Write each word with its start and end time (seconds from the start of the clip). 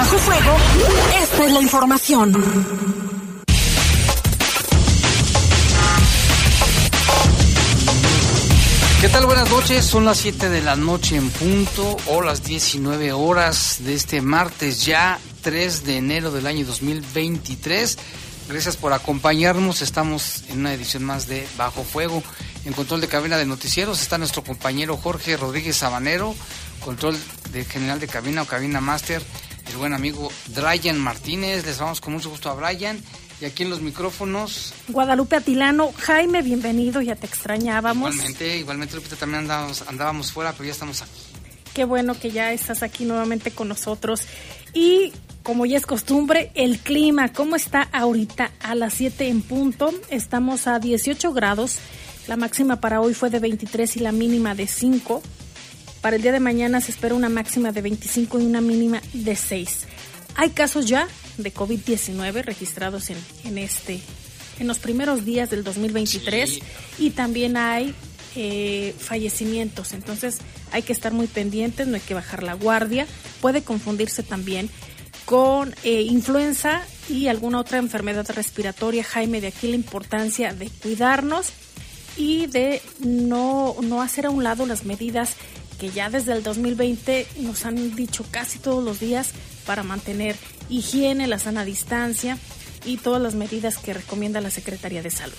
Bajo 0.00 0.16
Fuego, 0.16 0.56
esta 1.22 1.44
es 1.44 1.52
la 1.52 1.60
información. 1.60 2.32
¿Qué 9.02 9.08
tal? 9.10 9.26
Buenas 9.26 9.50
noches. 9.50 9.84
Son 9.84 10.06
las 10.06 10.16
7 10.16 10.48
de 10.48 10.62
la 10.62 10.74
noche 10.74 11.16
en 11.16 11.28
punto 11.28 11.98
o 12.06 12.22
las 12.22 12.42
19 12.44 13.12
horas 13.12 13.80
de 13.80 13.92
este 13.92 14.22
martes 14.22 14.86
ya 14.86 15.18
3 15.42 15.84
de 15.84 15.98
enero 15.98 16.30
del 16.30 16.46
año 16.46 16.64
2023. 16.64 17.98
Gracias 18.48 18.78
por 18.78 18.94
acompañarnos. 18.94 19.82
Estamos 19.82 20.44
en 20.48 20.60
una 20.60 20.72
edición 20.72 21.04
más 21.04 21.26
de 21.26 21.46
Bajo 21.58 21.84
Fuego. 21.84 22.22
En 22.64 22.72
control 22.72 23.02
de 23.02 23.08
cabina 23.08 23.36
de 23.36 23.44
noticieros 23.44 24.00
está 24.00 24.16
nuestro 24.16 24.42
compañero 24.42 24.96
Jorge 24.96 25.36
Rodríguez 25.36 25.76
Sabanero, 25.76 26.34
control 26.82 27.18
de 27.52 27.66
general 27.66 28.00
de 28.00 28.08
cabina 28.08 28.42
o 28.42 28.46
cabina 28.46 28.80
máster, 28.80 29.22
el 29.70 29.76
buen 29.76 29.94
amigo 29.94 30.30
Brian 30.48 30.98
Martínez. 30.98 31.64
Les 31.64 31.78
vamos 31.78 32.00
con 32.00 32.12
mucho 32.12 32.30
gusto 32.30 32.50
a 32.50 32.54
Brian 32.54 33.00
y 33.40 33.44
aquí 33.44 33.62
en 33.62 33.70
los 33.70 33.80
micrófonos. 33.80 34.74
Guadalupe 34.88 35.36
Atilano, 35.36 35.92
Jaime, 35.96 36.42
bienvenido, 36.42 37.00
ya 37.00 37.16
te 37.16 37.26
extrañábamos. 37.26 38.14
Igualmente, 38.14 38.56
igualmente 38.58 38.96
Lupita 38.96 39.16
también 39.16 39.42
andábamos, 39.42 39.82
andábamos 39.86 40.32
fuera, 40.32 40.52
pero 40.52 40.64
ya 40.64 40.72
estamos 40.72 41.02
aquí. 41.02 41.10
Qué 41.74 41.84
bueno 41.84 42.18
que 42.18 42.30
ya 42.30 42.52
estás 42.52 42.82
aquí 42.82 43.04
nuevamente 43.04 43.52
con 43.52 43.68
nosotros. 43.68 44.22
Y 44.74 45.12
como 45.42 45.66
ya 45.66 45.78
es 45.78 45.86
costumbre, 45.86 46.50
el 46.54 46.78
clima, 46.78 47.32
¿cómo 47.32 47.54
está 47.54 47.82
ahorita 47.92 48.50
a 48.60 48.74
las 48.74 48.94
7 48.94 49.28
en 49.28 49.42
punto? 49.42 49.92
Estamos 50.10 50.66
a 50.66 50.80
18 50.80 51.32
grados. 51.32 51.78
La 52.26 52.36
máxima 52.36 52.80
para 52.80 53.00
hoy 53.00 53.14
fue 53.14 53.30
de 53.30 53.38
23 53.38 53.96
y 53.96 54.00
la 54.00 54.12
mínima 54.12 54.54
de 54.54 54.66
5. 54.66 55.22
Para 56.00 56.16
el 56.16 56.22
día 56.22 56.32
de 56.32 56.40
mañana 56.40 56.80
se 56.80 56.92
espera 56.92 57.14
una 57.14 57.28
máxima 57.28 57.72
de 57.72 57.82
25 57.82 58.40
y 58.40 58.46
una 58.46 58.60
mínima 58.60 59.02
de 59.12 59.36
6. 59.36 59.86
Hay 60.36 60.50
casos 60.50 60.86
ya 60.86 61.06
de 61.36 61.52
COVID-19 61.52 62.44
registrados 62.44 63.10
en, 63.10 63.18
en, 63.44 63.58
este, 63.58 64.00
en 64.58 64.66
los 64.66 64.78
primeros 64.78 65.24
días 65.24 65.50
del 65.50 65.62
2023 65.62 66.60
y 66.98 67.10
también 67.10 67.56
hay 67.56 67.94
eh, 68.36 68.94
fallecimientos. 68.98 69.92
Entonces 69.92 70.38
hay 70.72 70.82
que 70.82 70.92
estar 70.92 71.12
muy 71.12 71.26
pendientes, 71.26 71.86
no 71.86 71.96
hay 71.96 72.00
que 72.00 72.14
bajar 72.14 72.42
la 72.44 72.54
guardia. 72.54 73.06
Puede 73.40 73.62
confundirse 73.62 74.22
también 74.22 74.70
con 75.24 75.74
eh, 75.84 76.02
influenza 76.02 76.82
y 77.08 77.26
alguna 77.26 77.58
otra 77.58 77.78
enfermedad 77.78 78.26
respiratoria. 78.34 79.04
Jaime, 79.04 79.40
de 79.40 79.48
aquí 79.48 79.68
la 79.68 79.76
importancia 79.76 80.54
de 80.54 80.70
cuidarnos 80.82 81.48
y 82.16 82.46
de 82.46 82.80
no, 83.00 83.76
no 83.82 84.00
hacer 84.00 84.26
a 84.26 84.30
un 84.30 84.44
lado 84.44 84.64
las 84.64 84.84
medidas 84.84 85.34
que 85.80 85.90
ya 85.90 86.10
desde 86.10 86.34
el 86.34 86.42
2020 86.42 87.26
nos 87.38 87.64
han 87.64 87.96
dicho 87.96 88.26
casi 88.30 88.58
todos 88.58 88.84
los 88.84 89.00
días 89.00 89.30
para 89.64 89.82
mantener 89.82 90.36
higiene, 90.68 91.26
la 91.26 91.38
sana 91.38 91.64
distancia 91.64 92.36
y 92.84 92.98
todas 92.98 93.22
las 93.22 93.34
medidas 93.34 93.78
que 93.78 93.94
recomienda 93.94 94.42
la 94.42 94.50
Secretaría 94.50 95.02
de 95.02 95.10
Salud. 95.10 95.32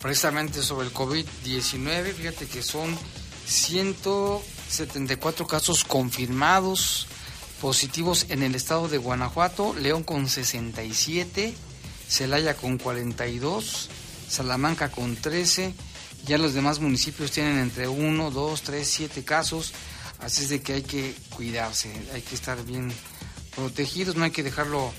Precisamente 0.00 0.62
sobre 0.62 0.86
el 0.88 0.94
COVID-19, 0.94 2.14
fíjate 2.14 2.46
que 2.46 2.62
son 2.62 2.96
174 3.46 5.46
casos 5.46 5.84
confirmados 5.84 7.06
positivos 7.60 8.24
en 8.30 8.42
el 8.42 8.54
estado 8.54 8.88
de 8.88 8.96
Guanajuato, 8.96 9.74
León 9.74 10.04
con 10.04 10.26
67, 10.26 11.52
Celaya 12.08 12.56
con 12.56 12.78
42, 12.78 13.90
Salamanca 14.28 14.90
con 14.90 15.16
13, 15.16 15.74
ya 16.24 16.38
los 16.38 16.54
demás 16.54 16.80
municipios 16.80 17.30
tienen 17.30 17.58
entre 17.58 17.88
1, 17.88 18.30
2, 18.30 18.62
3, 18.62 18.88
7 18.88 19.24
casos, 19.24 19.72
así 20.20 20.42
es 20.42 20.48
de 20.48 20.62
que 20.62 20.74
hay 20.74 20.82
que 20.82 21.14
cuidarse, 21.34 21.92
hay 22.14 22.22
que 22.22 22.34
estar 22.34 22.62
bien 22.64 22.92
protegidos, 23.54 24.16
no 24.16 24.24
hay 24.24 24.30
que 24.30 24.42
dejarlo 24.42 24.92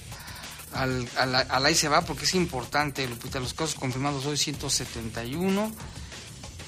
al, 0.73 1.07
al, 1.17 1.65
ahí 1.65 1.75
se 1.75 1.87
va 1.87 2.01
porque 2.01 2.25
es 2.25 2.35
importante, 2.35 3.07
Lupita, 3.07 3.39
los 3.39 3.53
casos 3.53 3.75
confirmados 3.75 4.25
hoy 4.25 4.37
171, 4.37 5.71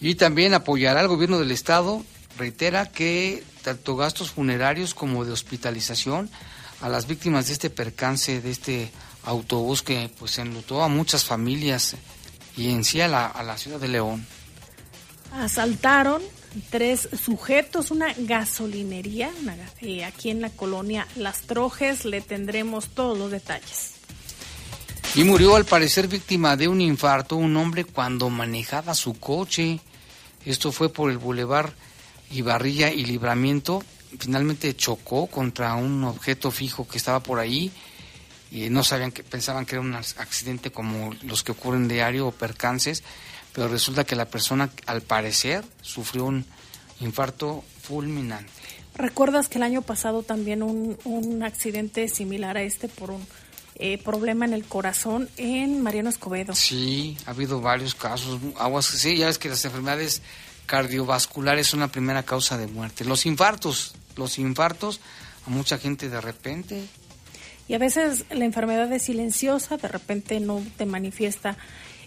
Y 0.00 0.16
también 0.16 0.54
apoyará 0.54 0.98
al 0.98 1.06
gobierno 1.06 1.38
del 1.38 1.52
Estado, 1.52 2.02
reitera 2.36 2.90
que 2.90 3.44
tanto 3.62 3.94
gastos 3.94 4.32
funerarios 4.32 4.92
como 4.92 5.24
de 5.24 5.30
hospitalización 5.30 6.30
a 6.80 6.88
las 6.88 7.06
víctimas 7.06 7.46
de 7.46 7.52
este 7.52 7.70
percance, 7.70 8.40
de 8.40 8.50
este 8.50 8.90
autobús 9.22 9.82
que 9.82 10.10
pues 10.18 10.36
enlutó 10.38 10.82
a 10.82 10.88
muchas 10.88 11.22
familias 11.22 11.94
y 12.56 12.70
en 12.70 12.82
sí 12.82 13.00
a 13.00 13.06
la, 13.06 13.28
a 13.28 13.44
la 13.44 13.56
ciudad 13.56 13.78
de 13.78 13.86
León 13.86 14.26
asaltaron 15.34 16.22
tres 16.70 17.08
sujetos, 17.20 17.90
una 17.90 18.14
gasolinería 18.16 19.30
eh, 19.80 20.04
aquí 20.04 20.30
en 20.30 20.40
la 20.40 20.50
colonia 20.50 21.06
Las 21.16 21.42
Trojes. 21.42 22.04
Le 22.04 22.20
tendremos 22.20 22.88
todos 22.88 23.18
los 23.18 23.30
detalles. 23.30 23.94
Y 25.14 25.24
murió 25.24 25.56
al 25.56 25.64
parecer 25.64 26.08
víctima 26.08 26.56
de 26.56 26.68
un 26.68 26.80
infarto 26.80 27.36
un 27.36 27.56
hombre 27.56 27.84
cuando 27.84 28.30
manejaba 28.30 28.94
su 28.94 29.14
coche. 29.14 29.80
Esto 30.44 30.72
fue 30.72 30.88
por 30.92 31.10
el 31.10 31.18
bulevar 31.18 31.72
Ibarrilla 32.30 32.90
y 32.90 33.04
Libramiento. 33.04 33.82
Finalmente 34.18 34.74
chocó 34.76 35.26
contra 35.26 35.74
un 35.74 36.04
objeto 36.04 36.50
fijo 36.50 36.86
que 36.86 36.98
estaba 36.98 37.20
por 37.20 37.38
ahí. 37.38 37.72
Y 38.50 38.70
no 38.70 38.84
sabían 38.84 39.10
que 39.10 39.24
pensaban 39.24 39.66
que 39.66 39.74
era 39.74 39.82
un 39.82 39.94
accidente 39.94 40.70
como 40.70 41.12
los 41.22 41.42
que 41.42 41.52
ocurren 41.52 41.88
diario 41.88 42.28
o 42.28 42.32
percances 42.32 43.02
pero 43.54 43.68
resulta 43.68 44.04
que 44.04 44.16
la 44.16 44.26
persona 44.26 44.68
al 44.86 45.00
parecer 45.00 45.64
sufrió 45.80 46.26
un 46.26 46.44
infarto 47.00 47.64
fulminante. 47.82 48.50
¿Recuerdas 48.96 49.48
que 49.48 49.58
el 49.58 49.64
año 49.64 49.82
pasado 49.82 50.22
también 50.22 50.62
un, 50.62 50.98
un 51.04 51.42
accidente 51.42 52.08
similar 52.08 52.56
a 52.56 52.62
este 52.62 52.88
por 52.88 53.10
un 53.10 53.26
eh, 53.76 53.98
problema 53.98 54.44
en 54.44 54.52
el 54.52 54.64
corazón 54.64 55.28
en 55.36 55.82
Mariano 55.82 56.08
Escobedo. 56.08 56.54
Sí, 56.54 57.16
ha 57.26 57.30
habido 57.30 57.60
varios 57.60 57.96
casos. 57.96 58.40
Aguas, 58.56 58.86
sí, 58.86 59.16
ya 59.16 59.26
ves 59.26 59.38
que 59.38 59.48
las 59.48 59.64
enfermedades 59.64 60.22
cardiovasculares 60.66 61.66
son 61.66 61.80
la 61.80 61.88
primera 61.88 62.22
causa 62.22 62.56
de 62.56 62.68
muerte. 62.68 63.04
Los 63.04 63.26
infartos, 63.26 63.96
los 64.14 64.38
infartos, 64.38 65.00
a 65.44 65.50
mucha 65.50 65.78
gente 65.78 66.08
de 66.08 66.20
repente. 66.20 66.84
Y 67.66 67.74
a 67.74 67.78
veces 67.78 68.26
la 68.30 68.44
enfermedad 68.44 68.92
es 68.92 69.02
silenciosa, 69.02 69.76
de 69.76 69.88
repente 69.88 70.38
no 70.38 70.62
te 70.76 70.86
manifiesta 70.86 71.56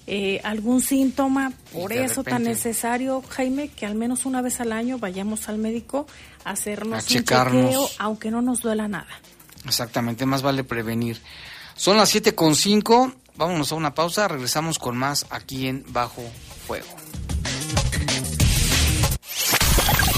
eh, 0.08 0.40
algún 0.44 0.82
síntoma. 0.82 1.52
Por 1.74 1.92
eso 1.92 2.24
tan 2.24 2.44
necesario, 2.44 3.22
Jaime, 3.30 3.68
que 3.68 3.86
al 3.86 3.96
menos 3.96 4.26
una 4.26 4.42
vez 4.42 4.62
al 4.62 4.72
año 4.72 4.98
vayamos 4.98 5.50
al 5.50 5.58
médico 5.58 6.08
a 6.46 6.52
hacernos 6.52 7.04
un 7.04 7.10
chequeo, 7.10 7.90
aunque 8.00 8.32
no 8.32 8.42
nos 8.42 8.62
duela 8.62 8.88
nada. 8.88 9.20
Exactamente, 9.66 10.26
más 10.26 10.42
vale 10.42 10.64
prevenir. 10.64 11.22
Son 11.76 11.98
las 11.98 12.10
siete 12.10 12.34
con 12.34 12.56
cinco, 12.56 13.14
vámonos 13.36 13.72
a 13.72 13.76
una 13.76 13.94
pausa, 13.94 14.28
regresamos 14.28 14.80
con 14.80 14.98
más 14.98 15.26
aquí 15.30 15.68
en 15.68 15.84
Bajo 15.90 16.24
Fuego. 16.66 16.88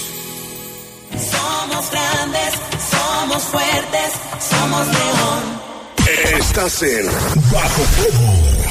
Somos 1.11 1.91
grandes, 1.91 2.55
somos 2.89 3.43
fuertes, 3.43 4.12
somos 4.39 4.87
León. 4.87 6.39
Estás 6.39 6.83
en 6.85 7.07
Bajo 7.51 7.83
Fuego. 7.83 8.50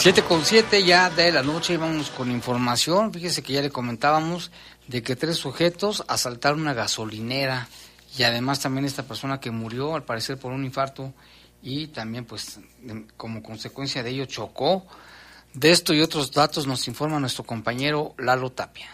7 0.00 0.22
con 0.22 0.46
7 0.46 0.82
ya 0.82 1.10
de 1.10 1.30
la 1.30 1.42
noche, 1.42 1.76
vamos 1.76 2.08
con 2.08 2.30
información. 2.30 3.12
Fíjese 3.12 3.42
que 3.42 3.52
ya 3.52 3.60
le 3.60 3.68
comentábamos 3.68 4.50
de 4.88 5.02
que 5.02 5.14
tres 5.14 5.36
sujetos 5.36 6.04
asaltaron 6.08 6.62
una 6.62 6.72
gasolinera 6.72 7.68
y 8.16 8.22
además 8.22 8.60
también 8.60 8.86
esta 8.86 9.02
persona 9.02 9.40
que 9.40 9.50
murió 9.50 9.94
al 9.94 10.04
parecer 10.04 10.38
por 10.38 10.52
un 10.52 10.64
infarto 10.64 11.12
y 11.62 11.88
también 11.88 12.24
pues 12.24 12.60
como 13.18 13.42
consecuencia 13.42 14.02
de 14.02 14.08
ello 14.08 14.24
chocó. 14.24 14.86
De 15.52 15.70
esto 15.70 15.92
y 15.92 16.00
otros 16.00 16.32
datos 16.32 16.66
nos 16.66 16.88
informa 16.88 17.20
nuestro 17.20 17.44
compañero 17.44 18.14
Lalo 18.16 18.48
Tapia. 18.52 18.88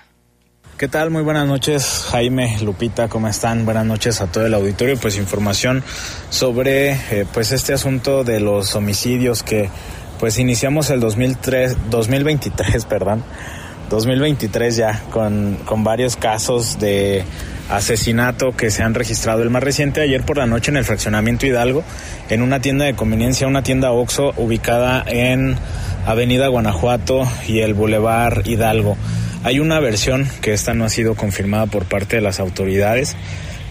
¿Qué 0.76 0.88
tal? 0.88 1.10
Muy 1.10 1.22
buenas 1.22 1.46
noches, 1.46 2.04
Jaime, 2.10 2.58
Lupita, 2.62 3.08
¿cómo 3.08 3.28
están? 3.28 3.64
Buenas 3.64 3.86
noches 3.86 4.20
a 4.20 4.26
todo 4.26 4.44
el 4.44 4.54
auditorio. 4.54 4.98
Pues 4.98 5.16
información 5.16 5.84
sobre 6.30 6.90
eh, 6.90 7.26
pues 7.32 7.52
este 7.52 7.72
asunto 7.72 8.24
de 8.24 8.40
los 8.40 8.74
homicidios 8.74 9.44
que 9.44 9.70
pues 10.18 10.38
iniciamos 10.38 10.90
el 10.90 11.00
2003, 11.00 11.76
2023, 11.90 12.84
perdón, 12.88 13.22
2023 13.90 14.76
ya, 14.76 15.02
con, 15.10 15.58
con 15.64 15.84
varios 15.84 16.16
casos 16.16 16.78
de 16.78 17.24
asesinato 17.70 18.52
que 18.52 18.70
se 18.70 18.82
han 18.82 18.94
registrado. 18.94 19.42
El 19.42 19.50
más 19.50 19.62
reciente 19.62 20.00
ayer 20.00 20.22
por 20.22 20.38
la 20.38 20.46
noche 20.46 20.70
en 20.70 20.76
el 20.76 20.84
fraccionamiento 20.84 21.46
Hidalgo, 21.46 21.82
en 22.28 22.42
una 22.42 22.60
tienda 22.60 22.84
de 22.84 22.94
conveniencia, 22.94 23.46
una 23.46 23.62
tienda 23.62 23.92
Oxxo 23.92 24.32
ubicada 24.36 25.04
en 25.06 25.56
Avenida 26.06 26.48
Guanajuato 26.48 27.28
y 27.46 27.60
el 27.60 27.74
Boulevard 27.74 28.46
Hidalgo. 28.46 28.96
Hay 29.44 29.60
una 29.60 29.78
versión 29.80 30.28
que 30.40 30.52
esta 30.52 30.74
no 30.74 30.84
ha 30.84 30.88
sido 30.88 31.14
confirmada 31.14 31.66
por 31.66 31.84
parte 31.84 32.16
de 32.16 32.22
las 32.22 32.40
autoridades 32.40 33.16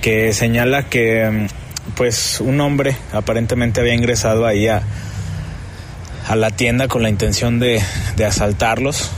que 0.01 0.33
señala 0.33 0.83
que 0.83 1.47
pues 1.95 2.39
un 2.39 2.61
hombre 2.61 2.95
aparentemente 3.11 3.81
había 3.81 3.93
ingresado 3.93 4.45
ahí 4.45 4.67
a, 4.67 4.83
a 6.27 6.35
la 6.35 6.51
tienda 6.51 6.87
con 6.87 7.03
la 7.03 7.09
intención 7.09 7.59
de, 7.59 7.81
de 8.15 8.25
asaltarlos. 8.25 9.11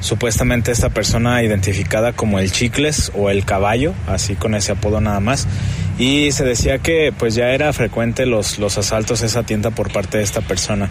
Supuestamente 0.00 0.70
esta 0.70 0.90
persona 0.90 1.42
identificada 1.42 2.12
como 2.12 2.38
el 2.38 2.52
Chicles 2.52 3.10
o 3.14 3.30
el 3.30 3.44
Caballo, 3.44 3.94
así 4.06 4.34
con 4.34 4.54
ese 4.54 4.72
apodo 4.72 5.00
nada 5.00 5.20
más. 5.20 5.46
Y 5.98 6.32
se 6.32 6.44
decía 6.44 6.78
que 6.78 7.12
pues 7.16 7.34
ya 7.34 7.50
era 7.50 7.72
frecuente 7.72 8.26
los, 8.26 8.58
los 8.58 8.76
asaltos 8.76 9.22
a 9.22 9.26
esa 9.26 9.44
tienda 9.44 9.70
por 9.70 9.92
parte 9.92 10.18
de 10.18 10.24
esta 10.24 10.40
persona. 10.40 10.90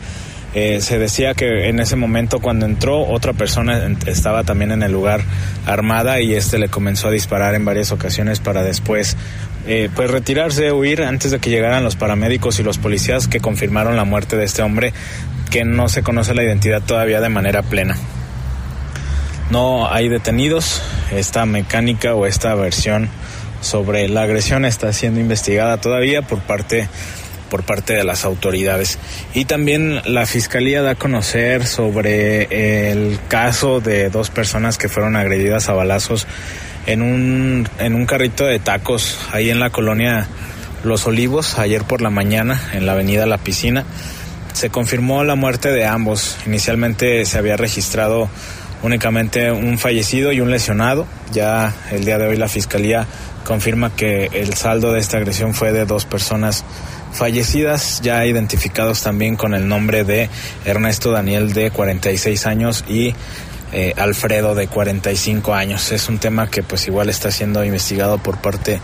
Eh, 0.56 0.82
se 0.82 1.00
decía 1.00 1.34
que 1.34 1.68
en 1.70 1.80
ese 1.80 1.96
momento 1.96 2.40
cuando 2.40 2.68
entró 2.68 3.08
otra 3.08 3.34
persona 3.34 3.90
estaba 4.06 4.44
también 4.44 4.72
en 4.72 4.84
el 4.84 4.92
lugar 4.92 5.22
armada 5.66 6.22
y 6.22 6.36
este 6.36 6.60
le 6.60 6.70
comenzó 6.70 7.08
a 7.08 7.12
disparar 7.12 7.56
en 7.56 7.66
varias 7.66 7.92
ocasiones 7.92 8.40
para 8.40 8.62
después 8.62 9.18
eh, 9.66 9.90
pues 9.96 10.12
retirarse, 10.12 10.72
huir 10.72 11.02
antes 11.04 11.32
de 11.32 11.40
que 11.40 11.50
llegaran 11.50 11.84
los 11.84 11.96
paramédicos 11.96 12.60
y 12.60 12.64
los 12.64 12.78
policías 12.78 13.28
que 13.28 13.40
confirmaron 13.40 13.96
la 13.96 14.04
muerte 14.04 14.38
de 14.38 14.44
este 14.44 14.62
hombre 14.62 14.94
que 15.54 15.66
no 15.66 15.88
se 15.88 16.02
conoce 16.02 16.34
la 16.34 16.42
identidad 16.42 16.82
todavía 16.82 17.22
de 17.22 17.30
manera 17.30 17.62
plena. 17.62 17.96
No 19.52 19.88
hay 19.94 20.10
detenidos, 20.10 20.82
esta 21.12 21.46
mecánica 21.46 22.16
o 22.16 22.26
esta 22.26 22.56
versión 22.56 23.08
sobre 23.62 24.10
la 24.10 24.24
agresión 24.24 24.66
está 24.66 24.92
siendo 24.94 25.20
investigada 25.20 25.78
todavía 25.78 26.24
por 26.24 26.42
parte 26.42 26.90
por 27.52 27.62
parte 27.62 27.94
de 27.94 28.04
las 28.04 28.26
autoridades. 28.26 28.98
Y 29.36 29.46
también 29.46 30.02
la 30.06 30.26
fiscalía 30.26 30.82
da 30.82 30.92
a 30.92 30.96
conocer 30.96 31.68
sobre 31.68 32.90
el 32.90 33.20
caso 33.28 33.80
de 33.80 34.10
dos 34.10 34.32
personas 34.32 34.80
que 34.80 34.90
fueron 34.90 35.16
agredidas 35.16 35.70
a 35.70 35.74
balazos 35.74 36.26
en 36.88 37.04
un, 37.04 37.70
en 37.78 37.94
un 37.94 38.08
carrito 38.08 38.44
de 38.44 38.58
tacos 38.58 39.20
ahí 39.32 39.52
en 39.52 39.60
la 39.60 39.70
colonia 39.70 40.26
Los 40.84 41.06
Olivos, 41.06 41.60
ayer 41.60 41.84
por 41.84 42.02
la 42.02 42.10
mañana, 42.10 42.60
en 42.74 42.88
la 42.88 42.94
avenida 42.94 43.28
La 43.28 43.38
Piscina. 43.38 43.86
Se 44.54 44.70
confirmó 44.70 45.24
la 45.24 45.36
muerte 45.36 45.72
de 45.72 45.86
ambos. 45.86 46.38
Inicialmente 46.46 47.26
se 47.26 47.38
había 47.38 47.58
registrado 47.58 48.30
únicamente 48.84 49.52
un 49.52 49.78
fallecido 49.78 50.32
y 50.32 50.42
un 50.42 50.52
lesionado. 50.52 51.08
Ya 51.32 51.74
el 51.92 52.06
día 52.06 52.18
de 52.18 52.28
hoy 52.28 52.38
la 52.38 52.48
fiscalía 52.48 53.08
confirma 53.46 53.96
que 53.96 54.30
el 54.34 54.54
saldo 54.54 54.94
de 54.94 55.00
esta 55.00 55.18
agresión 55.18 55.54
fue 55.54 55.72
de 55.72 55.86
dos 55.86 56.06
personas 56.06 56.64
fallecidas, 57.14 58.02
ya 58.02 58.26
identificados 58.26 59.04
también 59.04 59.36
con 59.36 59.54
el 59.54 59.68
nombre 59.68 60.04
de 60.04 60.30
Ernesto 60.66 61.12
Daniel 61.12 61.54
de 61.54 61.72
46 61.72 62.46
años 62.46 62.84
y 62.88 63.14
eh, 63.72 63.94
Alfredo 63.98 64.56
de 64.56 64.68
45 64.68 65.54
años. 65.54 65.92
Es 65.92 66.10
un 66.10 66.20
tema 66.20 66.50
que 66.50 66.64
pues 66.64 66.88
igual 66.88 67.10
está 67.10 67.32
siendo 67.32 67.64
investigado 67.64 68.18
por 68.18 68.38
parte 68.38 68.80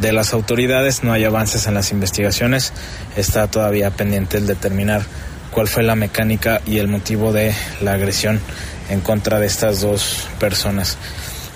de 0.00 0.12
las 0.12 0.32
autoridades. 0.32 1.04
No 1.04 1.12
hay 1.12 1.24
avances 1.24 1.66
en 1.66 1.74
las 1.74 1.92
investigaciones. 1.92 2.72
Está 3.16 3.46
todavía 3.48 3.90
pendiente 3.90 4.38
el 4.38 4.46
determinar 4.46 5.02
cuál 5.50 5.68
fue 5.68 5.82
la 5.82 5.96
mecánica 5.96 6.60
y 6.66 6.78
el 6.78 6.88
motivo 6.88 7.32
de 7.32 7.54
la 7.80 7.94
agresión 7.94 8.40
en 8.88 9.00
contra 9.00 9.38
de 9.38 9.46
estas 9.46 9.80
dos 9.80 10.28
personas. 10.38 10.98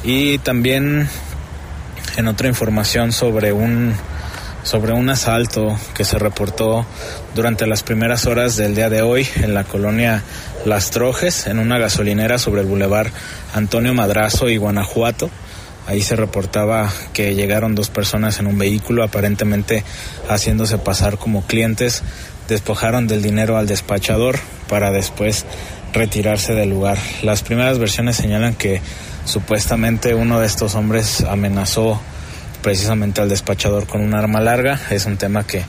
Y 0.04 0.38
también 0.38 1.08
en 2.16 2.28
otra 2.28 2.48
información 2.48 3.12
sobre 3.12 3.52
un 3.52 3.94
sobre 4.64 4.92
un 4.92 5.08
asalto 5.08 5.76
que 5.94 6.04
se 6.04 6.18
reportó 6.18 6.86
durante 7.34 7.66
las 7.66 7.82
primeras 7.82 8.26
horas 8.26 8.56
del 8.56 8.74
día 8.74 8.88
de 8.90 9.02
hoy 9.02 9.26
en 9.36 9.54
la 9.54 9.64
colonia 9.64 10.22
Las 10.64 10.90
Trojes, 10.90 11.48
en 11.48 11.58
una 11.58 11.78
gasolinera 11.78 12.38
sobre 12.38 12.60
el 12.60 12.68
bulevar 12.68 13.10
Antonio 13.54 13.92
Madrazo 13.92 14.48
y 14.48 14.56
Guanajuato. 14.56 15.30
Ahí 15.86 16.02
se 16.02 16.16
reportaba 16.16 16.92
que 17.12 17.34
llegaron 17.34 17.74
dos 17.74 17.90
personas 17.90 18.38
en 18.38 18.46
un 18.46 18.58
vehículo, 18.58 19.02
aparentemente 19.02 19.84
haciéndose 20.28 20.78
pasar 20.78 21.18
como 21.18 21.42
clientes, 21.46 22.02
despojaron 22.48 23.08
del 23.08 23.22
dinero 23.22 23.56
al 23.56 23.66
despachador 23.66 24.38
para 24.68 24.90
después 24.92 25.44
retirarse 25.92 26.54
del 26.54 26.70
lugar. 26.70 26.98
Las 27.22 27.42
primeras 27.42 27.78
versiones 27.78 28.16
señalan 28.16 28.54
que 28.54 28.80
supuestamente 29.24 30.14
uno 30.14 30.40
de 30.40 30.46
estos 30.46 30.74
hombres 30.74 31.22
amenazó 31.22 32.00
precisamente 32.62 33.20
al 33.20 33.28
despachador 33.28 33.86
con 33.86 34.00
un 34.00 34.14
arma 34.14 34.40
larga. 34.40 34.80
Es 34.90 35.06
un 35.06 35.16
tema 35.16 35.46
que, 35.46 35.64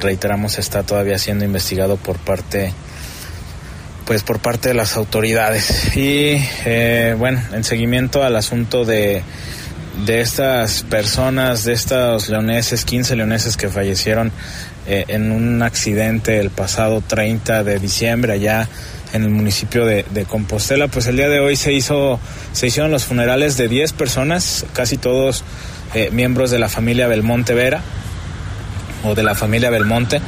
reiteramos, 0.00 0.58
está 0.58 0.82
todavía 0.82 1.18
siendo 1.18 1.44
investigado 1.44 1.96
por 1.96 2.18
parte 2.18 2.72
pues 4.12 4.24
por 4.24 4.40
parte 4.40 4.68
de 4.68 4.74
las 4.74 4.98
autoridades 4.98 5.96
y 5.96 6.36
eh, 6.66 7.16
bueno 7.16 7.40
en 7.54 7.64
seguimiento 7.64 8.22
al 8.22 8.36
asunto 8.36 8.84
de 8.84 9.22
de 10.04 10.20
estas 10.20 10.82
personas 10.82 11.64
de 11.64 11.72
estos 11.72 12.28
leoneses 12.28 12.84
15 12.84 13.16
leoneses 13.16 13.56
que 13.56 13.70
fallecieron 13.70 14.30
eh, 14.86 15.06
en 15.08 15.32
un 15.32 15.62
accidente 15.62 16.38
el 16.40 16.50
pasado 16.50 17.00
30 17.00 17.64
de 17.64 17.78
diciembre 17.78 18.34
allá 18.34 18.68
en 19.14 19.22
el 19.22 19.30
municipio 19.30 19.86
de, 19.86 20.04
Compostela 20.28 20.88
pues 20.88 21.06
el 21.06 21.16
día 21.16 21.30
de 21.30 21.40
hoy 21.40 21.56
se 21.56 21.72
hizo 21.72 22.20
se 22.52 22.66
hicieron 22.66 22.90
los 22.90 23.06
funerales 23.06 23.56
de 23.56 23.68
10 23.68 23.94
personas 23.94 24.66
casi 24.74 24.98
todos 24.98 25.42
eh, 25.94 26.10
miembros 26.12 26.50
de 26.50 26.58
la 26.58 26.68
familia 26.68 27.08
Belmonte 27.08 27.54
Vera 27.54 27.80
o 29.04 29.14
de 29.14 29.22
la 29.22 29.34
familia 29.34 29.70
Belmonte. 29.70 30.20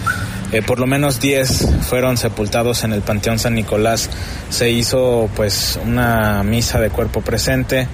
Eh, 0.52 0.62
por 0.62 0.78
lo 0.78 0.86
menos 0.86 1.20
10 1.20 1.68
fueron 1.88 2.16
sepultados 2.16 2.84
en 2.84 2.92
el 2.92 3.02
Panteón 3.02 3.38
San 3.38 3.54
Nicolás. 3.54 4.10
Se 4.50 4.70
hizo 4.70 5.28
pues 5.34 5.78
una 5.84 6.42
misa 6.42 6.80
de 6.80 6.90
cuerpo 6.90 7.22
presente. 7.22 7.88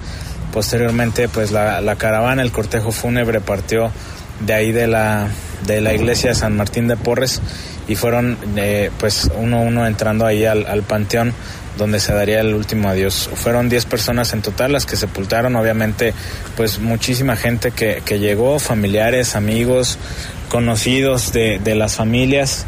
Posteriormente 0.53 1.29
pues 1.29 1.51
la, 1.51 1.95
caravana, 1.97 2.41
el 2.41 2.51
cortejo 2.51 2.91
fúnebre 2.91 3.41
partió 3.41 3.91
de 4.45 4.53
ahí 4.53 4.71
de 4.71 4.87
la, 4.87 5.27
de 5.65 5.81
la 5.81 5.93
iglesia 5.93 6.31
de 6.31 6.35
San 6.35 6.57
Martín 6.57 6.87
de 6.87 6.97
Porres 6.97 7.41
y 7.87 7.95
fueron 7.95 8.37
eh, 8.57 8.91
pues 8.99 9.29
uno 9.37 9.57
a 9.57 9.61
uno 9.61 9.87
entrando 9.87 10.25
ahí 10.25 10.45
al, 10.45 10.65
al 10.65 10.83
panteón 10.83 11.33
donde 11.77 11.99
se 11.99 12.13
daría 12.13 12.41
el 12.41 12.53
último 12.53 12.89
adiós. 12.89 13.29
Fueron 13.33 13.69
10 13.69 13.85
personas 13.85 14.33
en 14.33 14.41
total 14.41 14.73
las 14.73 14.85
que 14.85 14.95
sepultaron, 14.95 15.55
obviamente, 15.55 16.13
pues 16.57 16.79
muchísima 16.79 17.35
gente 17.35 17.71
que, 17.71 18.01
que 18.05 18.19
llegó, 18.19 18.59
familiares, 18.59 19.35
amigos, 19.35 19.97
conocidos 20.51 21.31
de, 21.31 21.59
de 21.59 21.75
las 21.75 21.95
familias. 21.95 22.65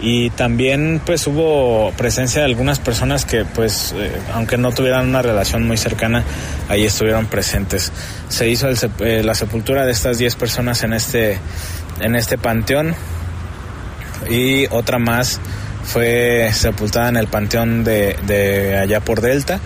Y 0.00 0.30
también 0.30 1.00
pues 1.04 1.26
hubo 1.26 1.92
presencia 1.96 2.40
de 2.40 2.46
algunas 2.46 2.78
personas 2.78 3.24
que 3.24 3.44
pues 3.44 3.94
eh, 3.96 4.12
aunque 4.34 4.56
no 4.58 4.70
tuvieran 4.72 5.08
una 5.08 5.22
relación 5.22 5.66
muy 5.66 5.76
cercana 5.76 6.24
ahí 6.68 6.84
estuvieron 6.84 7.26
presentes. 7.26 7.92
Se 8.28 8.48
hizo 8.48 8.68
eh, 8.68 9.22
la 9.24 9.34
sepultura 9.34 9.84
de 9.84 9.92
estas 9.92 10.18
10 10.18 10.36
personas 10.36 10.82
en 10.82 10.92
este 10.92 11.38
en 12.00 12.16
este 12.16 12.38
panteón. 12.38 12.94
Y 14.28 14.66
otra 14.70 14.98
más 14.98 15.40
fue 15.84 16.50
sepultada 16.52 17.08
en 17.08 17.16
el 17.16 17.26
panteón 17.26 17.84
de, 17.84 18.16
de 18.26 18.78
allá 18.78 19.00
por 19.00 19.20
Delta 19.20 19.60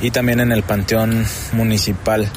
y 0.00 0.10
también 0.10 0.40
en 0.40 0.52
el 0.52 0.62
panteón 0.62 1.24
municipal. 1.52 2.28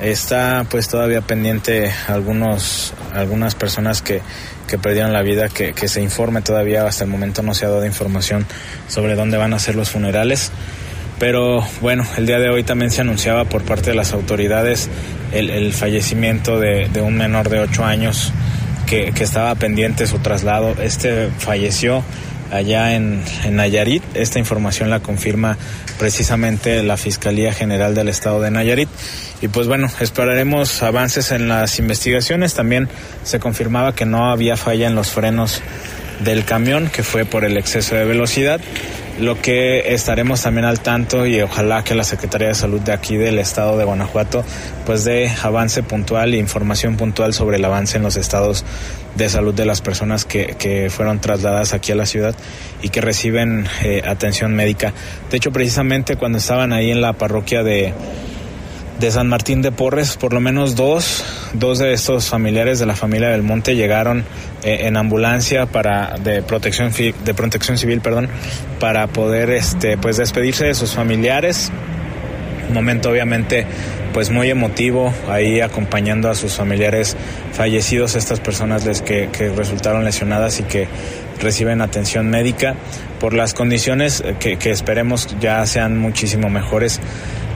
Está 0.00 0.66
pues 0.68 0.88
todavía 0.88 1.20
pendiente 1.20 1.92
algunos, 2.08 2.94
algunas 3.12 3.54
personas 3.54 4.02
que, 4.02 4.20
que 4.66 4.78
perdieron 4.78 5.12
la 5.12 5.22
vida, 5.22 5.48
que, 5.48 5.74
que, 5.74 5.86
se 5.86 6.00
informe 6.00 6.40
todavía, 6.40 6.86
hasta 6.86 7.04
el 7.04 7.10
momento 7.10 7.42
no 7.42 7.54
se 7.54 7.66
ha 7.66 7.68
dado 7.68 7.84
información 7.84 8.46
sobre 8.88 9.14
dónde 9.14 9.36
van 9.36 9.52
a 9.52 9.58
ser 9.58 9.74
los 9.74 9.90
funerales. 9.90 10.50
Pero 11.18 11.64
bueno, 11.80 12.04
el 12.16 12.26
día 12.26 12.38
de 12.38 12.48
hoy 12.48 12.64
también 12.64 12.90
se 12.90 13.00
anunciaba 13.00 13.44
por 13.44 13.62
parte 13.62 13.90
de 13.90 13.96
las 13.96 14.12
autoridades 14.12 14.88
el, 15.32 15.72
fallecimiento 15.72 16.58
de, 16.58 16.88
de, 16.92 17.00
un 17.00 17.16
menor 17.16 17.48
de 17.48 17.60
8 17.60 17.84
años 17.84 18.32
que, 18.86 19.12
que 19.12 19.22
estaba 19.22 19.54
pendiente 19.54 20.06
su 20.06 20.18
traslado. 20.18 20.74
Este 20.82 21.28
falleció 21.38 22.02
allá 22.52 22.94
en, 22.94 23.22
en, 23.44 23.56
Nayarit. 23.56 24.02
Esta 24.14 24.38
información 24.38 24.90
la 24.90 25.00
confirma 25.00 25.56
precisamente 25.98 26.82
la 26.82 26.96
Fiscalía 26.96 27.52
General 27.52 27.94
del 27.94 28.08
Estado 28.08 28.40
de 28.40 28.50
Nayarit. 28.50 28.88
Y 29.40 29.48
pues 29.48 29.66
bueno, 29.66 29.88
esperaremos 30.00 30.82
avances 30.82 31.32
en 31.32 31.48
las 31.48 31.78
investigaciones. 31.78 32.54
También 32.54 32.88
se 33.24 33.40
confirmaba 33.40 33.94
que 33.94 34.06
no 34.06 34.30
había 34.30 34.56
falla 34.56 34.86
en 34.86 34.94
los 34.94 35.10
frenos 35.10 35.60
del 36.20 36.44
camión, 36.44 36.88
que 36.88 37.02
fue 37.02 37.24
por 37.24 37.44
el 37.44 37.56
exceso 37.56 37.94
de 37.94 38.04
velocidad. 38.04 38.60
Lo 39.20 39.40
que 39.40 39.92
estaremos 39.92 40.40
también 40.40 40.64
al 40.64 40.80
tanto 40.80 41.26
y 41.26 41.40
ojalá 41.42 41.84
que 41.84 41.94
la 41.94 42.02
Secretaría 42.02 42.48
de 42.48 42.54
Salud 42.54 42.80
de 42.80 42.92
aquí 42.92 43.16
del 43.16 43.38
estado 43.38 43.76
de 43.76 43.84
Guanajuato 43.84 44.42
pues 44.86 45.04
dé 45.04 45.30
avance 45.42 45.82
puntual 45.82 46.32
e 46.32 46.38
información 46.38 46.96
puntual 46.96 47.34
sobre 47.34 47.58
el 47.58 47.64
avance 47.64 47.98
en 47.98 48.04
los 48.04 48.16
estados 48.16 48.64
de 49.14 49.28
salud 49.28 49.54
de 49.54 49.66
las 49.66 49.82
personas 49.82 50.24
que, 50.24 50.56
que 50.58 50.88
fueron 50.88 51.20
trasladadas 51.20 51.74
aquí 51.74 51.92
a 51.92 51.94
la 51.94 52.06
ciudad 52.06 52.34
y 52.80 52.88
que 52.88 53.02
reciben 53.02 53.66
eh, 53.84 54.02
atención 54.04 54.54
médica. 54.54 54.94
De 55.30 55.36
hecho, 55.36 55.52
precisamente 55.52 56.16
cuando 56.16 56.38
estaban 56.38 56.72
ahí 56.72 56.90
en 56.90 57.02
la 57.02 57.12
parroquia 57.12 57.62
de, 57.62 57.92
de 59.00 59.10
San 59.10 59.28
Martín 59.28 59.62
de 59.62 59.72
Porres, 59.72 60.16
por 60.16 60.32
lo 60.32 60.40
menos 60.40 60.76
dos, 60.76 61.24
dos 61.54 61.78
de 61.78 61.92
estos 61.92 62.28
familiares 62.28 62.78
de 62.78 62.86
la 62.86 62.94
familia 62.94 63.28
del 63.30 63.42
Monte 63.42 63.74
llegaron 63.74 64.24
eh, 64.62 64.82
en 64.82 64.96
ambulancia 64.96 65.66
para 65.66 66.18
de 66.18 66.42
protección 66.42 66.92
de 66.92 67.34
protección 67.34 67.78
civil, 67.78 68.00
perdón, 68.00 68.28
para 68.78 69.06
poder 69.08 69.50
este 69.50 69.96
pues 69.96 70.16
despedirse 70.16 70.66
de 70.66 70.74
sus 70.74 70.94
familiares. 70.94 71.70
Un 72.68 72.74
momento 72.74 73.10
obviamente 73.10 73.66
pues 74.12 74.30
muy 74.30 74.50
emotivo 74.50 75.12
ahí 75.28 75.60
acompañando 75.60 76.30
a 76.30 76.34
sus 76.34 76.54
familiares 76.54 77.16
fallecidos, 77.52 78.14
estas 78.14 78.40
personas 78.40 78.84
les 78.84 79.02
que, 79.02 79.28
resultaron 79.56 80.04
lesionadas 80.04 80.60
y 80.60 80.64
que 80.64 80.86
reciben 81.40 81.80
atención 81.80 82.28
médica 82.30 82.74
por 83.18 83.34
las 83.34 83.54
condiciones 83.54 84.22
que, 84.38 84.58
que 84.58 84.70
esperemos 84.70 85.34
ya 85.40 85.64
sean 85.66 85.98
muchísimo 85.98 86.50
mejores. 86.50 87.00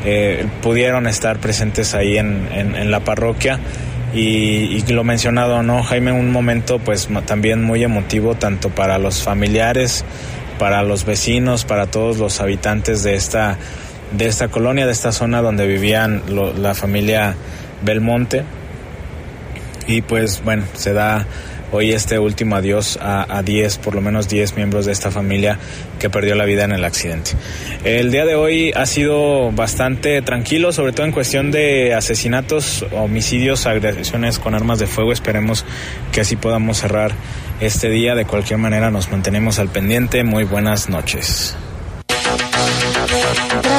Eh, 0.04 0.46
pudieron 0.62 1.06
estar 1.06 1.38
presentes 1.38 1.94
ahí 1.94 2.18
en, 2.18 2.48
en, 2.52 2.76
en 2.76 2.90
la 2.90 3.00
parroquia 3.00 3.58
y, 4.14 4.76
y, 4.76 4.82
lo 4.88 5.04
mencionado, 5.04 5.62
¿no? 5.62 5.82
Jaime, 5.82 6.12
un 6.12 6.30
momento 6.30 6.78
pues 6.78 7.08
también 7.26 7.62
muy 7.62 7.82
emotivo 7.82 8.34
tanto 8.34 8.70
para 8.70 8.98
los 8.98 9.22
familiares, 9.22 10.04
para 10.58 10.82
los 10.82 11.04
vecinos, 11.04 11.64
para 11.64 11.86
todos 11.86 12.18
los 12.18 12.40
habitantes 12.40 13.02
de 13.02 13.14
esta 13.14 13.58
de 14.12 14.26
esta 14.26 14.48
colonia, 14.48 14.86
de 14.86 14.92
esta 14.92 15.12
zona 15.12 15.42
donde 15.42 15.66
vivían 15.66 16.22
lo, 16.28 16.52
la 16.52 16.74
familia 16.74 17.34
Belmonte. 17.82 18.44
Y 19.86 20.02
pues 20.02 20.42
bueno, 20.44 20.64
se 20.74 20.92
da 20.92 21.26
hoy 21.72 21.92
este 21.92 22.18
último 22.18 22.56
adiós 22.56 22.98
a 23.00 23.42
10, 23.42 23.78
por 23.78 23.94
lo 23.94 24.00
menos 24.00 24.28
10 24.28 24.56
miembros 24.56 24.86
de 24.86 24.92
esta 24.92 25.10
familia 25.10 25.58
que 25.98 26.10
perdió 26.10 26.34
la 26.34 26.44
vida 26.44 26.64
en 26.64 26.72
el 26.72 26.84
accidente. 26.84 27.32
El 27.84 28.10
día 28.10 28.24
de 28.24 28.34
hoy 28.34 28.72
ha 28.74 28.86
sido 28.86 29.50
bastante 29.52 30.22
tranquilo, 30.22 30.72
sobre 30.72 30.92
todo 30.92 31.06
en 31.06 31.12
cuestión 31.12 31.50
de 31.50 31.94
asesinatos, 31.94 32.84
homicidios, 32.92 33.66
agresiones 33.66 34.38
con 34.38 34.54
armas 34.54 34.78
de 34.78 34.86
fuego. 34.86 35.12
Esperemos 35.12 35.64
que 36.12 36.20
así 36.20 36.36
podamos 36.36 36.78
cerrar 36.78 37.12
este 37.60 37.88
día. 37.90 38.14
De 38.14 38.24
cualquier 38.24 38.58
manera 38.58 38.90
nos 38.90 39.10
mantenemos 39.10 39.58
al 39.58 39.68
pendiente. 39.68 40.24
Muy 40.24 40.44
buenas 40.44 40.88
noches. 40.88 41.56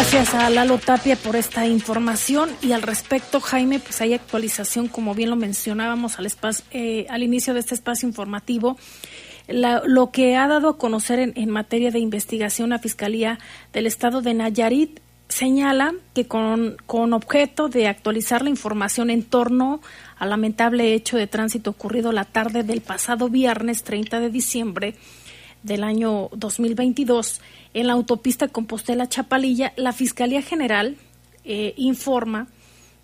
Gracias 0.09 0.35
a 0.35 0.49
Lalo 0.49 0.77
Tapia 0.77 1.17
por 1.17 1.35
esta 1.35 1.67
información 1.67 2.49
y 2.61 2.71
al 2.71 2.81
respecto, 2.81 3.41
Jaime, 3.41 3.79
pues 3.79 3.99
hay 3.99 4.13
actualización, 4.13 4.87
como 4.87 5.13
bien 5.13 5.29
lo 5.29 5.35
mencionábamos 5.35 6.17
al, 6.17 6.25
espacio, 6.25 6.63
eh, 6.71 7.05
al 7.09 7.23
inicio 7.23 7.53
de 7.53 7.59
este 7.59 7.75
espacio 7.75 8.07
informativo. 8.07 8.77
La, 9.49 9.81
lo 9.85 10.11
que 10.11 10.37
ha 10.37 10.47
dado 10.47 10.69
a 10.69 10.77
conocer 10.77 11.19
en, 11.19 11.33
en, 11.35 11.49
materia 11.49 11.91
de 11.91 11.99
investigación 11.99 12.69
la 12.69 12.79
Fiscalía 12.79 13.37
del 13.73 13.85
Estado 13.85 14.21
de 14.21 14.33
Nayarit 14.33 15.01
señala 15.27 15.93
que 16.13 16.25
con, 16.25 16.77
con 16.85 17.11
objeto 17.11 17.67
de 17.67 17.89
actualizar 17.89 18.43
la 18.43 18.49
información 18.49 19.09
en 19.09 19.23
torno 19.23 19.81
al 20.17 20.29
lamentable 20.29 20.93
hecho 20.93 21.17
de 21.17 21.27
tránsito 21.27 21.71
ocurrido 21.71 22.13
la 22.13 22.23
tarde 22.23 22.63
del 22.63 22.79
pasado 22.79 23.27
viernes 23.27 23.83
30 23.83 24.21
de 24.21 24.29
diciembre 24.29 24.95
del 25.67 25.83
año 25.83 26.29
2022, 26.31 27.41
en 27.75 27.87
la 27.87 27.93
autopista 27.93 28.47
Compostela 28.47 29.07
Chapalilla, 29.07 29.73
la 29.75 29.93
Fiscalía 29.93 30.41
General 30.41 30.95
eh, 31.43 31.73
informa 31.77 32.47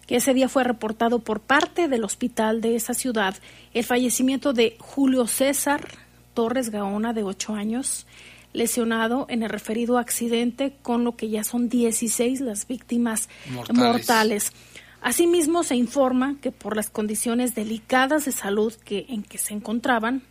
que 0.08 0.16
ese 0.16 0.34
día 0.34 0.50
fue 0.50 0.64
reportado 0.64 1.20
por 1.20 1.40
parte 1.40 1.88
del 1.88 2.04
hospital 2.04 2.62
de 2.62 2.76
esa 2.76 2.94
ciudad 2.94 3.36
el 3.74 3.84
fallecimiento 3.84 4.54
de 4.54 4.76
Julio 4.80 5.28
César 5.28 5.88
Torres 6.34 6.70
Gaona, 6.72 7.14
de 7.14 7.24
8 7.24 7.54
años, 7.54 8.08
lesionado 8.54 9.26
en 9.30 9.44
el 9.44 9.50
referido 9.50 9.98
accidente, 9.98 10.76
con 10.82 11.04
lo 11.04 11.16
que 11.16 11.30
ya 11.30 11.44
son 11.44 11.70
16 11.70 12.42
las 12.42 12.68
víctimas 12.68 13.30
Mortales. 13.52 13.78
mortales. 13.78 14.54
Asimismo, 15.02 15.64
se 15.64 15.76
informa 15.76 16.38
que 16.42 16.52
por 16.52 16.76
las 16.76 16.90
condiciones 16.90 17.56
delicadas 17.56 18.26
de 18.26 18.32
salud 18.32 18.74
que, 18.74 19.06
en 19.10 19.22
que 19.22 19.38
se 19.38 19.54
encontraban, 19.54 20.24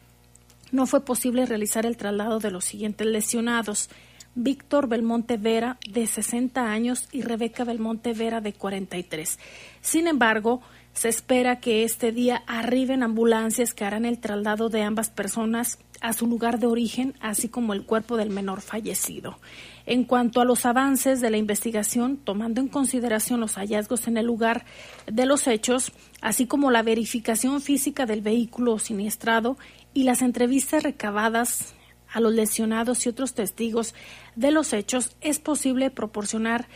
no 0.73 0.87
fue 0.87 1.05
posible 1.05 1.47
realizar 1.47 1.87
el 1.87 1.97
traslado 1.97 2.41
de 2.41 2.51
los 2.51 2.65
siguientes 2.65 3.07
lesionados. 3.07 3.89
Víctor 4.35 4.89
Belmonte 4.89 5.37
Vera, 5.37 5.77
de 5.89 6.07
60 6.07 6.71
años, 6.71 7.07
y 7.13 7.21
Rebeca 7.21 7.65
Belmonte 7.65 8.15
Vera, 8.15 8.41
de 8.41 8.55
43. 8.55 9.39
Sin 9.83 10.07
embargo, 10.07 10.63
se 10.95 11.09
espera 11.09 11.61
que 11.61 11.85
este 11.85 12.13
día 12.13 12.43
arriben 12.47 13.03
ambulancias 13.03 13.75
que 13.75 13.85
harán 13.85 14.05
el 14.05 14.19
traslado 14.19 14.69
de 14.69 14.83
ambas 14.83 15.11
personas 15.11 15.79
a 16.01 16.13
su 16.13 16.27
lugar 16.27 16.59
de 16.59 16.67
origen, 16.67 17.15
así 17.21 17.49
como 17.49 17.73
el 17.73 17.85
cuerpo 17.85 18.17
del 18.17 18.31
menor 18.31 18.61
fallecido. 18.61 19.39
En 19.87 20.05
cuanto 20.05 20.41
a 20.41 20.45
los 20.45 20.67
avances 20.67 21.21
de 21.21 21.31
la 21.31 21.37
investigación, 21.37 22.17
tomando 22.17 22.61
en 22.61 22.69
consideración 22.69 23.41
los 23.41 23.55
hallazgos 23.55 24.07
en 24.09 24.17
el 24.17 24.27
lugar 24.27 24.65
de 25.07 25.27
los 25.27 25.47
hechos, 25.47 25.93
así 26.21 26.47
como 26.47 26.71
la 26.71 26.83
verificación 26.83 27.61
física 27.61 28.05
del 28.05 28.21
vehículo 28.21 28.79
siniestrado 28.79 29.57
y 29.95 30.05
las 30.05 30.23
entrevistas 30.23 30.83
recabadas 30.83 31.75
a 32.13 32.21
los 32.21 32.35
lesionados 32.35 33.07
y 33.07 33.09
otros 33.09 33.35
testigos 33.35 33.95
de 34.37 34.51
los 34.51 34.73
hechos, 34.73 35.17
es 35.21 35.39
posible 35.39 35.91
proporcionar 35.91 36.69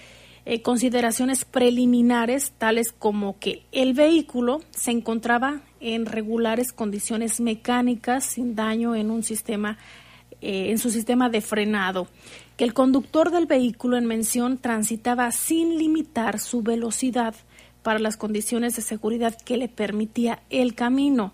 eh, 0.44 0.62
consideraciones 0.62 1.44
preliminares 1.44 2.52
tales 2.56 2.92
como 2.92 3.38
que 3.38 3.64
el 3.72 3.94
vehículo 3.94 4.60
se 4.70 4.92
encontraba 4.92 5.60
en 5.80 6.06
regulares 6.06 6.72
condiciones 6.72 7.40
mecánicas 7.40 8.24
sin 8.24 8.54
daño 8.54 8.94
en 8.94 9.10
un 9.10 9.22
sistema 9.22 9.76
eh, 10.42 10.70
en 10.70 10.78
su 10.78 10.90
sistema 10.90 11.30
de 11.30 11.40
frenado, 11.40 12.08
que 12.58 12.64
el 12.64 12.74
conductor 12.74 13.30
del 13.30 13.46
vehículo 13.46 13.96
en 13.96 14.04
mención 14.04 14.58
transitaba 14.58 15.32
sin 15.32 15.78
limitar 15.78 16.38
su 16.38 16.62
velocidad 16.62 17.34
para 17.82 17.98
las 17.98 18.18
condiciones 18.18 18.76
de 18.76 18.82
seguridad 18.82 19.34
que 19.44 19.56
le 19.56 19.68
permitía 19.68 20.42
el 20.50 20.74
camino, 20.74 21.32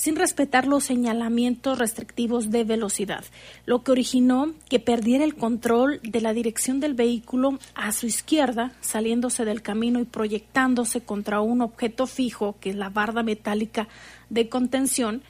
sin 0.00 0.16
respetar 0.16 0.66
los 0.66 0.84
señalamientos 0.84 1.78
restrictivos 1.78 2.50
de 2.50 2.64
velocidad, 2.64 3.22
lo 3.66 3.82
que 3.82 3.92
originó 3.92 4.54
que 4.70 4.80
perdiera 4.80 5.24
el 5.24 5.34
control 5.34 6.00
de 6.02 6.22
la 6.22 6.32
dirección 6.32 6.80
del 6.80 6.94
vehículo 6.94 7.58
a 7.74 7.92
su 7.92 8.06
izquierda, 8.06 8.72
saliéndose 8.80 9.44
del 9.44 9.60
camino 9.60 10.00
y 10.00 10.06
proyectándose 10.06 11.02
contra 11.02 11.42
un 11.42 11.60
objeto 11.60 12.06
fijo, 12.06 12.56
que 12.60 12.70
es 12.70 12.76
la 12.76 12.88
barda 12.88 13.22
metálica 13.22 13.88
de 14.30 14.48
contención, 14.48 15.22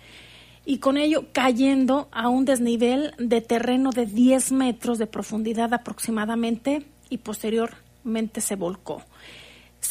y 0.64 0.78
con 0.78 0.98
ello 0.98 1.26
cayendo 1.32 2.08
a 2.12 2.28
un 2.28 2.44
desnivel 2.44 3.12
de 3.18 3.40
terreno 3.40 3.90
de 3.90 4.06
10 4.06 4.52
metros 4.52 4.98
de 4.98 5.08
profundidad 5.08 5.74
aproximadamente 5.74 6.86
y 7.08 7.18
posteriormente 7.18 8.40
se 8.40 8.54
volcó. 8.54 9.02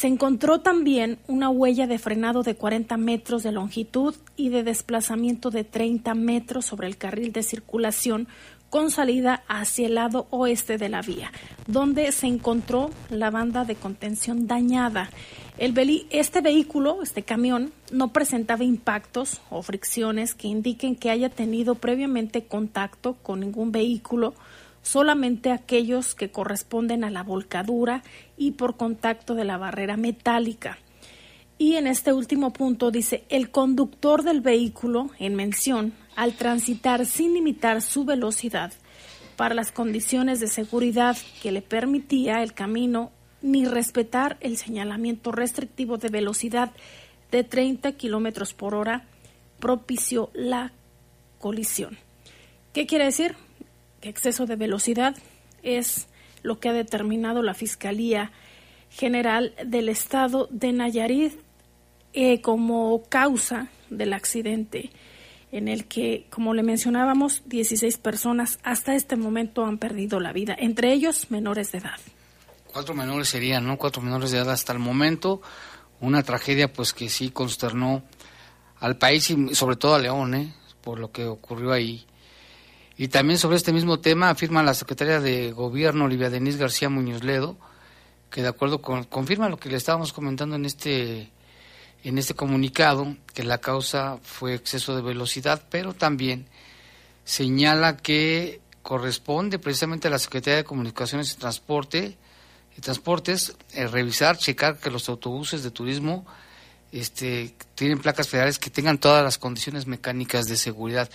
Se 0.00 0.06
encontró 0.06 0.60
también 0.62 1.18
una 1.26 1.50
huella 1.50 1.86
de 1.86 1.98
frenado 1.98 2.42
de 2.42 2.54
40 2.54 2.96
metros 2.96 3.42
de 3.42 3.52
longitud 3.52 4.14
y 4.34 4.48
de 4.48 4.62
desplazamiento 4.62 5.50
de 5.50 5.62
30 5.62 6.14
metros 6.14 6.64
sobre 6.64 6.86
el 6.86 6.96
carril 6.96 7.32
de 7.32 7.42
circulación 7.42 8.26
con 8.70 8.90
salida 8.90 9.42
hacia 9.46 9.88
el 9.88 9.96
lado 9.96 10.26
oeste 10.30 10.78
de 10.78 10.88
la 10.88 11.02
vía, 11.02 11.30
donde 11.66 12.12
se 12.12 12.28
encontró 12.28 12.88
la 13.10 13.30
banda 13.30 13.66
de 13.66 13.74
contención 13.74 14.46
dañada. 14.46 15.10
El 15.58 15.74
este 16.08 16.40
vehículo, 16.40 17.02
este 17.02 17.22
camión, 17.22 17.70
no 17.92 18.10
presentaba 18.10 18.64
impactos 18.64 19.42
o 19.50 19.60
fricciones 19.60 20.34
que 20.34 20.48
indiquen 20.48 20.96
que 20.96 21.10
haya 21.10 21.28
tenido 21.28 21.74
previamente 21.74 22.46
contacto 22.46 23.18
con 23.22 23.40
ningún 23.40 23.70
vehículo, 23.70 24.32
solamente 24.82 25.52
aquellos 25.52 26.14
que 26.14 26.30
corresponden 26.30 27.04
a 27.04 27.10
la 27.10 27.22
volcadura 27.22 28.02
y 28.36 28.52
por 28.52 28.76
contacto 28.76 29.34
de 29.34 29.44
la 29.44 29.58
barrera 29.58 29.96
metálica. 29.96 30.78
Y 31.58 31.76
en 31.76 31.86
este 31.86 32.12
último 32.12 32.52
punto 32.52 32.90
dice, 32.90 33.24
el 33.28 33.50
conductor 33.50 34.22
del 34.22 34.40
vehículo 34.40 35.10
en 35.18 35.34
mención, 35.34 35.92
al 36.16 36.32
transitar 36.32 37.04
sin 37.04 37.34
limitar 37.34 37.82
su 37.82 38.04
velocidad 38.04 38.72
para 39.36 39.54
las 39.54 39.70
condiciones 39.70 40.40
de 40.40 40.48
seguridad 40.48 41.16
que 41.42 41.52
le 41.52 41.62
permitía 41.62 42.42
el 42.42 42.54
camino, 42.54 43.10
ni 43.42 43.64
respetar 43.64 44.36
el 44.40 44.56
señalamiento 44.56 45.32
restrictivo 45.32 45.96
de 45.96 46.08
velocidad 46.08 46.72
de 47.30 47.44
30 47.44 47.92
kilómetros 47.92 48.54
por 48.54 48.74
hora, 48.74 49.04
propició 49.58 50.30
la 50.34 50.72
colisión. 51.38 51.98
¿Qué 52.72 52.86
quiere 52.86 53.04
decir? 53.04 53.36
Que 54.00 54.08
exceso 54.08 54.46
de 54.46 54.56
velocidad 54.56 55.16
es 55.62 56.08
lo 56.42 56.58
que 56.58 56.68
ha 56.68 56.72
determinado 56.72 57.42
la 57.42 57.54
Fiscalía 57.54 58.32
General 58.90 59.54
del 59.64 59.88
Estado 59.88 60.48
de 60.50 60.72
Nayarit 60.72 61.34
eh, 62.12 62.40
como 62.40 63.02
causa 63.08 63.68
del 63.88 64.12
accidente 64.12 64.90
en 65.52 65.68
el 65.68 65.86
que, 65.86 66.26
como 66.30 66.54
le 66.54 66.62
mencionábamos, 66.62 67.42
16 67.46 67.98
personas 67.98 68.58
hasta 68.62 68.94
este 68.94 69.16
momento 69.16 69.64
han 69.64 69.78
perdido 69.78 70.20
la 70.20 70.32
vida, 70.32 70.54
entre 70.58 70.92
ellos 70.92 71.30
menores 71.30 71.72
de 71.72 71.78
edad. 71.78 71.98
Cuatro 72.72 72.94
menores 72.94 73.28
serían, 73.28 73.66
¿no? 73.66 73.76
Cuatro 73.76 74.00
menores 74.00 74.30
de 74.30 74.38
edad 74.38 74.50
hasta 74.50 74.72
el 74.72 74.78
momento. 74.78 75.42
Una 76.00 76.22
tragedia, 76.22 76.72
pues, 76.72 76.92
que 76.92 77.08
sí 77.08 77.30
consternó 77.30 78.04
al 78.78 78.96
país 78.96 79.28
y 79.30 79.54
sobre 79.54 79.76
todo 79.76 79.96
a 79.96 79.98
León, 79.98 80.34
¿eh? 80.34 80.54
Por 80.80 81.00
lo 81.00 81.10
que 81.10 81.26
ocurrió 81.26 81.72
ahí. 81.72 82.06
Y 83.00 83.08
también 83.08 83.38
sobre 83.38 83.56
este 83.56 83.72
mismo 83.72 83.98
tema 83.98 84.28
afirma 84.28 84.62
la 84.62 84.74
secretaria 84.74 85.20
de 85.20 85.52
Gobierno, 85.52 86.04
Olivia 86.04 86.28
Denise 86.28 86.58
García 86.58 86.90
Muñoz 86.90 87.24
Ledo, 87.24 87.56
que 88.30 88.42
de 88.42 88.48
acuerdo 88.48 88.82
con, 88.82 89.04
confirma 89.04 89.48
lo 89.48 89.56
que 89.56 89.70
le 89.70 89.78
estábamos 89.78 90.12
comentando 90.12 90.56
en 90.56 90.66
este, 90.66 91.30
en 92.04 92.18
este 92.18 92.34
comunicado, 92.34 93.16
que 93.32 93.42
la 93.42 93.56
causa 93.56 94.18
fue 94.22 94.52
exceso 94.52 94.94
de 94.94 95.00
velocidad, 95.00 95.62
pero 95.70 95.94
también 95.94 96.46
señala 97.24 97.96
que 97.96 98.60
corresponde 98.82 99.58
precisamente 99.58 100.08
a 100.08 100.10
la 100.10 100.18
Secretaría 100.18 100.58
de 100.58 100.64
Comunicaciones 100.64 101.32
y 101.32 101.36
Transporte 101.36 102.18
y 102.76 102.82
Transportes 102.82 103.56
eh, 103.72 103.86
revisar, 103.86 104.36
checar 104.36 104.76
que 104.76 104.90
los 104.90 105.08
autobuses 105.08 105.62
de 105.62 105.70
turismo 105.70 106.26
este, 106.92 107.54
tienen 107.74 107.98
placas 107.98 108.28
federales 108.28 108.58
que 108.58 108.68
tengan 108.68 108.98
todas 108.98 109.24
las 109.24 109.38
condiciones 109.38 109.86
mecánicas 109.86 110.48
de 110.48 110.58
seguridad. 110.58 111.08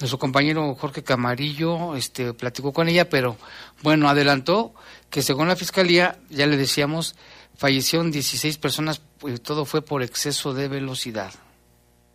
Nuestro 0.00 0.18
compañero 0.18 0.74
Jorge 0.74 1.02
Camarillo 1.02 1.94
este, 1.94 2.32
platicó 2.32 2.72
con 2.72 2.88
ella, 2.88 3.10
pero 3.10 3.36
bueno, 3.82 4.08
adelantó 4.08 4.74
que 5.10 5.20
según 5.20 5.48
la 5.48 5.56
Fiscalía, 5.56 6.18
ya 6.30 6.46
le 6.46 6.56
decíamos, 6.56 7.16
fallecieron 7.56 8.10
16 8.10 8.56
personas, 8.56 9.02
pues, 9.18 9.42
todo 9.42 9.66
fue 9.66 9.82
por 9.82 10.02
exceso 10.02 10.54
de 10.54 10.68
velocidad. 10.68 11.32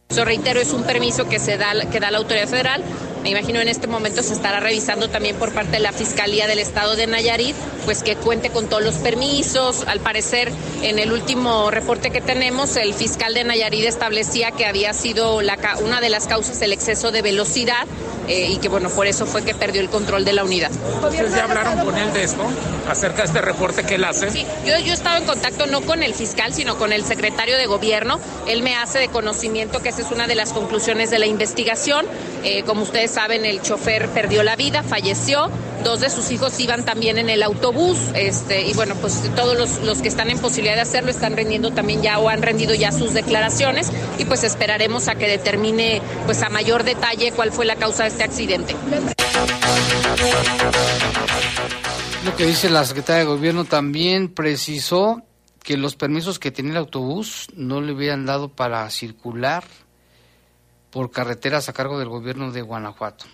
Yo 0.09 0.25
reitero, 0.25 0.59
es 0.59 0.73
un 0.73 0.83
permiso 0.83 1.29
que 1.29 1.37
se 1.37 1.57
da, 1.57 1.73
que 1.91 1.99
da 1.99 2.09
la 2.09 2.17
autoridad 2.17 2.47
federal. 2.47 2.83
Me 3.25 3.31
imagino 3.31 3.59
en 3.59 3.69
este 3.69 3.87
momento 3.87 4.21
se 4.21 4.33
estará 4.33 4.59
revisando 4.59 5.09
también 5.09 5.35
por 5.37 5.51
parte 5.51 5.71
de 5.71 5.79
la 5.79 5.91
Fiscalía 5.91 6.45
del 6.45 6.59
Estado 6.59 6.95
de 6.95 7.07
Nayarit, 7.07 7.55
pues 7.83 8.03
que 8.03 8.15
cuente 8.15 8.51
con 8.51 8.69
todos 8.69 8.83
los 8.83 8.97
permisos. 8.97 9.83
Al 9.87 9.99
parecer, 9.99 10.51
en 10.83 10.99
el 10.99 11.11
último 11.11 11.71
reporte 11.71 12.11
que 12.11 12.21
tenemos, 12.21 12.75
el 12.75 12.93
fiscal 12.93 13.33
de 13.33 13.43
Nayarit 13.43 13.85
establecía 13.85 14.51
que 14.51 14.67
había 14.67 14.93
sido 14.93 15.41
la, 15.41 15.57
una 15.83 16.01
de 16.01 16.09
las 16.09 16.27
causas 16.27 16.61
el 16.61 16.71
exceso 16.71 17.09
de 17.09 17.23
velocidad 17.23 17.87
eh, 18.27 18.49
y 18.51 18.57
que 18.57 18.69
bueno, 18.69 18.89
por 18.89 19.07
eso 19.07 19.25
fue 19.25 19.43
que 19.43 19.53
perdió 19.53 19.81
el 19.81 19.89
control 19.89 20.25
de 20.25 20.33
la 20.33 20.43
unidad. 20.43 20.71
¿Ustedes 21.03 21.35
ya 21.35 21.45
hablaron 21.45 21.85
con 21.85 21.97
él 21.97 22.11
de 22.13 22.23
esto? 22.23 22.43
Acerca 22.89 23.17
de 23.23 23.27
este 23.27 23.41
reporte 23.41 23.83
que 23.83 23.95
él 23.95 24.03
hace. 24.03 24.31
Sí, 24.31 24.45
yo, 24.65 24.77
yo 24.79 24.91
he 24.91 24.95
estado 24.95 25.17
en 25.17 25.25
contacto 25.25 25.65
no 25.67 25.81
con 25.81 26.03
el 26.03 26.13
fiscal, 26.13 26.53
sino 26.53 26.77
con 26.77 26.93
el 26.93 27.03
secretario 27.03 27.57
de 27.57 27.65
gobierno. 27.65 28.19
Él 28.47 28.63
me 28.63 28.75
hace 28.75 28.99
de 28.99 29.07
conocimiento 29.09 29.81
que 29.81 29.89
esa 29.89 30.01
es 30.01 30.11
una 30.11 30.27
de 30.27 30.35
las 30.35 30.53
conclusiones 30.53 31.09
de 31.09 31.19
la 31.19 31.25
investigación. 31.25 32.05
Eh, 32.43 32.63
como 32.63 32.83
ustedes 32.83 33.11
saben, 33.11 33.45
el 33.45 33.61
chofer 33.61 34.09
perdió 34.09 34.43
la 34.43 34.55
vida, 34.55 34.83
falleció. 34.83 35.49
Dos 35.85 35.99
de 35.99 36.09
sus 36.09 36.31
hijos 36.31 36.59
iban 36.59 36.83
también 36.83 37.19
en 37.19 37.29
el 37.29 37.43
autobús. 37.43 37.99
Este, 38.15 38.63
y 38.63 38.73
bueno, 38.73 38.95
pues 38.95 39.21
todos 39.35 39.55
los, 39.55 39.83
los 39.83 40.01
que 40.01 40.07
están 40.07 40.31
en 40.31 40.39
posibilidad 40.39 40.73
de 40.73 40.81
hacerlo 40.81 41.11
están 41.11 41.37
rendiendo 41.37 41.69
también 41.73 42.01
ya 42.01 42.17
o 42.17 42.27
han 42.27 42.41
rendido 42.41 42.73
ya 42.73 42.91
sus 42.91 43.13
declaraciones. 43.13 43.91
Y 44.17 44.25
pues 44.25 44.43
esperaremos 44.43 45.07
a 45.09 45.13
que 45.13 45.27
determine 45.27 46.01
pues 46.25 46.41
a 46.41 46.49
mayor 46.49 46.85
detalle 46.85 47.31
cuál 47.33 47.51
fue 47.51 47.65
la 47.65 47.75
causa 47.75 48.01
de 48.01 48.09
este 48.09 48.23
accidente. 48.23 48.75
Lo 52.25 52.35
que 52.35 52.47
dice 52.47 52.67
la 52.71 52.83
secretaria 52.83 53.19
de 53.19 53.25
Gobierno 53.25 53.65
también 53.65 54.33
precisó 54.33 55.21
que 55.61 55.77
los 55.77 55.95
permisos 55.95 56.39
que 56.39 56.49
tenía 56.49 56.71
el 56.71 56.77
autobús 56.77 57.45
no 57.53 57.79
le 57.79 57.91
habían 57.91 58.25
dado 58.25 58.49
para 58.49 58.89
circular 58.89 59.63
por 60.89 61.11
carreteras 61.11 61.69
a 61.69 61.73
cargo 61.73 61.99
del 61.99 62.09
gobierno 62.09 62.51
de 62.51 62.63
Guanajuato. 62.63 63.25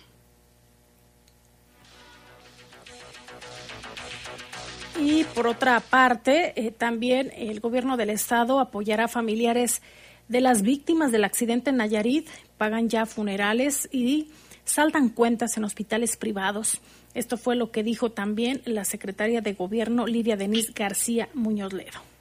Y 5.00 5.24
por 5.24 5.46
otra 5.46 5.80
parte, 5.80 6.52
eh, 6.56 6.70
también 6.70 7.32
el 7.36 7.60
gobierno 7.60 7.96
del 7.96 8.10
estado 8.10 8.60
apoyará 8.60 9.04
a 9.04 9.08
familiares 9.08 9.82
de 10.28 10.40
las 10.40 10.62
víctimas 10.62 11.12
del 11.12 11.24
accidente 11.24 11.70
en 11.70 11.76
Nayarit, 11.76 12.28
pagan 12.58 12.88
ya 12.88 13.06
funerales 13.06 13.88
y 13.90 14.30
saldan 14.64 15.08
cuentas 15.08 15.56
en 15.56 15.64
hospitales 15.64 16.16
privados. 16.16 16.80
Esto 17.14 17.36
fue 17.36 17.56
lo 17.56 17.70
que 17.70 17.82
dijo 17.82 18.12
también 18.12 18.62
la 18.64 18.84
secretaria 18.84 19.40
de 19.40 19.54
Gobierno 19.54 20.06
Lidia 20.06 20.36
Denise 20.36 20.72
García 20.74 21.28
Muñoz 21.34 21.72
Ledo. 21.72 22.11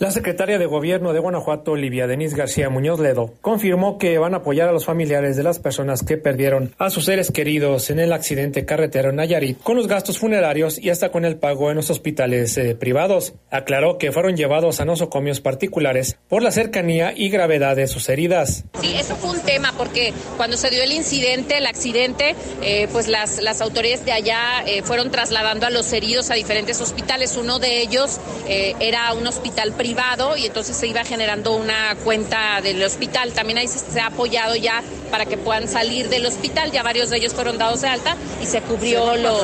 La 0.00 0.12
secretaria 0.12 0.60
de 0.60 0.66
Gobierno 0.66 1.12
de 1.12 1.18
Guanajuato, 1.18 1.72
Olivia 1.72 2.06
Denise 2.06 2.36
García 2.36 2.70
Muñoz 2.70 3.00
Ledo, 3.00 3.34
confirmó 3.40 3.98
que 3.98 4.16
van 4.18 4.32
a 4.32 4.36
apoyar 4.36 4.68
a 4.68 4.72
los 4.72 4.84
familiares 4.84 5.36
de 5.36 5.42
las 5.42 5.58
personas 5.58 6.04
que 6.04 6.16
perdieron 6.16 6.72
a 6.78 6.88
sus 6.90 7.06
seres 7.06 7.32
queridos 7.32 7.90
en 7.90 7.98
el 7.98 8.12
accidente 8.12 8.64
carretero 8.64 9.10
en 9.10 9.16
Nayarit 9.16 9.60
con 9.60 9.76
los 9.76 9.88
gastos 9.88 10.20
funerarios 10.20 10.78
y 10.78 10.90
hasta 10.90 11.10
con 11.10 11.24
el 11.24 11.36
pago 11.36 11.70
en 11.70 11.76
los 11.78 11.90
hospitales 11.90 12.56
eh, 12.58 12.76
privados. 12.76 13.34
Aclaró 13.50 13.98
que 13.98 14.12
fueron 14.12 14.36
llevados 14.36 14.78
a 14.78 14.84
nosocomios 14.84 15.40
particulares 15.40 16.16
por 16.28 16.44
la 16.44 16.52
cercanía 16.52 17.12
y 17.16 17.28
gravedad 17.28 17.74
de 17.74 17.88
sus 17.88 18.08
heridas. 18.08 18.66
Sí, 18.80 18.94
eso 18.94 19.16
fue 19.16 19.30
un 19.30 19.40
tema 19.40 19.74
porque 19.76 20.12
cuando 20.36 20.56
se 20.56 20.70
dio 20.70 20.84
el 20.84 20.92
incidente, 20.92 21.58
el 21.58 21.66
accidente, 21.66 22.36
eh, 22.62 22.86
pues 22.92 23.08
las, 23.08 23.42
las 23.42 23.60
autoridades 23.60 24.04
de 24.04 24.12
allá 24.12 24.62
eh, 24.64 24.82
fueron 24.82 25.10
trasladando 25.10 25.66
a 25.66 25.70
los 25.70 25.92
heridos 25.92 26.30
a 26.30 26.34
diferentes 26.34 26.80
hospitales. 26.80 27.36
Uno 27.36 27.58
de 27.58 27.80
ellos 27.80 28.20
era 28.46 29.12
un 29.12 29.26
hospital 29.26 29.72
privado 29.72 29.87
privado 29.88 30.36
y 30.36 30.44
entonces 30.44 30.76
se 30.76 30.86
iba 30.86 31.02
generando 31.02 31.56
una 31.56 31.94
cuenta 32.04 32.60
del 32.60 32.82
hospital. 32.82 33.32
También 33.32 33.56
ahí 33.56 33.68
se, 33.68 34.00
ha 34.00 34.08
apoyado 34.08 34.54
ya 34.54 34.82
para 35.10 35.24
que 35.24 35.38
puedan 35.38 35.66
salir 35.66 36.10
del 36.10 36.26
hospital. 36.26 36.70
Ya 36.72 36.82
varios 36.82 37.08
de 37.08 37.16
ellos 37.16 37.32
fueron 37.32 37.56
dados 37.56 37.80
de 37.80 37.88
alta 37.88 38.14
y 38.42 38.44
se 38.44 38.60
cubrió 38.60 39.16
lo 39.16 39.40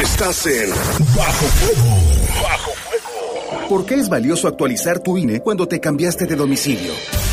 Estás 0.00 0.46
en 0.46 0.70
Bajo 0.70 1.46
Fuego. 1.46 1.96
Bajo 2.40 2.70
Fuego. 2.70 3.68
¿Por 3.68 3.84
qué 3.86 3.96
es 3.96 4.08
valioso 4.08 4.46
actualizar 4.46 5.00
tu 5.00 5.18
INE 5.18 5.40
cuando 5.40 5.66
te 5.66 5.80
cambiaste 5.80 6.26
de 6.26 6.36
domicilio? 6.36 6.92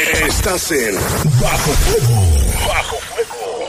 Estás 0.00 0.72
en 0.72 0.94
Bajo 0.94 1.72
Fuego. 1.72 2.26
Bajo 2.66 2.96
Fuego. 2.96 3.60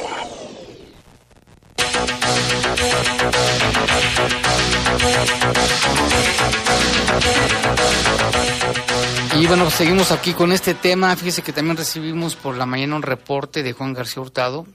Y 9.35 9.45
bueno, 9.47 9.69
seguimos 9.69 10.11
aquí 10.11 10.31
con 10.33 10.53
este 10.53 10.73
tema. 10.73 11.13
Fíjese 11.17 11.41
que 11.41 11.51
también 11.51 11.75
recibimos 11.75 12.37
por 12.37 12.55
la 12.55 12.65
mañana 12.65 12.95
un 12.95 13.03
reporte 13.03 13.61
de 13.61 13.73
Juan 13.73 13.93
García 13.93 14.21
Hurtado 14.21 14.65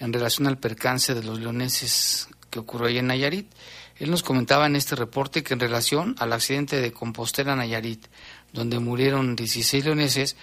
en 0.00 0.12
relación 0.12 0.48
al 0.48 0.58
percance 0.58 1.14
de 1.14 1.22
los 1.22 1.38
leoneses 1.38 2.28
que 2.50 2.58
ocurrió 2.58 2.88
ahí 2.88 2.98
en 2.98 3.06
Nayarit. 3.06 3.48
Él 3.98 4.10
nos 4.10 4.24
comentaba 4.24 4.66
en 4.66 4.74
este 4.74 4.96
reporte 4.96 5.44
que 5.44 5.54
en 5.54 5.60
relación 5.60 6.16
al 6.18 6.32
accidente 6.32 6.80
de 6.80 6.92
Compostela 6.92 7.54
Nayarit, 7.54 8.06
donde 8.52 8.80
murieron 8.80 9.36
16 9.36 9.84
leoneses, 9.84 10.36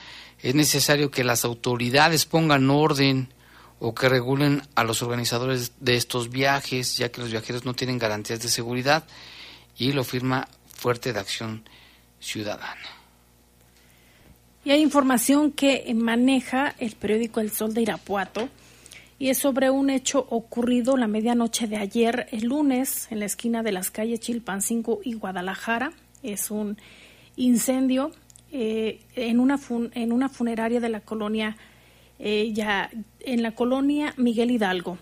es 0.44 0.56
necesario 0.56 1.10
que 1.10 1.24
las 1.24 1.46
autoridades 1.46 2.26
pongan 2.26 2.70
orden 2.70 3.30
o 3.80 3.96
que 3.96 4.10
regulen 4.10 4.62
a 4.76 4.84
los 4.84 5.02
organizadores 5.02 5.72
de 5.80 5.96
estos 5.96 6.30
viajes, 6.30 6.98
ya 6.98 7.10
que 7.10 7.22
los 7.22 7.32
viajeros 7.32 7.66
no 7.66 7.74
tienen 7.74 7.98
garantías 7.98 8.42
de 8.42 8.50
seguridad, 8.50 9.06
y 9.78 9.94
lo 9.94 10.04
firma 10.04 10.48
Fuerte 10.76 11.14
de 11.14 11.20
Acción 11.20 11.64
Ciudadana. 12.20 13.04
Y 14.66 14.72
hay 14.72 14.82
información 14.82 15.52
que 15.52 15.92
maneja 15.96 16.76
el 16.78 16.96
periódico 16.96 17.40
El 17.40 17.52
Sol 17.52 17.74
de 17.74 17.82
Irapuato 17.82 18.50
y 19.20 19.30
es 19.30 19.38
sobre 19.38 19.70
un 19.70 19.90
hecho 19.90 20.26
ocurrido 20.30 20.98
la 20.98 21.08
medianoche 21.08 21.68
de 21.68 21.78
ayer, 21.78 22.28
el 22.32 22.46
lunes, 22.46 23.08
en 23.12 23.20
la 23.20 23.26
esquina 23.26 23.64
de 23.64 23.72
las 23.72 23.92
calles 23.92 24.20
Chilpancingo 24.20 25.00
y 25.04 25.14
Guadalajara. 25.14 25.94
Es 26.24 26.52
un 26.52 26.78
incendio 27.36 28.12
eh, 28.56 29.00
en, 29.16 29.40
una 29.40 29.60
en 29.94 30.12
una 30.12 30.30
funeraria 30.30 30.80
de 30.80 30.90
la 30.90 31.00
colonia, 31.00 31.58
eh, 32.20 32.52
ya 32.54 32.92
en 33.22 33.42
la 33.42 33.54
colonia 33.54 34.14
Miguel 34.16 34.52
Hidalgo. 34.52 35.00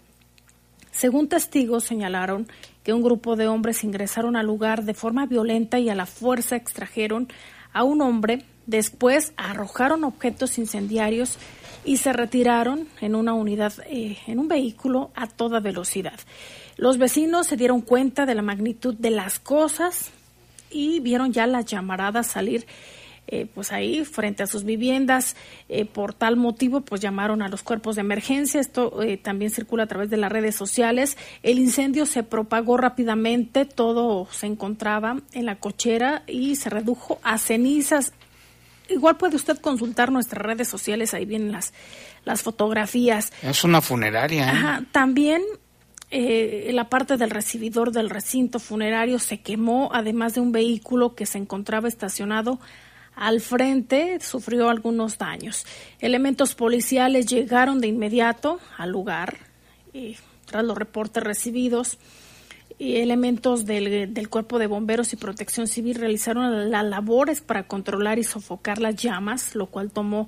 Según 0.92 1.28
testigos 1.28 1.84
señalaron 1.84 2.48
que 2.84 2.94
un 2.94 3.04
grupo 3.04 3.36
de 3.36 3.50
hombres 3.50 3.84
ingresaron 3.84 4.38
al 4.38 4.46
lugar 4.46 4.86
de 4.86 4.94
forma 4.94 5.26
violenta 5.26 5.80
y 5.80 5.90
a 5.90 5.96
la 5.96 6.06
fuerza 6.06 6.56
extrajeron 6.56 7.28
a 7.74 7.84
un 7.84 8.02
hombre, 8.02 8.46
después 8.68 9.34
arrojaron 9.36 10.06
objetos 10.06 10.58
incendiarios 10.58 11.38
y 11.84 11.98
se 11.98 12.14
retiraron 12.14 12.88
en 13.02 13.16
una 13.16 13.34
unidad, 13.34 13.74
eh, 13.90 14.18
en 14.28 14.40
un 14.40 14.48
vehículo 14.48 15.12
a 15.14 15.28
toda 15.28 15.60
velocidad. 15.60 16.22
Los 16.78 16.98
vecinos 16.98 17.48
se 17.48 17.58
dieron 17.58 17.82
cuenta 17.82 18.26
de 18.26 18.36
la 18.36 18.44
magnitud 18.44 18.96
de 18.96 19.12
las 19.12 19.40
cosas 19.40 20.12
y 20.70 21.02
vieron 21.02 21.34
ya 21.34 21.48
las 21.48 21.66
llamaradas 21.66 22.28
salir 22.28 22.66
eh, 23.28 23.48
pues 23.54 23.72
ahí 23.72 24.04
frente 24.04 24.44
a 24.44 24.48
sus 24.48 24.64
viviendas. 24.64 25.36
Eh, 25.70 25.86
por 25.86 26.14
tal 26.14 26.36
motivo, 26.36 26.82
pues 26.82 27.02
llamaron 27.02 27.42
a 27.42 27.48
los 27.48 27.64
cuerpos 27.64 27.96
de 27.96 28.02
emergencia. 28.02 28.60
Esto 28.60 29.02
eh, 29.02 29.18
también 29.18 29.52
circula 29.52 29.84
a 29.84 29.88
través 29.88 30.10
de 30.10 30.18
las 30.18 30.32
redes 30.32 30.56
sociales. 30.56 31.18
El 31.42 31.60
incendio 31.60 32.06
se 32.06 32.24
propagó 32.24 32.78
rápidamente, 32.78 33.66
todo 33.66 34.28
se 34.32 34.48
encontraba 34.48 35.18
en 35.34 35.46
la 35.46 35.56
cochera 35.56 36.24
y 36.28 36.56
se 36.58 36.70
redujo 36.70 37.20
a 37.24 37.38
cenizas. 37.38 38.14
Igual 38.90 39.16
puede 39.16 39.38
usted 39.38 39.58
consultar 39.60 40.12
nuestras 40.12 40.44
redes 40.44 40.68
sociales, 40.68 41.14
ahí 41.14 41.24
vienen 41.24 41.54
las, 41.54 41.74
las 42.26 42.42
fotografías. 42.42 43.32
Es 43.42 43.64
una 43.64 43.80
funeraria. 43.80 44.50
Ajá, 44.50 44.84
también 44.92 45.42
eh, 46.10 46.72
la 46.74 46.90
parte 46.90 47.16
del 47.16 47.30
recibidor 47.30 47.94
del 47.94 48.10
recinto 48.10 48.60
funerario 48.60 49.18
se 49.18 49.40
quemó, 49.40 49.90
además 49.94 50.34
de 50.34 50.42
un 50.42 50.52
vehículo 50.52 51.16
que 51.16 51.26
se 51.26 51.38
encontraba 51.38 51.88
estacionado 51.88 52.60
al 53.16 53.42
frente, 53.42 54.20
sufrió 54.20 54.70
algunos 54.70 55.18
daños. 55.18 55.66
Elementos 56.00 56.56
policiales 56.56 57.26
llegaron 57.28 57.80
de 57.80 57.88
inmediato 57.88 58.60
al 58.78 58.92
lugar, 58.92 59.38
y, 59.94 60.18
tras 60.46 60.64
los 60.64 60.78
reportes 60.78 61.24
recibidos. 61.24 61.98
Y 62.80 62.96
elementos 62.96 63.66
del, 63.66 64.14
del, 64.14 64.30
Cuerpo 64.30 64.58
de 64.58 64.66
Bomberos 64.66 65.14
y 65.14 65.16
Protección 65.16 65.68
Civil 65.68 65.96
realizaron 65.96 66.72
las 66.72 66.84
labores 66.84 67.42
para 67.42 67.68
controlar 67.68 68.18
y 68.18 68.24
sofocar 68.24 68.80
las 68.80 68.96
llamas, 68.96 69.54
lo 69.56 69.68
cual 69.68 69.92
tomó 69.92 70.28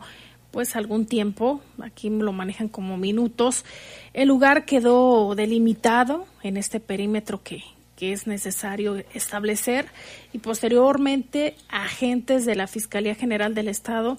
pues 0.53 0.75
algún 0.75 1.07
tiempo, 1.07 1.61
aquí 1.81 2.11
lo 2.11 2.31
manejan 2.31 2.67
como 2.67 2.95
minutos. 2.95 3.65
El 4.13 4.27
lugar 4.27 4.65
quedó 4.65 5.33
delimitado 5.33 6.27
en 6.43 6.57
este 6.57 6.79
perímetro 6.79 7.41
que, 7.41 7.63
que 7.95 8.13
es 8.13 8.27
necesario 8.27 9.03
establecer 9.13 9.87
y 10.33 10.39
posteriormente 10.39 11.55
agentes 11.69 12.45
de 12.45 12.55
la 12.55 12.67
Fiscalía 12.67 13.15
General 13.15 13.53
del 13.53 13.67
Estado 13.67 14.17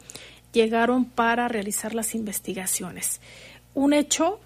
llegaron 0.52 1.04
para 1.04 1.48
realizar 1.48 1.94
las 1.94 2.14
investigaciones. 2.14 3.20
Un 3.74 3.92
hecho 3.92 4.40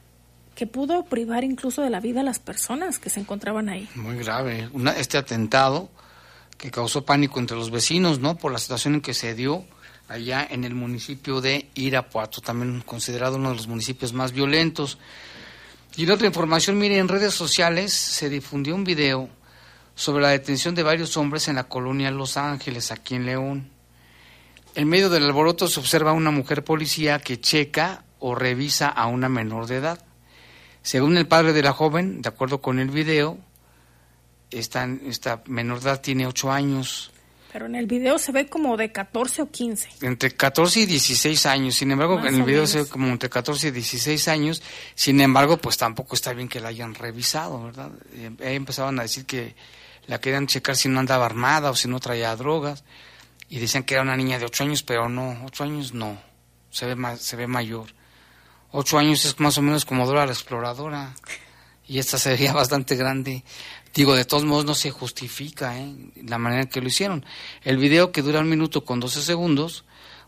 que 0.55 0.67
pudo 0.67 1.05
privar 1.05 1.45
incluso 1.45 1.83
de 1.83 1.91
la 1.91 2.01
vida 2.01 2.21
a 2.21 2.25
las 2.25 2.41
personas 2.41 2.99
que 2.99 3.11
se 3.11 3.21
encontraban 3.21 3.69
ahí. 3.69 3.88
Muy 3.95 4.17
grave. 4.17 4.69
Una, 4.73 4.93
este 4.93 5.17
atentado 5.17 5.88
que 6.57 6.73
causó 6.73 7.05
pánico 7.05 7.38
entre 7.38 7.57
los 7.57 7.71
vecinos, 7.71 8.19
¿no? 8.19 8.37
Por 8.37 8.51
la 8.51 8.59
situación 8.59 8.95
en 8.95 9.01
que 9.01 9.14
se 9.14 9.35
dio 9.35 9.64
allá 10.09 10.47
en 10.51 10.64
el 10.64 10.75
municipio 10.75 11.41
de 11.41 11.69
Irapuato, 11.75 12.41
también 12.41 12.81
considerado 12.81 13.37
uno 13.37 13.51
de 13.51 13.57
los 13.57 13.69
municipios 13.69 14.12
más 14.12 14.33
violentos. 14.33 14.99
Y 15.98 16.04
en 16.04 16.12
otra 16.12 16.28
información, 16.28 16.78
mire, 16.78 16.96
en 16.98 17.08
redes 17.08 17.34
sociales 17.34 17.92
se 17.92 18.30
difundió 18.30 18.72
un 18.76 18.84
video 18.84 19.28
sobre 19.96 20.22
la 20.22 20.28
detención 20.28 20.76
de 20.76 20.84
varios 20.84 21.16
hombres 21.16 21.48
en 21.48 21.56
la 21.56 21.64
colonia 21.64 22.12
Los 22.12 22.37
Ángeles, 22.37 22.92
aquí 22.92 23.16
en 23.16 23.26
León. 23.26 23.70
En 24.76 24.88
medio 24.88 25.11
del 25.11 25.24
alboroto 25.24 25.66
se 25.66 25.80
observa 25.80 26.12
una 26.12 26.30
mujer 26.30 26.62
policía 26.62 27.18
que 27.18 27.40
checa 27.40 28.04
o 28.20 28.37
revisa 28.37 28.87
a 28.88 29.08
una 29.08 29.28
menor 29.28 29.66
de 29.66 29.78
edad. 29.78 30.04
Según 30.82 31.16
el 31.16 31.26
padre 31.26 31.52
de 31.52 31.64
la 31.64 31.72
joven, 31.72 32.22
de 32.22 32.28
acuerdo 32.28 32.61
con 32.61 32.78
el 32.78 32.90
video, 32.90 33.37
esta, 34.52 34.88
esta 35.04 35.42
menor 35.46 35.80
de 35.80 35.90
edad 35.90 36.00
tiene 36.00 36.28
ocho 36.28 36.52
años. 36.52 37.11
Pero 37.52 37.66
en 37.66 37.74
el 37.74 37.87
video 37.87 38.18
se 38.18 38.30
ve 38.30 38.46
como 38.46 38.76
de 38.76 38.92
14 38.92 39.42
o 39.42 39.50
15. 39.50 39.88
Entre 40.02 40.32
14 40.32 40.80
y 40.80 40.87
16 40.87 41.46
años. 41.46 41.76
Sin 41.76 41.90
embargo, 41.90 42.18
Más 42.18 42.26
en 42.28 42.34
el 42.34 42.42
video 42.42 42.58
menos. 42.58 42.70
se 42.70 42.82
ve 42.82 42.88
como 42.88 43.08
entre 43.08 43.30
14 43.30 43.68
y 43.68 43.70
16 43.70 44.28
años. 44.28 44.62
Sin 44.94 45.20
embargo, 45.20 45.56
pues 45.56 45.78
tampoco 45.78 46.14
está 46.14 46.32
bien 46.34 46.48
que 46.48 46.61
la 46.61 46.68
hayan 46.68 46.94
revisado, 46.94 47.64
¿verdad? 47.64 47.90
Ahí 48.44 48.56
empezaban 48.56 48.98
a 48.98 49.02
decir 49.02 49.24
que 49.24 49.54
la 50.06 50.20
querían 50.20 50.46
checar 50.46 50.76
si 50.76 50.88
no 50.88 51.00
andaba 51.00 51.24
armada 51.26 51.70
o 51.70 51.76
si 51.76 51.88
no 51.88 52.00
traía 52.00 52.37
drogas. 52.37 52.84
Y 53.48 53.61
decían 53.61 53.84
que 53.84 53.94
era 53.94 54.02
una 54.02 54.16
niña 54.16 54.38
de 54.38 54.44
8 54.44 54.64
años, 54.64 54.82
pero 54.82 55.08
no, 55.08 55.44
8 55.46 55.64
años 55.64 55.94
no. 55.94 56.20
Se 56.70 56.84
ve, 56.84 56.96
más, 56.96 57.20
se 57.22 57.37
ve 57.37 57.46
mayor. 57.46 57.87
8 58.72 58.98
años 58.98 59.24
es 59.24 59.40
más 59.40 59.56
o 59.56 59.62
menos 59.62 59.87
como 59.87 60.06
Dora 60.06 60.26
la 60.26 60.32
Exploradora. 60.32 61.14
Y 61.87 61.98
esta 61.98 62.18
se 62.18 62.30
veía 62.37 62.52
bastante 62.54 62.94
grande. 62.96 63.42
Digo, 63.98 64.14
de 64.14 64.24
todos 64.24 64.44
modos 64.44 64.64
no 64.64 64.76
se 64.76 64.92
justifica 64.92 65.76
¿eh? 65.76 65.92
la 66.24 66.38
manera 66.38 66.62
en 66.62 66.68
que 66.68 66.80
lo 66.80 66.87
hicieron. 66.87 67.26
El 67.64 67.78
video 67.78 68.12
que 68.12 68.22
dura 68.22 68.38
un 68.38 68.48
minuto 68.48 68.84
con 68.84 69.00
12 69.00 69.22
segundos 69.22 69.84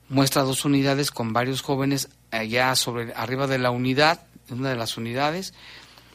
muestra 0.09 0.43
dos 0.43 0.65
unidades 0.65 1.13
con 1.13 1.33
varios 1.33 1.63
jóvenes 1.63 2.09
allá 2.33 2.75
sobre 2.75 3.15
arriba 3.15 3.47
de 3.47 3.59
la 3.59 3.71
unidad, 3.71 4.27
una 4.49 4.71
de 4.71 4.75
las 4.75 4.97
unidades. 4.97 5.55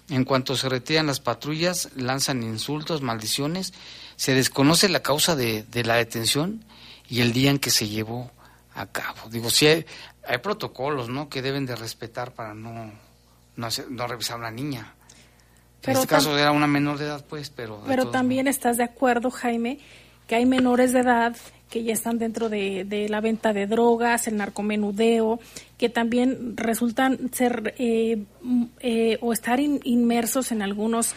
En 0.09 0.25
cuanto 0.25 0.57
se 0.57 0.67
retiran 0.67 1.07
las 1.07 1.21
patrullas, 1.21 1.91
lanzan 1.95 2.43
insultos, 2.43 3.01
maldiciones. 3.01 3.73
Se 4.17 4.33
desconoce 4.33 4.89
la 4.89 5.01
causa 5.01 5.37
de, 5.37 5.63
de 5.63 5.85
la 5.85 5.95
detención 5.95 6.65
y 7.07 7.21
el 7.21 7.31
día 7.31 7.51
en 7.51 7.59
que 7.59 7.69
se 7.69 7.87
llevó 7.87 8.31
a 8.73 8.87
cabo. 8.87 9.29
Digo, 9.29 9.49
sí 9.49 9.67
hay, 9.67 9.85
hay 10.27 10.39
protocolos, 10.39 11.07
¿no? 11.07 11.29
Que 11.29 11.41
deben 11.41 11.65
de 11.65 11.77
respetar 11.77 12.33
para 12.33 12.53
no, 12.53 12.91
no, 13.55 13.65
hacer, 13.65 13.89
no 13.89 14.07
revisar 14.07 14.35
a 14.35 14.39
una 14.39 14.51
niña. 14.51 14.94
Pero 15.85 15.99
en 15.99 16.03
este 16.03 16.15
caso 16.15 16.37
era 16.37 16.51
una 16.51 16.67
menor 16.67 16.97
de 16.97 17.05
edad, 17.05 17.23
pues, 17.27 17.49
pero... 17.49 17.81
Pero 17.87 18.09
también 18.09 18.45
modos. 18.45 18.55
estás 18.55 18.77
de 18.77 18.83
acuerdo, 18.83 19.31
Jaime, 19.31 19.79
que 20.27 20.35
hay 20.35 20.45
menores 20.45 20.91
de 20.93 20.99
edad 20.99 21.35
que 21.69 21.83
ya 21.83 21.93
están 21.93 22.19
dentro 22.19 22.49
de, 22.49 22.85
de 22.85 23.09
la 23.09 23.21
venta 23.21 23.51
de 23.51 23.67
drogas, 23.67 24.27
el 24.27 24.37
narcomenudeo, 24.37 25.39
que 25.77 25.89
también 25.89 26.55
resultan 26.55 27.33
ser 27.33 27.73
eh, 27.77 28.23
eh, 28.79 29.17
o 29.21 29.33
estar 29.33 29.59
in, 29.59 29.79
inmersos 29.83 30.51
en 30.51 30.61
algunos 30.61 31.15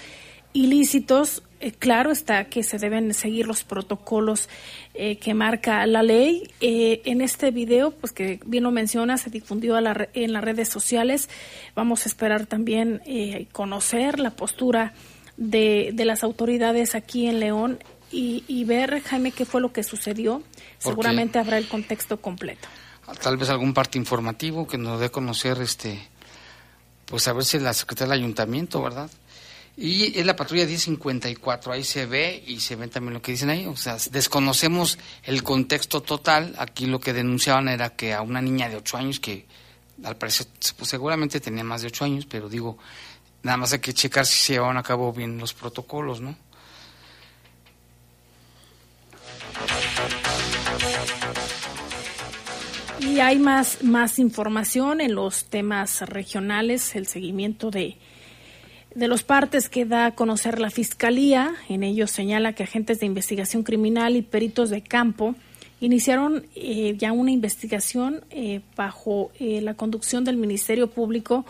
ilícitos. 0.65 1.43
Eh, 1.61 1.73
claro 1.73 2.13
está 2.13 2.45
que 2.45 2.63
se 2.63 2.79
deben 2.79 3.13
seguir 3.15 3.47
los 3.47 3.65
protocolos 3.65 4.49
que 4.95 5.35
marca 5.35 5.87
la 5.87 6.03
ley. 6.03 6.51
en 6.61 7.21
este 7.21 7.51
video, 7.51 7.93
pues 7.93 8.13
que 8.13 8.41
bien 8.45 8.65
lo 8.65 8.71
menciona, 8.73 9.17
se 9.17 9.31
difundió 9.31 9.81
la, 9.81 10.09
en 10.13 10.33
las 10.33 10.43
redes 10.43 10.69
sociales. 10.69 11.29
Vamos 11.77 12.05
a 12.05 12.09
esperar 12.09 12.47
también 12.47 13.01
conocer 13.53 14.19
la 14.19 14.31
postura 14.31 14.93
de, 15.37 15.91
de 15.95 16.05
las 16.05 16.23
autoridades 16.25 16.95
aquí 16.95 17.27
en 17.27 17.41
León 17.41 17.79
y, 18.11 18.45
y, 18.49 18.65
ver, 18.65 19.03
Jaime, 19.03 19.33
qué 19.33 19.45
fue 19.45 19.61
lo 19.61 19.73
que 19.73 19.83
sucedió. 19.83 20.43
Seguramente 20.79 21.39
habrá 21.39 21.59
el 21.59 21.69
contexto 21.69 22.21
completo. 22.21 22.69
Tal 23.23 23.37
vez 23.37 23.49
algún 23.49 23.75
parte 23.75 23.99
informativo 23.99 24.67
que 24.67 24.79
nos 24.79 25.01
dé 25.01 25.07
a 25.07 25.09
conocer, 25.11 25.61
este, 25.61 25.99
pues 27.07 27.27
a 27.29 27.33
ver 27.33 27.45
si 27.45 27.59
la 27.59 27.73
secretaria 27.73 28.13
del 28.13 28.23
ayuntamiento, 28.23 28.83
¿verdad? 28.83 29.11
Y 29.81 30.19
es 30.19 30.27
la 30.27 30.35
patrulla 30.35 30.67
1054, 30.67 31.73
ahí 31.73 31.85
se 31.85 32.05
ve 32.05 32.43
y 32.45 32.59
se 32.59 32.75
ve 32.75 32.89
también 32.89 33.15
lo 33.15 33.23
que 33.23 33.31
dicen 33.31 33.49
ahí, 33.49 33.65
o 33.65 33.77
sea, 33.77 33.97
desconocemos 34.11 34.99
el 35.23 35.45
contexto 35.45 36.03
total, 36.03 36.53
aquí 36.59 36.87
lo 36.87 36.99
que 36.99 37.13
denunciaban 37.13 37.69
era 37.69 37.91
que 37.91 38.13
a 38.13 38.23
una 38.23 38.43
niña 38.43 38.69
de 38.69 38.75
8 38.75 38.97
años, 38.97 39.21
que 39.21 39.47
al 40.03 40.17
parecer 40.17 40.49
pues, 40.77 40.91
seguramente 40.91 41.39
tenía 41.39 41.63
más 41.63 41.83
de 41.83 41.89
8 41.89 42.07
años, 42.07 42.27
pero 42.27 42.49
digo, 42.49 42.77
nada 43.45 43.57
más 43.57 43.73
hay 43.73 43.79
que 43.79 43.95
checar 43.95 44.27
si 44.27 44.41
se 44.41 44.55
llevaban 44.55 44.79
a 44.79 44.83
cabo 44.83 45.13
bien 45.13 45.39
los 45.39 45.55
protocolos, 45.55 46.21
¿no? 46.21 46.37
Y 52.99 53.21
hay 53.21 53.39
más, 53.39 53.85
más 53.85 54.19
información 54.19 55.01
en 55.01 55.15
los 55.15 55.45
temas 55.45 56.01
regionales, 56.01 56.97
el 56.97 57.07
seguimiento 57.07 57.71
de, 57.71 57.97
de 58.99 59.07
los 59.07 59.23
partes 59.23 59.69
que 59.69 59.85
da 59.85 60.07
a 60.07 60.15
conocer 60.17 60.59
la 60.59 60.71
Fiscalía. 60.71 61.55
En 61.69 61.85
ellos 61.85 62.11
señala 62.11 62.53
que 62.53 62.65
agentes 62.65 62.99
de 62.99 63.07
investigación 63.07 63.63
criminal 63.63 64.17
y 64.17 64.23
peritos 64.23 64.71
de 64.71 64.83
campo 64.83 65.37
iniciaron 65.81 66.47
eh, 66.57 66.97
ya 66.99 67.13
una 67.13 67.31
investigación 67.31 68.25
eh, 68.31 68.61
bajo 68.77 69.31
eh, 69.39 69.61
la 69.61 69.75
conducción 69.75 70.25
del 70.25 70.37
Ministerio 70.37 70.91
Público 70.91 71.47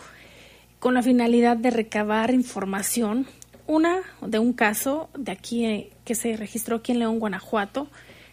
con 0.77 0.93
la 0.93 1.01
finalidad 1.01 1.57
de 1.57 1.71
recabar 1.71 2.31
información. 2.35 3.25
Una 3.65 3.97
de 4.21 4.37
un 4.37 4.53
caso 4.53 5.09
de 5.17 5.31
aquí 5.31 5.89
que 6.05 6.13
se 6.13 6.37
registró 6.37 6.77
aquí 6.77 6.91
en 6.91 6.99
León, 6.99 7.17
Guanajuato. 7.17 7.87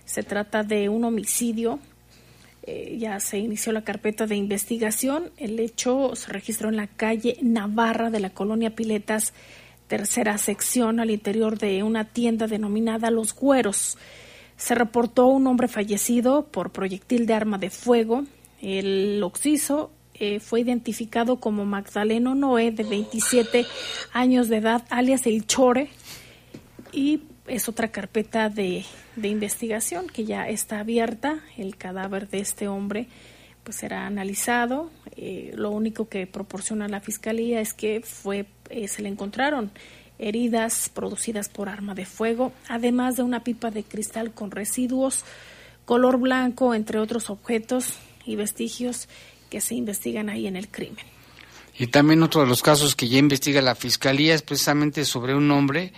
Se 0.04 0.24
trata 0.24 0.62
de 0.62 0.90
un 0.90 1.04
homicidio 1.04 1.78
eh, 2.66 2.96
ya 2.98 3.20
se 3.20 3.38
inició 3.38 3.72
la 3.72 3.84
carpeta 3.84 4.26
de 4.26 4.34
investigación. 4.36 5.30
El 5.36 5.60
hecho 5.60 6.16
se 6.16 6.32
registró 6.32 6.68
en 6.68 6.76
la 6.76 6.88
calle 6.88 7.36
Navarra 7.40 8.10
de 8.10 8.20
la 8.20 8.30
colonia 8.30 8.74
Piletas, 8.74 9.32
tercera 9.86 10.36
sección, 10.36 10.98
al 10.98 11.10
interior 11.10 11.58
de 11.58 11.84
una 11.84 12.04
tienda 12.04 12.48
denominada 12.48 13.10
Los 13.10 13.34
Güeros. 13.34 13.96
Se 14.56 14.74
reportó 14.74 15.26
un 15.26 15.46
hombre 15.46 15.68
fallecido 15.68 16.46
por 16.46 16.72
proyectil 16.72 17.26
de 17.26 17.34
arma 17.34 17.58
de 17.58 17.70
fuego. 17.70 18.24
El 18.60 19.22
occiso 19.22 19.92
eh, 20.14 20.40
fue 20.40 20.60
identificado 20.60 21.36
como 21.36 21.66
Magdaleno 21.66 22.34
Noé, 22.34 22.72
de 22.72 22.82
27 22.82 23.64
años 24.12 24.48
de 24.48 24.56
edad, 24.56 24.84
alias 24.90 25.26
El 25.26 25.46
Chore, 25.46 25.88
y 26.90 27.20
es 27.48 27.68
otra 27.68 27.88
carpeta 27.88 28.48
de, 28.48 28.84
de, 29.16 29.28
investigación 29.28 30.06
que 30.06 30.24
ya 30.24 30.48
está 30.48 30.80
abierta. 30.80 31.40
El 31.56 31.76
cadáver 31.76 32.28
de 32.28 32.38
este 32.38 32.68
hombre 32.68 33.08
pues 33.64 33.76
será 33.76 34.06
analizado. 34.06 34.90
Eh, 35.16 35.52
lo 35.54 35.70
único 35.70 36.08
que 36.08 36.26
proporciona 36.26 36.88
la 36.88 37.00
fiscalía 37.00 37.60
es 37.60 37.72
que 37.72 38.00
fue 38.00 38.46
eh, 38.70 38.88
se 38.88 39.02
le 39.02 39.08
encontraron 39.08 39.70
heridas 40.18 40.90
producidas 40.92 41.48
por 41.48 41.68
arma 41.68 41.94
de 41.94 42.06
fuego, 42.06 42.52
además 42.68 43.16
de 43.16 43.22
una 43.22 43.44
pipa 43.44 43.70
de 43.70 43.84
cristal 43.84 44.32
con 44.32 44.50
residuos 44.50 45.24
color 45.84 46.18
blanco, 46.18 46.74
entre 46.74 46.98
otros 46.98 47.30
objetos 47.30 47.94
y 48.26 48.36
vestigios 48.36 49.08
que 49.50 49.60
se 49.60 49.74
investigan 49.74 50.28
ahí 50.28 50.46
en 50.46 50.56
el 50.56 50.68
crimen. 50.68 51.04
Y 51.78 51.86
también 51.86 52.22
otro 52.22 52.40
de 52.40 52.48
los 52.48 52.62
casos 52.62 52.96
que 52.96 53.08
ya 53.08 53.18
investiga 53.18 53.62
la 53.62 53.74
Fiscalía 53.74 54.34
es 54.34 54.42
precisamente 54.42 55.04
sobre 55.04 55.34
un 55.34 55.50
hombre 55.50 55.92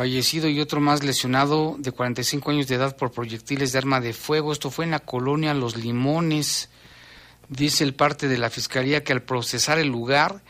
fallecido 0.00 0.48
y 0.48 0.58
otro 0.60 0.80
más 0.80 1.04
lesionado 1.04 1.76
de 1.78 1.92
45 1.92 2.52
años 2.52 2.68
de 2.68 2.76
edad 2.76 2.96
por 2.96 3.12
proyectiles 3.12 3.70
de 3.70 3.78
arma 3.80 4.00
de 4.00 4.14
fuego. 4.14 4.50
Esto 4.50 4.70
fue 4.70 4.86
en 4.86 4.92
la 4.92 5.00
colonia 5.00 5.52
Los 5.52 5.76
Limones. 5.76 6.70
Dice 7.50 7.84
el 7.84 7.92
parte 7.92 8.26
de 8.26 8.38
la 8.38 8.48
Fiscalía 8.48 9.04
que 9.04 9.12
al 9.12 9.20
procesar 9.20 9.78
el 9.78 9.88
lugar 9.88 10.40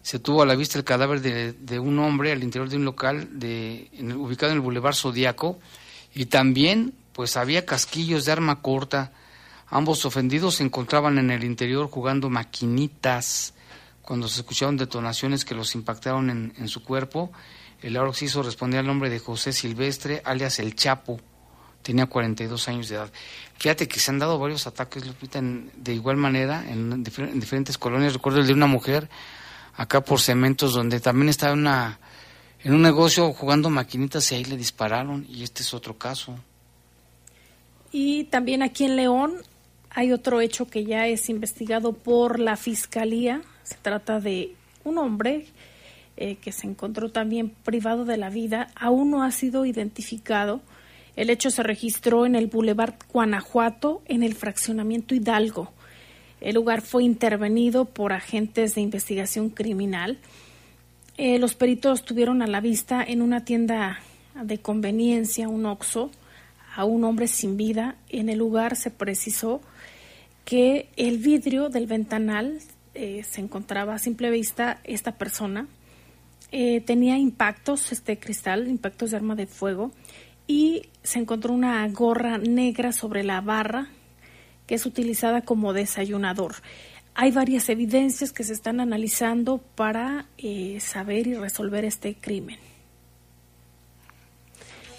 se 0.00 0.20
tuvo 0.20 0.42
a 0.42 0.46
la 0.46 0.54
vista 0.54 0.78
el 0.78 0.84
cadáver 0.84 1.22
de, 1.22 1.78
un 1.80 1.98
hombre 1.98 2.30
al 2.30 2.44
interior 2.44 2.68
de 2.68 2.76
un 2.76 2.84
local 2.84 3.40
de, 3.40 3.90
ubicado 4.16 4.52
en 4.52 4.58
el 4.58 4.62
Boulevard 4.62 4.94
Zodíaco 4.94 5.58
y 6.14 6.26
también 6.26 6.94
pues 7.12 7.36
había 7.36 7.66
casquillos 7.66 8.26
de 8.26 8.30
arma 8.30 8.62
corta. 8.62 9.10
Ambos 9.70 10.04
ofendidos 10.04 10.54
se 10.54 10.62
encontraban 10.62 11.18
en 11.18 11.32
el 11.32 11.42
interior 11.42 11.90
jugando 11.90 12.30
maquinitas 12.30 13.54
cuando 14.02 14.28
se 14.28 14.42
escucharon 14.42 14.76
detonaciones 14.76 15.44
que 15.44 15.56
los 15.56 15.74
impactaron 15.74 16.30
en, 16.56 16.68
su 16.68 16.84
cuerpo. 16.84 17.32
El 17.82 17.98
hizo 18.20 18.42
respondía 18.42 18.80
al 18.80 18.86
nombre 18.86 19.08
de 19.08 19.18
José 19.18 19.52
Silvestre, 19.52 20.22
alias 20.24 20.58
El 20.58 20.74
Chapo. 20.74 21.20
Tenía 21.82 22.06
42 22.06 22.68
años 22.68 22.88
de 22.88 22.96
edad. 22.96 23.10
Fíjate 23.58 23.88
que 23.88 24.00
se 24.00 24.10
han 24.10 24.18
dado 24.18 24.38
varios 24.38 24.66
ataques, 24.66 25.06
Lupita, 25.06 25.40
de 25.42 25.94
igual 25.94 26.16
manera 26.18 26.64
en, 26.68 27.02
diferentes 27.02 27.78
colonias. 27.78 28.12
Recuerdo 28.12 28.40
el 28.40 28.46
de 28.46 28.52
una 28.52 28.66
mujer 28.66 29.08
acá 29.74 30.02
por 30.02 30.20
Cementos, 30.20 30.74
donde 30.74 31.00
también 31.00 31.30
estaba 31.30 31.54
una, 31.54 31.98
en 32.62 32.74
un 32.74 32.82
negocio 32.82 33.32
jugando 33.32 33.70
maquinitas 33.70 34.30
y 34.30 34.34
ahí 34.34 34.44
le 34.44 34.58
dispararon. 34.58 35.26
Y 35.28 35.42
este 35.42 35.62
es 35.62 35.72
otro 35.72 35.96
caso. 35.96 36.36
Y 37.92 38.24
también 38.24 38.62
aquí 38.62 38.84
en 38.84 38.96
León 38.96 39.36
hay 39.88 40.12
otro 40.12 40.42
hecho 40.42 40.68
que 40.68 40.84
ya 40.84 41.06
es 41.06 41.30
investigado 41.30 41.94
por 41.94 42.38
la 42.38 42.56
Fiscalía 42.56 43.40
se 43.70 43.76
trata 43.76 44.20
de 44.20 44.54
un 44.84 44.98
hombre 44.98 45.46
eh, 46.20 46.36
que 46.36 46.52
se 46.52 46.66
encontró 46.66 47.10
también 47.10 47.48
privado 47.48 48.04
de 48.04 48.18
la 48.18 48.28
vida. 48.28 48.68
Aún 48.74 49.10
no 49.10 49.22
ha 49.22 49.30
sido 49.30 49.64
identificado. 49.64 50.60
El 51.16 51.30
hecho 51.30 51.50
se 51.50 51.62
registró 51.62 52.26
en 52.26 52.34
el 52.34 52.46
Boulevard 52.46 52.94
Guanajuato, 53.10 54.02
en 54.04 54.22
el 54.22 54.34
fraccionamiento 54.34 55.14
Hidalgo. 55.14 55.72
El 56.42 56.56
lugar 56.56 56.82
fue 56.82 57.04
intervenido 57.04 57.86
por 57.86 58.12
agentes 58.12 58.74
de 58.74 58.82
investigación 58.82 59.48
criminal. 59.48 60.18
Eh, 61.16 61.38
los 61.38 61.54
peritos 61.54 62.04
tuvieron 62.04 62.42
a 62.42 62.46
la 62.46 62.60
vista 62.60 63.02
en 63.02 63.22
una 63.22 63.46
tienda 63.46 64.00
de 64.44 64.58
conveniencia, 64.58 65.48
un 65.48 65.64
OXO, 65.64 66.10
a 66.76 66.84
un 66.84 67.04
hombre 67.04 67.28
sin 67.28 67.56
vida. 67.56 67.96
En 68.10 68.28
el 68.28 68.36
lugar 68.36 68.76
se 68.76 68.90
precisó 68.90 69.62
que 70.44 70.90
el 70.96 71.16
vidrio 71.16 71.70
del 71.70 71.86
ventanal 71.86 72.60
eh, 72.92 73.22
se 73.24 73.40
encontraba 73.40 73.94
a 73.94 73.98
simple 73.98 74.30
vista 74.30 74.80
esta 74.84 75.12
persona. 75.12 75.66
Eh, 76.52 76.80
tenía 76.80 77.16
impactos, 77.16 77.92
este 77.92 78.18
cristal, 78.18 78.68
impactos 78.68 79.10
de 79.10 79.16
arma 79.16 79.34
de 79.34 79.46
fuego, 79.46 79.92
y 80.46 80.88
se 81.02 81.20
encontró 81.20 81.52
una 81.52 81.86
gorra 81.88 82.38
negra 82.38 82.92
sobre 82.92 83.22
la 83.22 83.40
barra 83.40 83.88
que 84.66 84.74
es 84.74 84.86
utilizada 84.86 85.42
como 85.42 85.72
desayunador. 85.72 86.54
Hay 87.14 87.32
varias 87.32 87.68
evidencias 87.68 88.32
que 88.32 88.44
se 88.44 88.52
están 88.52 88.80
analizando 88.80 89.58
para 89.58 90.26
eh, 90.38 90.78
saber 90.80 91.26
y 91.26 91.34
resolver 91.34 91.84
este 91.84 92.14
crimen. 92.14 92.58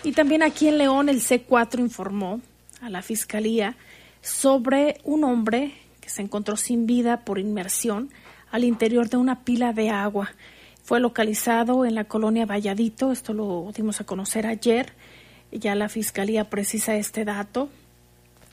Y 0.03 0.11
también 0.11 0.43
aquí 0.43 0.67
en 0.67 0.77
León 0.77 1.09
el 1.09 1.21
C4 1.21 1.79
informó 1.79 2.41
a 2.81 2.89
la 2.89 3.01
Fiscalía 3.01 3.77
sobre 4.21 4.99
un 5.03 5.23
hombre 5.23 5.73
se 6.11 6.21
encontró 6.21 6.57
sin 6.57 6.85
vida 6.85 7.21
por 7.21 7.39
inmersión 7.39 8.09
al 8.51 8.65
interior 8.65 9.09
de 9.09 9.17
una 9.17 9.43
pila 9.43 9.71
de 9.71 9.89
agua. 9.89 10.31
Fue 10.84 11.00
localizado 11.00 11.86
en 11.86 11.96
la 11.96 12.06
colonia 12.06 12.46
Valladito, 12.46 13.12
esto 13.12 13.34
lo 13.34 13.72
dimos 13.76 14.02
a 14.02 14.04
conocer 14.04 14.48
ayer, 14.48 14.94
ya 15.52 15.76
la 15.76 15.89
Fiscalía 15.89 16.50
precisa 16.50 16.96
este 16.96 17.26
dato. 17.26 17.70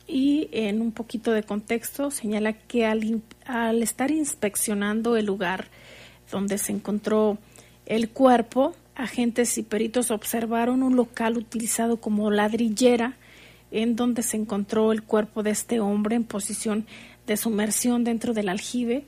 Y 0.06 0.48
en 0.52 0.80
un 0.80 0.92
poquito 0.92 1.32
de 1.32 1.42
contexto 1.42 2.10
señala 2.10 2.54
que 2.54 2.86
al, 2.86 3.22
estar 3.82 4.10
inspeccionando 4.10 5.16
el 5.16 5.26
lugar 5.26 5.66
donde 6.30 6.56
se 6.56 6.72
encontró 6.72 7.36
el 7.84 8.08
cuerpo, 8.08 8.74
agentes 8.94 9.58
y 9.58 9.62
peritos 9.62 10.10
observaron 10.10 10.82
un 10.82 10.96
local 10.96 11.36
utilizado 11.36 11.98
como 11.98 12.30
ladrillera 12.30 13.16
en 13.70 13.96
donde 13.96 14.22
se 14.22 14.38
encontró 14.38 14.92
el 14.92 15.02
cuerpo 15.02 15.42
de 15.42 15.50
este 15.50 15.78
hombre 15.78 16.16
en 16.16 16.24
posición 16.24 16.86
de 17.26 17.36
sumersión 17.36 18.02
dentro 18.02 18.32
del 18.32 18.48
aljibe 18.48 19.04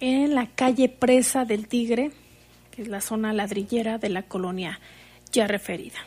en 0.00 0.34
la 0.34 0.46
calle 0.46 0.88
Presa 0.88 1.44
del 1.44 1.68
Tigre, 1.68 2.10
que 2.74 2.82
es 2.82 2.88
la 2.88 3.00
zona 3.00 3.32
ladrillera 3.32 3.98
de 3.98 4.08
la 4.08 4.22
colonia 4.22 4.80
ya 5.30 5.46
referida. 5.46 5.98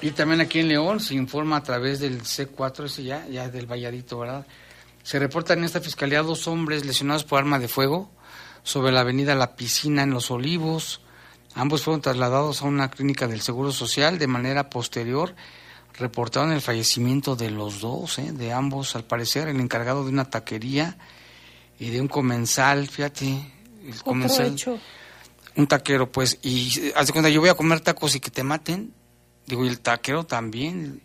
Y 0.00 0.10
también 0.10 0.40
aquí 0.40 0.60
en 0.60 0.68
León 0.68 1.00
se 1.00 1.14
informa 1.14 1.56
a 1.56 1.62
través 1.62 1.98
del 1.98 2.22
C4, 2.22 2.84
ese 2.84 3.02
ya, 3.02 3.26
ya 3.26 3.48
del 3.48 3.66
Valladito, 3.66 4.18
¿verdad? 4.18 4.46
Se 5.02 5.18
reportan 5.18 5.58
en 5.58 5.64
esta 5.64 5.80
fiscalía 5.80 6.22
dos 6.22 6.46
hombres 6.46 6.84
lesionados 6.84 7.24
por 7.24 7.38
arma 7.40 7.58
de 7.58 7.68
fuego 7.68 8.10
sobre 8.62 8.92
la 8.92 9.00
avenida 9.00 9.34
La 9.34 9.56
Piscina 9.56 10.02
en 10.02 10.10
Los 10.10 10.30
Olivos. 10.30 11.00
Ambos 11.54 11.82
fueron 11.82 12.02
trasladados 12.02 12.62
a 12.62 12.66
una 12.66 12.90
clínica 12.90 13.26
del 13.26 13.40
Seguro 13.40 13.72
Social 13.72 14.18
de 14.18 14.26
manera 14.26 14.70
posterior 14.70 15.34
reportaron 15.98 16.52
el 16.52 16.60
fallecimiento 16.60 17.34
de 17.34 17.50
los 17.50 17.80
dos, 17.80 18.18
¿eh? 18.18 18.32
de 18.32 18.52
ambos, 18.52 18.94
al 18.94 19.04
parecer, 19.04 19.48
el 19.48 19.60
encargado 19.60 20.04
de 20.04 20.10
una 20.10 20.30
taquería 20.30 20.96
y 21.78 21.90
de 21.90 22.00
un 22.00 22.08
comensal, 22.08 22.88
fíjate, 22.88 23.26
el 23.86 24.02
comensal, 24.02 24.56
un 25.56 25.66
taquero, 25.66 26.10
pues, 26.10 26.38
y 26.42 26.92
hace 26.94 27.12
cuenta, 27.12 27.28
yo 27.28 27.40
voy 27.40 27.50
a 27.50 27.54
comer 27.54 27.80
tacos 27.80 28.14
y 28.14 28.20
que 28.20 28.30
te 28.30 28.42
maten, 28.42 28.92
digo, 29.46 29.64
y 29.64 29.68
el 29.68 29.80
taquero 29.80 30.24
también, 30.24 31.02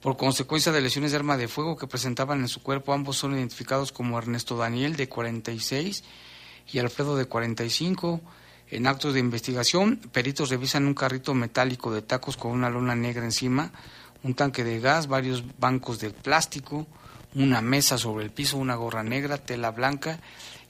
por 0.00 0.16
consecuencia 0.16 0.72
de 0.72 0.80
lesiones 0.80 1.10
de 1.10 1.18
arma 1.18 1.36
de 1.36 1.48
fuego 1.48 1.76
que 1.76 1.86
presentaban 1.86 2.40
en 2.40 2.48
su 2.48 2.62
cuerpo, 2.62 2.92
ambos 2.92 3.18
son 3.18 3.34
identificados 3.34 3.92
como 3.92 4.18
Ernesto 4.18 4.56
Daniel, 4.56 4.96
de 4.96 5.08
46, 5.08 6.04
y 6.72 6.78
Alfredo, 6.78 7.16
de 7.16 7.26
45. 7.26 8.20
En 8.70 8.86
actos 8.86 9.14
de 9.14 9.20
investigación, 9.20 9.96
peritos 10.12 10.48
revisan 10.48 10.86
un 10.86 10.94
carrito 10.94 11.34
metálico 11.34 11.92
de 11.92 12.02
tacos 12.02 12.36
con 12.36 12.52
una 12.52 12.70
lona 12.70 12.94
negra 12.94 13.24
encima, 13.24 13.72
un 14.22 14.34
tanque 14.34 14.62
de 14.62 14.78
gas, 14.78 15.08
varios 15.08 15.44
bancos 15.58 15.98
de 15.98 16.10
plástico, 16.10 16.86
una 17.34 17.60
mesa 17.60 17.98
sobre 17.98 18.24
el 18.24 18.30
piso, 18.30 18.56
una 18.56 18.74
gorra 18.74 19.02
negra, 19.02 19.38
tela 19.38 19.70
blanca 19.70 20.20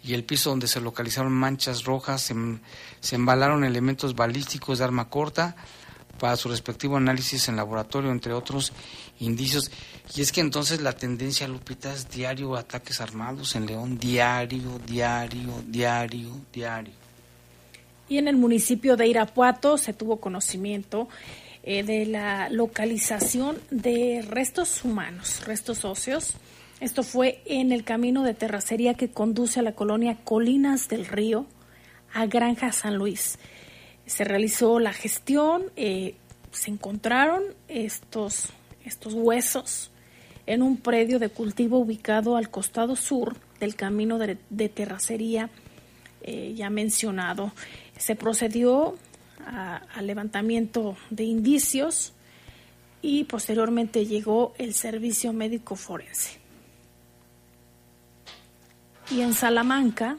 y 0.02 0.14
el 0.14 0.24
piso 0.24 0.50
donde 0.50 0.66
se 0.66 0.80
localizaron 0.80 1.32
manchas 1.32 1.84
rojas, 1.84 2.22
se, 2.22 2.34
se 3.00 3.16
embalaron 3.16 3.64
elementos 3.64 4.14
balísticos 4.14 4.78
de 4.78 4.84
arma 4.84 5.08
corta 5.08 5.56
para 6.18 6.36
su 6.36 6.48
respectivo 6.48 6.96
análisis 6.96 7.48
en 7.48 7.56
laboratorio, 7.56 8.10
entre 8.10 8.32
otros 8.32 8.72
indicios. 9.20 9.70
Y 10.14 10.20
es 10.20 10.32
que 10.32 10.40
entonces 10.40 10.80
la 10.80 10.92
tendencia, 10.92 11.48
Lupita, 11.48 11.92
es 11.92 12.10
diario 12.10 12.56
ataques 12.56 13.00
armados 13.00 13.56
en 13.56 13.66
León, 13.66 13.98
diario, 13.98 14.78
diario, 14.86 15.62
diario, 15.66 16.30
diario. 16.52 16.92
Y 18.08 18.18
en 18.18 18.28
el 18.28 18.36
municipio 18.36 18.96
de 18.96 19.06
Irapuato 19.06 19.78
se 19.78 19.92
tuvo 19.92 20.20
conocimiento 20.20 21.08
eh, 21.62 21.82
de 21.82 22.06
la 22.06 22.48
localización 22.48 23.58
de 23.70 24.24
restos 24.26 24.84
humanos, 24.84 25.42
restos 25.46 25.84
óseos. 25.84 26.34
Esto 26.80 27.02
fue 27.02 27.42
en 27.44 27.72
el 27.72 27.84
camino 27.84 28.22
de 28.22 28.32
terracería 28.32 28.94
que 28.94 29.10
conduce 29.10 29.60
a 29.60 29.62
la 29.62 29.72
colonia 29.72 30.16
Colinas 30.24 30.88
del 30.88 31.04
Río, 31.06 31.46
a 32.14 32.26
Granja 32.26 32.72
San 32.72 32.96
Luis. 32.96 33.38
Se 34.06 34.24
realizó 34.24 34.78
la 34.78 34.94
gestión, 34.94 35.64
eh, 35.76 36.14
se 36.50 36.70
encontraron 36.70 37.42
estos, 37.68 38.48
estos 38.84 39.12
huesos 39.12 39.90
en 40.46 40.62
un 40.62 40.78
predio 40.78 41.18
de 41.18 41.28
cultivo 41.28 41.78
ubicado 41.78 42.36
al 42.36 42.50
costado 42.50 42.96
sur 42.96 43.36
del 43.60 43.76
camino 43.76 44.18
de, 44.18 44.68
terracería 44.68 45.50
eh, 46.22 46.54
ya 46.56 46.70
mencionado. 46.70 47.52
Se 47.98 48.16
procedió 48.16 48.96
al 49.46 50.06
levantamiento 50.06 50.96
de 51.10 51.24
indicios 51.24 52.12
y 53.02 53.24
posteriormente 53.24 54.06
llegó 54.06 54.54
el 54.58 54.74
servicio 54.74 55.32
médico 55.32 55.76
forense. 55.76 56.38
Y 59.10 59.22
en 59.22 59.32
Salamanca, 59.32 60.18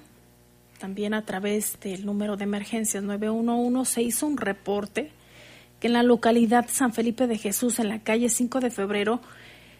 también 0.80 1.13
a 1.13 1.26
través 1.26 1.80
del 1.80 2.05
número 2.05 2.36
de 2.38 2.43
emergencias 2.43 3.03
911, 3.03 3.91
se 3.91 4.01
hizo 4.01 4.28
un 4.28 4.38
reporte 4.38 5.11
que 5.80 5.88
en 5.88 5.93
la 5.93 6.03
localidad 6.03 6.67
San 6.69 6.93
Felipe 6.93 7.28
de 7.28 7.38
Jesús, 7.38 7.80
en 7.80 7.89
la 7.89 7.99
calle 7.99 8.30
5 8.30 8.59
de 8.59 8.69
febrero, 8.69 9.22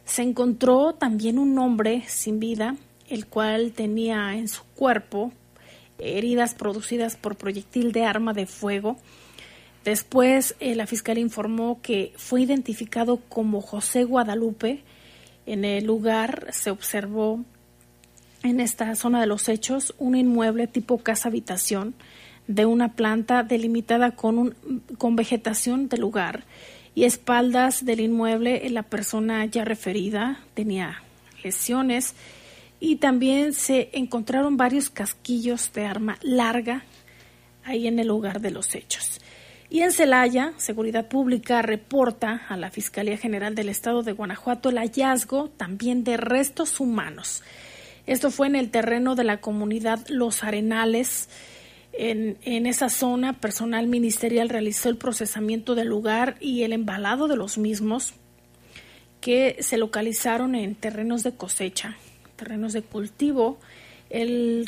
se 0.06 0.22
encontró 0.24 0.94
también 0.94 1.38
un 1.38 1.58
hombre 1.60 2.04
sin 2.08 2.40
vida, 2.40 2.76
el 3.10 3.28
cual 3.28 3.74
tenía 3.74 4.36
en 4.36 4.48
su 4.48 4.64
cuerpo 4.76 5.32
heridas 6.00 6.56
producidas 6.56 7.16
por 7.16 7.36
proyectil 7.36 7.92
de 7.92 8.06
arma 8.06 8.34
de 8.34 8.48
fuego 8.48 8.98
Después, 9.84 10.56
eh, 10.60 10.76
la 10.76 10.86
fiscalía 10.86 11.24
informó 11.24 11.82
que 11.82 12.14
fue 12.16 12.42
identificado 12.42 13.18
como 13.18 13.62
José 13.62 14.04
Guadalupe. 14.04 14.84
En 15.46 15.66
el 15.66 15.86
lugar 15.86 16.48
se 16.52 16.70
observó 16.70 17.44
en 18.44 18.60
esta 18.60 18.96
zona 18.96 19.20
de 19.22 19.28
los 19.28 19.50
hechos 19.50 19.94
un 19.98 20.16
inmueble 20.16 20.68
tipo 20.68 21.00
casa 21.00 21.30
habitación 21.30 21.96
de 22.48 22.66
una 22.66 22.94
planta 22.94 23.44
delimitada 23.44 24.12
con, 24.12 24.38
un, 24.38 24.84
con 24.98 25.16
vegetación 25.16 25.90
del 25.90 26.02
lugar 26.02 26.44
y 26.94 27.06
espaldas 27.06 27.86
del 27.86 28.02
inmueble 28.02 28.70
la 28.70 28.84
persona 28.84 29.46
ya 29.46 29.64
referida 29.64 30.40
tenía 30.54 31.02
lesiones 31.44 32.14
y 32.80 32.98
también 32.98 33.54
se 33.54 33.90
encontraron 33.94 34.58
varios 34.58 34.90
casquillos 34.90 35.72
de 35.74 35.86
arma 35.86 36.18
larga 36.22 36.84
ahí 37.64 37.88
en 37.88 38.00
el 38.00 38.08
lugar 38.08 38.42
de 38.42 38.52
los 38.52 38.74
hechos. 38.76 39.22
Y 39.72 39.84
en 39.84 39.94
Celaya, 39.94 40.52
Seguridad 40.58 41.08
Pública 41.08 41.62
reporta 41.62 42.42
a 42.50 42.58
la 42.58 42.72
Fiscalía 42.72 43.18
General 43.18 43.56
del 43.56 43.70
Estado 43.70 44.04
de 44.04 44.12
Guanajuato 44.12 44.68
el 44.68 44.78
hallazgo 44.78 45.48
también 45.48 46.04
de 46.04 46.18
restos 46.18 46.82
humanos. 46.82 47.42
Esto 48.06 48.32
fue 48.32 48.48
en 48.48 48.58
el 48.58 48.70
terreno 48.70 49.16
de 49.16 49.24
la 49.24 49.40
comunidad 49.40 50.06
Los 50.10 50.44
Arenales. 50.44 51.30
En, 51.94 52.38
en, 52.44 52.66
esa 52.66 52.90
zona, 52.90 53.40
personal 53.40 53.88
ministerial 53.88 54.50
realizó 54.50 54.90
el 54.90 54.98
procesamiento 54.98 55.74
del 55.74 55.88
lugar 55.88 56.36
y 56.42 56.64
el 56.64 56.74
embalado 56.74 57.30
de 57.30 57.38
los 57.38 57.58
mismos 57.58 58.14
que 59.22 59.56
se 59.62 59.78
localizaron 59.78 60.54
en 60.54 60.76
terrenos 60.76 61.24
de 61.24 61.32
cosecha, 61.32 61.96
terrenos 62.36 62.74
de 62.74 62.82
cultivo. 62.82 63.58
El 64.12 64.66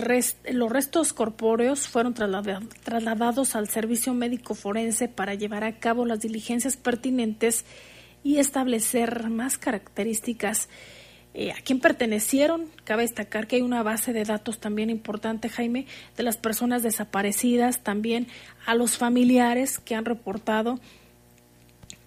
los 0.52 0.72
restos 0.72 1.12
corpóreos 1.12 1.90
fueron 1.90 2.14
trasladados 2.14 3.56
al 3.56 3.68
servicio 3.68 4.14
médico 4.14 4.56
forense 4.56 5.10
para 5.10 5.36
llevar 5.36 5.66
a 5.66 5.80
cabo 5.80 6.06
las 6.06 6.22
diligencias 6.22 6.78
pertinentes 6.78 7.66
y 8.24 8.38
establecer 8.38 9.30
más 9.30 9.58
características 9.58 10.70
eh, 11.34 11.52
a 11.52 11.56
quién 11.56 11.80
pertenecieron. 11.80 12.70
Cabe 12.86 13.02
destacar 13.02 13.48
que 13.48 13.58
hay 13.58 13.62
una 13.62 13.84
base 13.84 14.14
de 14.14 14.24
datos 14.24 14.60
también 14.60 14.90
importante, 14.90 15.50
Jaime, 15.50 15.88
de 16.16 16.24
las 16.24 16.38
personas 16.38 16.82
desaparecidas, 16.82 17.84
también 17.84 18.28
a 18.66 18.76
los 18.76 18.98
familiares 18.98 19.78
que 19.80 19.96
han 19.96 20.06
reportado 20.06 20.80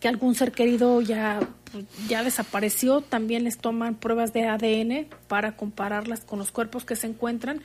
que 0.06 0.08
algún 0.08 0.36
ser 0.36 0.52
querido 0.52 1.00
ya, 1.00 1.40
pues, 1.72 1.84
ya 2.06 2.22
desapareció. 2.22 3.00
También 3.00 3.42
les 3.42 3.58
toman 3.58 3.96
pruebas 3.96 4.32
de 4.32 4.46
ADN 4.46 5.08
para 5.26 5.56
compararlas 5.56 6.20
con 6.20 6.38
los 6.38 6.52
cuerpos 6.52 6.84
que 6.84 6.94
se 6.94 7.08
encuentran 7.08 7.60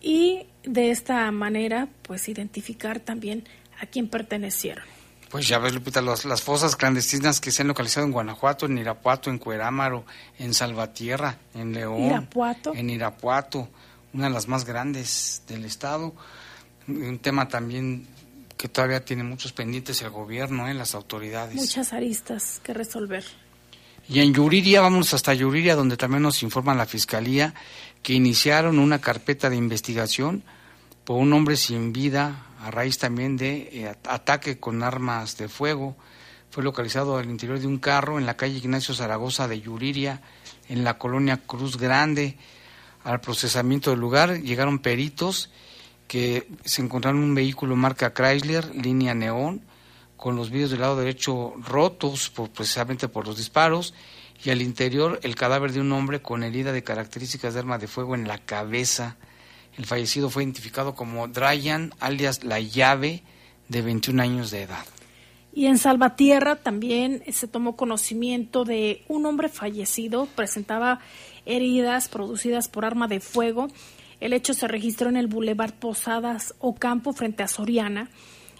y 0.00 0.46
de 0.64 0.90
esta 0.90 1.30
manera, 1.30 1.86
pues 2.02 2.28
identificar 2.28 2.98
también 2.98 3.44
a 3.80 3.86
quién 3.86 4.08
pertenecieron. 4.08 4.84
Pues 5.30 5.46
ya 5.46 5.60
ves, 5.60 5.72
Lupita, 5.72 6.02
las 6.02 6.42
fosas 6.42 6.74
clandestinas 6.74 7.40
que 7.40 7.52
se 7.52 7.62
han 7.62 7.68
localizado 7.68 8.04
en 8.04 8.10
Guanajuato, 8.12 8.66
en 8.66 8.76
Irapuato, 8.76 9.30
en 9.30 9.38
Cuerámaro, 9.38 10.04
en 10.40 10.54
Salvatierra, 10.54 11.38
en 11.54 11.72
León, 11.72 12.02
Irapuato. 12.02 12.74
en 12.74 12.90
Irapuato, 12.90 13.68
una 14.12 14.24
de 14.24 14.30
las 14.30 14.48
más 14.48 14.64
grandes 14.64 15.44
del 15.46 15.64
estado. 15.66 16.14
Un 16.88 17.20
tema 17.20 17.46
también 17.46 18.08
que 18.60 18.68
todavía 18.68 19.02
tiene 19.02 19.24
muchos 19.24 19.54
pendientes 19.54 20.02
el 20.02 20.10
gobierno, 20.10 20.68
¿eh? 20.68 20.74
las 20.74 20.94
autoridades. 20.94 21.54
Muchas 21.54 21.94
aristas 21.94 22.60
que 22.62 22.74
resolver. 22.74 23.24
Y 24.06 24.20
en 24.20 24.34
Yuriria, 24.34 24.82
vamos 24.82 25.14
hasta 25.14 25.32
Yuriria, 25.32 25.74
donde 25.74 25.96
también 25.96 26.22
nos 26.22 26.42
informa 26.42 26.74
la 26.74 26.84
Fiscalía 26.84 27.54
que 28.02 28.12
iniciaron 28.12 28.78
una 28.78 29.00
carpeta 29.00 29.48
de 29.48 29.56
investigación 29.56 30.42
por 31.04 31.16
un 31.16 31.32
hombre 31.32 31.56
sin 31.56 31.94
vida 31.94 32.48
a 32.60 32.70
raíz 32.70 32.98
también 32.98 33.38
de 33.38 33.70
eh, 33.72 33.94
ataque 34.06 34.60
con 34.60 34.82
armas 34.82 35.38
de 35.38 35.48
fuego. 35.48 35.96
Fue 36.50 36.62
localizado 36.62 37.16
al 37.16 37.30
interior 37.30 37.58
de 37.60 37.66
un 37.66 37.78
carro 37.78 38.18
en 38.18 38.26
la 38.26 38.36
calle 38.36 38.58
Ignacio 38.58 38.94
Zaragoza 38.94 39.48
de 39.48 39.58
Yuriria, 39.58 40.20
en 40.68 40.84
la 40.84 40.98
colonia 40.98 41.38
Cruz 41.38 41.78
Grande. 41.78 42.36
Al 43.04 43.22
procesamiento 43.22 43.88
del 43.88 44.00
lugar 44.00 44.42
llegaron 44.42 44.80
peritos 44.80 45.48
que 46.10 46.48
se 46.64 46.82
encontraron 46.82 47.22
un 47.22 47.36
vehículo 47.36 47.76
marca 47.76 48.12
Chrysler, 48.12 48.74
línea 48.74 49.14
neón, 49.14 49.62
con 50.16 50.34
los 50.34 50.50
vidrios 50.50 50.72
del 50.72 50.80
lado 50.80 50.96
derecho 50.96 51.54
rotos 51.64 52.30
por, 52.30 52.50
precisamente 52.50 53.06
por 53.06 53.28
los 53.28 53.36
disparos, 53.36 53.94
y 54.42 54.50
al 54.50 54.60
interior 54.60 55.20
el 55.22 55.36
cadáver 55.36 55.70
de 55.70 55.80
un 55.80 55.92
hombre 55.92 56.20
con 56.20 56.42
herida 56.42 56.72
de 56.72 56.82
características 56.82 57.54
de 57.54 57.60
arma 57.60 57.78
de 57.78 57.86
fuego 57.86 58.16
en 58.16 58.26
la 58.26 58.38
cabeza 58.38 59.18
el 59.78 59.86
fallecido 59.86 60.30
fue 60.30 60.42
identificado 60.42 60.96
como 60.96 61.28
Dryan, 61.28 61.94
alias 62.00 62.42
La 62.42 62.58
Llave, 62.58 63.22
de 63.68 63.82
21 63.82 64.20
años 64.20 64.50
de 64.50 64.62
edad. 64.62 64.84
Y 65.52 65.66
en 65.66 65.78
Salvatierra 65.78 66.56
también 66.56 67.22
se 67.30 67.46
tomó 67.46 67.76
conocimiento 67.76 68.64
de 68.64 69.04
un 69.06 69.26
hombre 69.26 69.48
fallecido, 69.48 70.26
presentaba 70.34 70.98
heridas 71.46 72.08
producidas 72.08 72.68
por 72.68 72.84
arma 72.84 73.06
de 73.06 73.20
fuego. 73.20 73.68
El 74.20 74.34
hecho 74.34 74.52
se 74.52 74.68
registró 74.68 75.08
en 75.08 75.16
el 75.16 75.26
Boulevard 75.26 75.72
Posadas 75.72 76.54
Ocampo 76.58 77.12
frente 77.12 77.42
a 77.42 77.48
Soriana. 77.48 78.10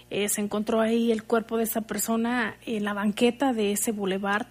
Eh, 0.09 0.27
se 0.27 0.41
encontró 0.41 0.81
ahí 0.81 1.11
el 1.11 1.23
cuerpo 1.23 1.57
de 1.57 1.63
esa 1.63 1.81
persona 1.81 2.55
en 2.65 2.83
la 2.83 2.93
banqueta 2.93 3.53
de 3.53 3.71
ese 3.71 3.91
boulevard. 3.91 4.47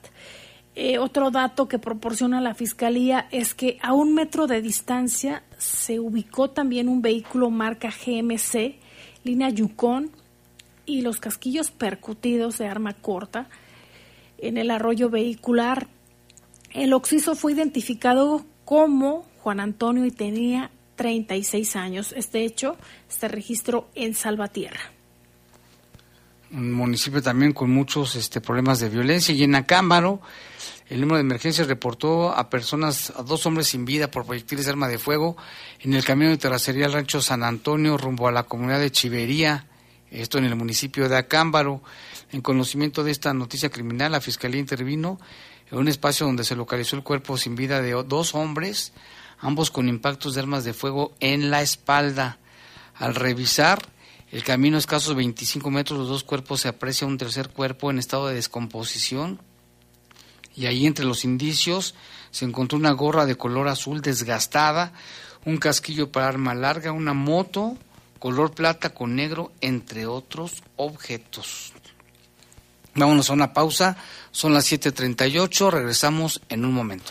Eh, 0.76 0.98
otro 0.98 1.32
dato 1.32 1.66
que 1.66 1.80
proporciona 1.80 2.40
la 2.40 2.54
Fiscalía 2.54 3.26
es 3.32 3.54
que 3.54 3.78
a 3.82 3.92
un 3.92 4.14
metro 4.14 4.46
de 4.46 4.62
distancia 4.62 5.42
se 5.58 5.98
ubicó 5.98 6.50
también 6.50 6.88
un 6.88 7.02
vehículo 7.02 7.50
marca 7.50 7.90
GMC, 7.90 8.76
línea 9.24 9.50
Yukon, 9.50 10.10
y 10.86 11.02
los 11.02 11.20
casquillos 11.20 11.70
percutidos 11.70 12.58
de 12.58 12.66
arma 12.66 12.94
corta 12.94 13.48
en 14.38 14.56
el 14.56 14.70
arroyo 14.70 15.10
vehicular. 15.10 15.88
El 16.72 16.92
occiso 16.92 17.34
fue 17.34 17.52
identificado 17.52 18.44
como 18.64 19.24
Juan 19.42 19.60
Antonio 19.60 20.04
y 20.06 20.10
tenía 20.10 20.70
36 21.00 21.76
años. 21.76 22.12
Este 22.14 22.44
hecho 22.44 22.76
se 23.08 23.26
registró 23.26 23.88
en 23.94 24.12
Salvatierra 24.14 24.92
un 26.52 26.72
municipio 26.72 27.22
también 27.22 27.52
con 27.52 27.70
muchos 27.70 28.16
este, 28.16 28.40
problemas 28.40 28.80
de 28.80 28.88
violencia. 28.88 29.34
Y 29.34 29.44
en 29.44 29.54
Acámbaro, 29.54 30.20
el 30.88 31.00
número 31.00 31.16
de 31.16 31.22
emergencias 31.22 31.68
reportó 31.68 32.32
a 32.32 32.50
personas, 32.50 33.12
a 33.16 33.22
dos 33.22 33.46
hombres 33.46 33.68
sin 33.68 33.84
vida 33.84 34.10
por 34.10 34.26
proyectiles 34.26 34.64
de 34.64 34.72
arma 34.72 34.88
de 34.88 34.98
fuego 34.98 35.36
en 35.78 35.94
el 35.94 36.04
camino 36.04 36.30
de 36.30 36.38
terracería 36.38 36.86
al 36.86 36.92
rancho 36.92 37.22
San 37.22 37.44
Antonio 37.44 37.96
rumbo 37.96 38.28
a 38.28 38.32
la 38.32 38.42
comunidad 38.42 38.80
de 38.80 38.90
Chivería, 38.90 39.66
esto 40.10 40.38
en 40.38 40.44
el 40.44 40.56
municipio 40.56 41.08
de 41.08 41.16
Acámbaro. 41.16 41.82
En 42.32 42.40
conocimiento 42.42 43.04
de 43.04 43.12
esta 43.12 43.32
noticia 43.32 43.70
criminal, 43.70 44.12
la 44.12 44.20
Fiscalía 44.20 44.60
intervino 44.60 45.18
en 45.70 45.78
un 45.78 45.88
espacio 45.88 46.26
donde 46.26 46.44
se 46.44 46.56
localizó 46.56 46.96
el 46.96 47.04
cuerpo 47.04 47.38
sin 47.38 47.54
vida 47.54 47.80
de 47.80 47.92
dos 47.92 48.34
hombres, 48.34 48.92
ambos 49.40 49.70
con 49.70 49.88
impactos 49.88 50.34
de 50.34 50.40
armas 50.40 50.64
de 50.64 50.74
fuego 50.74 51.14
en 51.20 51.50
la 51.50 51.62
espalda. 51.62 52.38
Al 52.94 53.14
revisar, 53.14 53.80
el 54.30 54.44
camino 54.44 54.78
escasos 54.78 55.14
25 55.14 55.70
metros, 55.70 55.98
los 55.98 56.08
dos 56.08 56.24
cuerpos 56.24 56.60
se 56.60 56.68
aprecia 56.68 57.06
un 57.06 57.18
tercer 57.18 57.48
cuerpo 57.48 57.90
en 57.90 57.98
estado 57.98 58.28
de 58.28 58.34
descomposición. 58.34 59.40
Y 60.54 60.66
ahí 60.66 60.86
entre 60.86 61.04
los 61.04 61.24
indicios 61.24 61.94
se 62.30 62.44
encontró 62.44 62.78
una 62.78 62.92
gorra 62.92 63.26
de 63.26 63.36
color 63.36 63.68
azul 63.68 64.02
desgastada, 64.02 64.92
un 65.44 65.56
casquillo 65.56 66.12
para 66.12 66.28
arma 66.28 66.54
larga, 66.54 66.92
una 66.92 67.14
moto 67.14 67.76
color 68.20 68.52
plata 68.52 68.90
con 68.90 69.16
negro, 69.16 69.50
entre 69.60 70.06
otros 70.06 70.62
objetos. 70.76 71.72
Vámonos 72.94 73.30
a 73.30 73.32
una 73.32 73.52
pausa, 73.52 73.96
son 74.30 74.52
las 74.52 74.70
7.38, 74.70 75.70
regresamos 75.70 76.40
en 76.48 76.64
un 76.64 76.74
momento. 76.74 77.10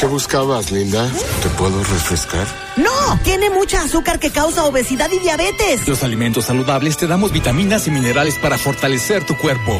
¿Qué 0.00 0.06
buscabas, 0.06 0.72
Linda? 0.72 1.12
¿Te 1.42 1.50
puedo 1.50 1.84
refrescar? 1.84 2.46
No, 2.78 3.20
tiene 3.22 3.50
mucha 3.50 3.82
azúcar 3.82 4.18
que 4.18 4.30
causa 4.30 4.64
obesidad 4.64 5.10
y 5.12 5.18
diabetes. 5.18 5.86
Los 5.86 6.02
alimentos 6.02 6.46
saludables 6.46 6.96
te 6.96 7.06
damos 7.06 7.32
vitaminas 7.32 7.86
y 7.86 7.90
minerales 7.90 8.38
para 8.38 8.56
fortalecer 8.56 9.26
tu 9.26 9.36
cuerpo. 9.36 9.78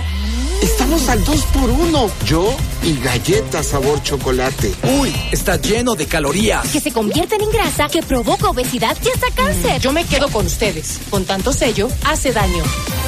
Estamos 0.61 1.09
al 1.09 1.25
2 1.25 1.43
por 1.47 1.71
1 1.71 2.11
Yo 2.27 2.55
y 2.83 2.99
galletas 2.99 3.67
sabor 3.67 4.03
chocolate. 4.03 4.73
Uy, 5.01 5.15
está 5.33 5.57
lleno 5.57 5.95
de 5.95 6.07
calorías. 6.07 6.69
Que 6.69 6.81
se 6.81 6.93
convierten 6.93 7.41
en 7.41 7.51
grasa, 7.51 7.89
que 7.89 8.03
provoca 8.03 8.49
obesidad 8.49 8.97
y 9.05 9.09
hasta 9.09 9.31
cáncer. 9.35 9.81
Yo 9.81 9.93
me 9.93 10.05
quedo 10.05 10.29
con 10.29 10.47
ustedes. 10.47 11.01
Con 11.11 11.25
tanto 11.25 11.53
sello, 11.53 11.89
hace 12.05 12.33
daño. 12.33 12.63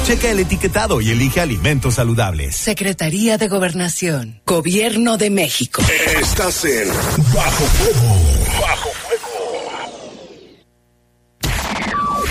Checa 0.05 0.29
el 0.31 0.39
etiquetado 0.39 0.99
y 1.01 1.11
elige 1.11 1.39
alimentos 1.39 1.95
saludables. 1.95 2.55
Secretaría 2.55 3.37
de 3.37 3.47
Gobernación. 3.47 4.41
Gobierno 4.45 5.17
de 5.17 5.29
México. 5.29 5.81
Estás 6.19 6.65
en 6.65 6.87
Bajo 7.33 7.65
Fuego. 7.65 8.61
Bajo 8.61 9.02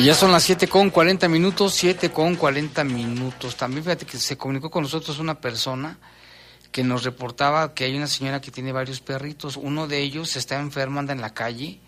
Y 0.00 0.04
ya 0.04 0.14
son 0.14 0.32
las 0.32 0.44
7 0.44 0.66
con 0.66 0.88
40 0.88 1.28
minutos, 1.28 1.74
7 1.74 2.10
con 2.10 2.34
40 2.34 2.84
minutos. 2.84 3.54
También 3.54 3.84
fíjate 3.84 4.06
que 4.06 4.16
se 4.16 4.38
comunicó 4.38 4.70
con 4.70 4.82
nosotros 4.82 5.18
una 5.18 5.38
persona 5.42 5.98
que 6.72 6.82
nos 6.82 7.04
reportaba 7.04 7.74
que 7.74 7.84
hay 7.84 7.94
una 7.94 8.06
señora 8.06 8.40
que 8.40 8.50
tiene 8.50 8.72
varios 8.72 9.02
perritos. 9.02 9.58
Uno 9.58 9.86
de 9.86 9.98
ellos 9.98 10.36
está 10.36 10.58
enfermo, 10.58 11.00
anda 11.00 11.12
en 11.12 11.20
la 11.20 11.34
calle. 11.34 11.80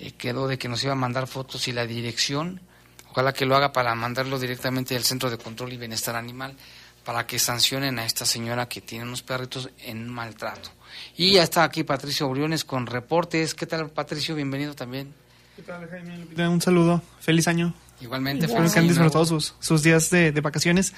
Eh, 0.00 0.10
quedó 0.18 0.48
de 0.48 0.58
que 0.58 0.66
nos 0.68 0.82
iba 0.82 0.94
a 0.94 0.96
mandar 0.96 1.28
fotos 1.28 1.68
y 1.68 1.72
la 1.72 1.86
dirección. 1.86 2.60
Ojalá 3.08 3.32
que 3.32 3.46
lo 3.46 3.54
haga 3.54 3.72
para 3.72 3.94
mandarlo 3.94 4.40
directamente 4.40 4.96
al 4.96 5.04
Centro 5.04 5.30
de 5.30 5.38
Control 5.38 5.72
y 5.72 5.76
Bienestar 5.76 6.16
Animal 6.16 6.56
para 7.04 7.24
que 7.24 7.38
sancionen 7.38 8.00
a 8.00 8.04
esta 8.04 8.26
señora 8.26 8.68
que 8.68 8.80
tiene 8.80 9.04
unos 9.04 9.22
perritos 9.22 9.70
en 9.84 10.08
maltrato. 10.08 10.70
Y 11.16 11.34
ya 11.34 11.44
está 11.44 11.62
aquí 11.62 11.84
Patricio 11.84 12.28
Briones 12.28 12.64
con 12.64 12.84
reportes. 12.88 13.54
¿Qué 13.54 13.66
tal, 13.66 13.90
Patricio? 13.90 14.34
Bienvenido 14.34 14.74
también. 14.74 15.14
¿Qué 15.58 15.64
tal, 15.64 15.88
Jaime? 15.90 16.48
Un 16.48 16.60
saludo. 16.60 17.02
Feliz 17.18 17.48
año. 17.48 17.74
Igualmente, 18.00 18.46
Espero 18.46 18.70
que 18.70 18.78
han 18.78 18.86
disfrutado 18.86 19.24
sus, 19.24 19.54
sus 19.58 19.82
días 19.82 20.08
de, 20.10 20.30
de 20.30 20.40
vacaciones. 20.40 20.94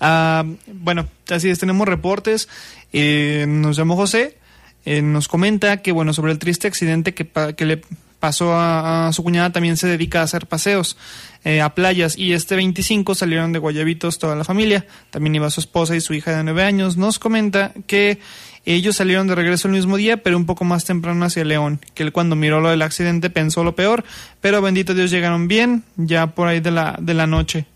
Ah, 0.00 0.44
bueno, 0.68 1.08
así 1.28 1.50
es, 1.50 1.58
tenemos 1.58 1.88
reportes. 1.88 2.48
Eh, 2.92 3.44
nos 3.48 3.76
llamó 3.76 3.96
José, 3.96 4.38
eh, 4.84 5.02
nos 5.02 5.26
comenta 5.26 5.78
que, 5.82 5.90
bueno, 5.90 6.12
sobre 6.12 6.30
el 6.30 6.38
triste 6.38 6.68
accidente 6.68 7.12
que, 7.12 7.24
pa- 7.24 7.54
que 7.54 7.64
le 7.64 7.82
pasó 8.20 8.54
a, 8.54 9.08
a 9.08 9.12
su 9.12 9.24
cuñada, 9.24 9.50
también 9.50 9.76
se 9.76 9.88
dedica 9.88 10.20
a 10.20 10.24
hacer 10.24 10.46
paseos 10.46 10.96
eh, 11.42 11.60
a 11.60 11.74
playas. 11.74 12.16
Y 12.16 12.34
este 12.34 12.54
25 12.54 13.16
salieron 13.16 13.52
de 13.52 13.58
Guayabitos 13.58 14.20
toda 14.20 14.36
la 14.36 14.44
familia. 14.44 14.86
También 15.10 15.34
iba 15.34 15.50
su 15.50 15.58
esposa 15.58 15.96
y 15.96 16.00
su 16.00 16.14
hija 16.14 16.36
de 16.36 16.44
9 16.44 16.62
años. 16.62 16.96
Nos 16.96 17.18
comenta 17.18 17.72
que 17.88 18.20
ellos 18.66 18.96
salieron 18.96 19.26
de 19.26 19.34
regreso 19.34 19.68
el 19.68 19.74
mismo 19.74 19.96
día, 19.96 20.16
pero 20.22 20.36
un 20.36 20.46
poco 20.46 20.64
más 20.64 20.84
temprano 20.84 21.24
hacia 21.24 21.44
León, 21.44 21.80
que 21.94 22.02
él 22.02 22.12
cuando 22.12 22.34
miró 22.36 22.60
lo 22.60 22.70
del 22.70 22.82
accidente 22.82 23.28
pensó 23.30 23.62
lo 23.64 23.74
peor, 23.76 24.04
pero 24.40 24.62
bendito 24.62 24.94
Dios 24.94 25.10
llegaron 25.10 25.48
bien, 25.48 25.84
ya 25.96 26.28
por 26.28 26.48
ahí 26.48 26.60
de 26.60 26.70
la, 26.70 26.96
de 27.00 27.14
la 27.14 27.26
noche. 27.26 27.66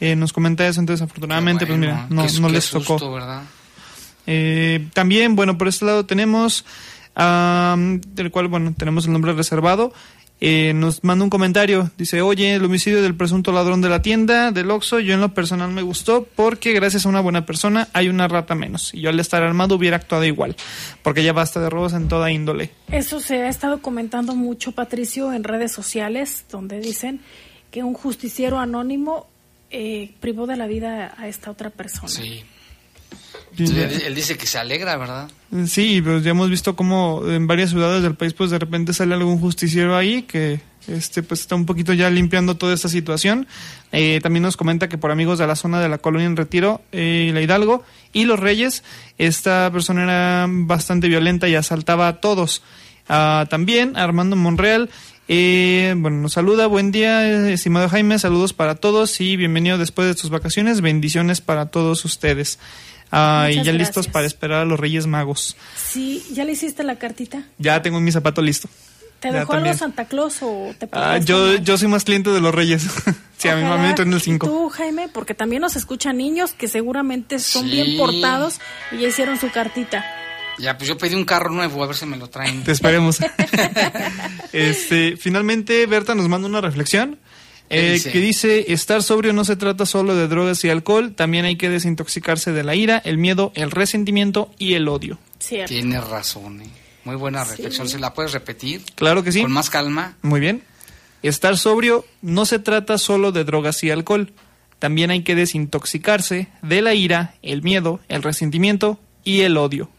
Eh, 0.00 0.14
nos 0.16 0.32
comenta 0.32 0.66
eso, 0.66 0.80
entonces 0.80 1.02
afortunadamente, 1.04 1.66
pues 1.66 1.78
mira, 1.78 2.06
no, 2.08 2.26
Qué- 2.26 2.40
no 2.40 2.46
qué 2.46 2.52
les 2.54 2.64
susto, 2.64 2.96
tocó. 2.96 3.12
¿verdad? 3.14 3.42
Eh, 4.26 4.86
también, 4.94 5.34
bueno, 5.36 5.58
por 5.58 5.68
este 5.68 5.84
lado 5.84 6.06
tenemos, 6.06 6.64
del 7.16 8.30
cual, 8.30 8.48
bueno, 8.48 8.74
tenemos 8.76 9.06
el 9.06 9.12
nombre 9.12 9.32
reservado. 9.32 9.92
Eh, 10.40 10.72
nos 10.72 11.02
manda 11.02 11.24
un 11.24 11.30
comentario, 11.30 11.90
dice, 11.98 12.22
oye, 12.22 12.54
el 12.54 12.64
homicidio 12.64 13.02
del 13.02 13.16
presunto 13.16 13.50
ladrón 13.50 13.80
de 13.80 13.88
la 13.88 14.02
tienda, 14.02 14.52
del 14.52 14.70
Oxxo, 14.70 15.00
yo 15.00 15.14
en 15.14 15.20
lo 15.20 15.34
personal 15.34 15.72
me 15.72 15.82
gustó 15.82 16.28
porque 16.36 16.72
gracias 16.72 17.06
a 17.06 17.08
una 17.08 17.20
buena 17.20 17.44
persona 17.44 17.88
hay 17.92 18.08
una 18.08 18.28
rata 18.28 18.54
menos. 18.54 18.94
Y 18.94 19.00
yo 19.00 19.10
al 19.10 19.18
estar 19.18 19.42
armado 19.42 19.74
hubiera 19.74 19.96
actuado 19.96 20.24
igual, 20.24 20.54
porque 21.02 21.24
ya 21.24 21.32
basta 21.32 21.60
de 21.60 21.68
robos 21.68 21.92
en 21.92 22.06
toda 22.06 22.30
índole. 22.30 22.70
Eso 22.92 23.18
se 23.18 23.42
ha 23.42 23.48
estado 23.48 23.82
comentando 23.82 24.36
mucho, 24.36 24.72
Patricio, 24.72 25.32
en 25.32 25.42
redes 25.42 25.72
sociales, 25.72 26.44
donde 26.50 26.78
dicen 26.78 27.20
que 27.72 27.82
un 27.82 27.94
justiciero 27.94 28.60
anónimo 28.60 29.26
eh, 29.70 30.14
privó 30.20 30.46
de 30.46 30.56
la 30.56 30.68
vida 30.68 31.14
a 31.18 31.26
esta 31.26 31.50
otra 31.50 31.70
persona. 31.70 32.08
Sí. 32.08 32.44
Sí, 33.56 33.64
él, 33.64 34.02
él 34.06 34.14
dice 34.14 34.36
que 34.36 34.46
se 34.46 34.58
alegra, 34.58 34.96
¿verdad? 34.96 35.28
Sí, 35.66 36.00
pues 36.02 36.22
ya 36.22 36.30
hemos 36.30 36.48
visto 36.48 36.76
cómo 36.76 37.22
en 37.26 37.46
varias 37.46 37.70
ciudades 37.70 38.02
del 38.02 38.14
país 38.14 38.34
pues 38.34 38.50
de 38.50 38.58
repente 38.58 38.92
sale 38.92 39.14
algún 39.14 39.40
justiciero 39.40 39.96
ahí 39.96 40.22
que 40.22 40.60
este 40.86 41.22
pues 41.22 41.40
está 41.40 41.54
un 41.54 41.66
poquito 41.66 41.92
ya 41.92 42.08
limpiando 42.10 42.56
toda 42.56 42.74
esta 42.74 42.88
situación. 42.88 43.46
Eh, 43.90 44.20
también 44.22 44.42
nos 44.42 44.56
comenta 44.56 44.88
que 44.88 44.98
por 44.98 45.10
amigos 45.10 45.38
de 45.38 45.46
la 45.46 45.56
zona 45.56 45.80
de 45.80 45.88
la 45.88 45.98
colonia 45.98 46.26
en 46.26 46.36
Retiro, 46.36 46.82
eh, 46.92 47.30
la 47.32 47.40
Hidalgo 47.40 47.82
y 48.12 48.24
Los 48.24 48.38
Reyes, 48.38 48.84
esta 49.16 49.70
persona 49.72 50.04
era 50.04 50.46
bastante 50.48 51.08
violenta 51.08 51.48
y 51.48 51.54
asaltaba 51.54 52.08
a 52.08 52.20
todos. 52.20 52.62
Ah, 53.08 53.46
también 53.48 53.96
Armando 53.96 54.36
Monreal, 54.36 54.90
eh, 55.30 55.94
bueno, 55.96 56.18
nos 56.18 56.32
saluda, 56.32 56.66
buen 56.66 56.90
día, 56.90 57.28
eh, 57.28 57.52
estimado 57.52 57.88
Jaime, 57.90 58.18
saludos 58.18 58.54
para 58.54 58.76
todos 58.76 59.20
y 59.20 59.36
bienvenido 59.36 59.76
después 59.76 60.08
de 60.08 60.14
tus 60.14 60.30
vacaciones, 60.30 60.80
bendiciones 60.80 61.42
para 61.42 61.66
todos 61.66 62.04
ustedes. 62.06 62.58
Ah, 63.10 63.48
y 63.50 63.56
ya 63.62 63.72
listos 63.72 63.94
gracias. 64.06 64.12
para 64.12 64.26
esperar 64.26 64.60
a 64.62 64.64
los 64.64 64.78
Reyes 64.78 65.06
Magos. 65.06 65.56
Sí, 65.76 66.24
¿ya 66.32 66.44
le 66.44 66.52
hiciste 66.52 66.82
la 66.84 66.96
cartita? 66.96 67.44
Ya 67.58 67.80
tengo 67.82 68.00
mi 68.00 68.12
zapato 68.12 68.42
listo. 68.42 68.68
¿Te 69.20 69.32
dejó 69.32 69.54
algo 69.54 69.74
Santa 69.74 70.04
Claus 70.04 70.36
o 70.42 70.72
te 70.78 70.88
Ah, 70.92 71.18
yo, 71.18 71.56
yo 71.56 71.76
soy 71.76 71.88
más 71.88 72.04
cliente 72.04 72.30
de 72.30 72.40
los 72.40 72.54
Reyes. 72.54 72.82
sí, 73.36 73.48
a 73.48 73.56
mi 73.56 73.62
Ojalá 73.62 73.76
mamá 73.76 73.94
me 73.96 74.02
en 74.02 74.12
el 74.12 74.18
y 74.18 74.20
5. 74.20 74.46
tú, 74.46 74.68
Jaime, 74.68 75.08
porque 75.08 75.34
también 75.34 75.60
nos 75.62 75.74
escuchan 75.74 76.16
niños 76.18 76.52
que 76.52 76.68
seguramente 76.68 77.40
son 77.40 77.64
Sí. 77.64 77.70
bien 77.72 77.96
portados 77.96 78.60
y 78.92 78.98
ya 78.98 79.08
hicieron 79.08 79.38
su 79.38 79.50
cartita. 79.50 80.04
Ya, 80.58 80.76
pues 80.76 80.88
yo 80.88 80.98
pedí 80.98 81.14
un 81.14 81.24
carro 81.24 81.50
nuevo, 81.50 81.82
a 81.82 81.86
ver 81.86 81.96
si 81.96 82.06
me 82.06 82.16
lo 82.16 82.28
traen. 82.28 82.62
Te 82.62 82.72
esperemos. 82.72 83.18
este, 84.52 85.16
finalmente, 85.16 85.84
Berta 85.86 86.14
nos 86.14 86.28
manda 86.28 86.48
una 86.48 86.60
reflexión. 86.60 87.18
¿Qué 87.68 87.88
eh, 87.88 87.92
dice? 87.92 88.12
que 88.12 88.20
dice, 88.20 88.72
estar 88.72 89.02
sobrio 89.02 89.32
no 89.32 89.44
se 89.44 89.56
trata 89.56 89.86
solo 89.86 90.14
de 90.14 90.28
drogas 90.28 90.64
y 90.64 90.70
alcohol, 90.70 91.14
también 91.14 91.44
hay 91.44 91.56
que 91.56 91.68
desintoxicarse 91.68 92.52
de 92.52 92.62
la 92.62 92.74
ira, 92.74 93.00
el 93.04 93.18
miedo, 93.18 93.52
el 93.54 93.70
resentimiento 93.70 94.50
y 94.58 94.74
el 94.74 94.88
odio. 94.88 95.18
Cierto. 95.38 95.74
Tienes 95.74 96.06
razón, 96.06 96.62
¿eh? 96.62 96.70
Muy 97.04 97.16
buena 97.16 97.44
reflexión. 97.44 97.88
¿Se 97.88 97.98
la 97.98 98.12
puedes 98.12 98.32
repetir? 98.32 98.82
Claro 98.94 99.22
que 99.22 99.32
sí. 99.32 99.42
Con 99.42 99.52
más 99.52 99.70
calma. 99.70 100.16
Muy 100.22 100.40
bien. 100.40 100.62
Estar 101.22 101.56
sobrio 101.56 102.04
no 102.22 102.44
se 102.44 102.58
trata 102.58 102.98
solo 102.98 103.32
de 103.32 103.44
drogas 103.44 103.82
y 103.82 103.90
alcohol. 103.90 104.32
También 104.78 105.10
hay 105.10 105.22
que 105.22 105.34
desintoxicarse 105.34 106.48
de 106.62 106.82
la 106.82 106.94
ira, 106.94 107.34
el 107.42 107.62
miedo, 107.62 108.00
el 108.08 108.22
resentimiento 108.22 109.00
y 109.24 109.40
el 109.40 109.56
odio. 109.56 109.90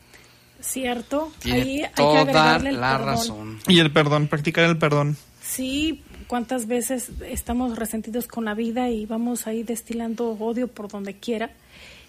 Cierto. 0.62 1.32
Tiene 1.40 1.62
Ahí 1.62 1.82
hay 1.84 1.90
que 1.96 2.18
agregarle 2.18 2.70
el 2.70 2.80
la 2.80 2.98
perdón. 2.98 3.08
razón. 3.08 3.60
Y 3.68 3.80
el 3.80 3.92
perdón, 3.92 4.28
practicar 4.28 4.66
el 4.66 4.78
perdón. 4.78 5.18
Sí, 5.44 6.04
cuántas 6.30 6.68
veces 6.68 7.10
estamos 7.28 7.76
resentidos 7.76 8.28
con 8.28 8.46
la 8.46 8.54
vida 8.54 8.88
y 8.92 9.08
vamos 9.08 9.48
ahí 9.48 9.64
destilando 9.64 10.30
odio 10.30 10.68
por 10.68 10.88
donde 10.88 11.16
quiera. 11.16 11.50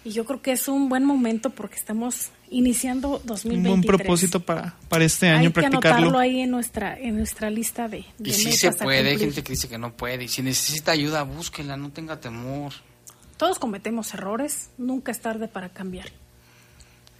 Y 0.05 0.11
yo 0.11 0.25
creo 0.25 0.43
que 0.43 0.51
es 0.51 0.67
un 0.67 0.89
buen 0.89 1.03
momento 1.05 1.49
porque 1.49 1.75
estamos 1.75 2.29
iniciando 2.51 3.17
Un 3.17 3.25
2023. 3.25 3.63
buen 3.63 3.81
propósito 3.81 4.39
para, 4.39 4.75
para 4.89 5.05
este 5.05 5.27
Hay 5.27 5.37
año 5.37 5.49
que 5.49 5.61
practicarlo. 5.61 5.97
anotarlo 5.97 6.19
ahí 6.19 6.41
en 6.41 6.51
nuestra 6.51 6.97
en 6.99 7.17
nuestra 7.17 7.49
lista 7.49 7.87
de, 7.87 8.05
de 8.19 8.29
Y 8.29 8.45
metas 8.45 8.59
se 8.59 8.71
puede, 8.73 9.09
hay 9.09 9.17
gente 9.17 9.43
que 9.43 9.53
dice 9.53 9.67
que 9.67 9.79
no 9.79 9.93
puede. 9.93 10.25
Y 10.25 10.27
si 10.27 10.43
necesita 10.43 10.91
ayuda, 10.91 11.23
búsquela, 11.23 11.75
no 11.75 11.89
tenga 11.89 12.19
temor. 12.19 12.73
Todos 13.37 13.57
cometemos 13.57 14.13
errores, 14.13 14.69
nunca 14.77 15.11
es 15.11 15.19
tarde 15.19 15.47
para 15.47 15.69
cambiar. 15.69 16.11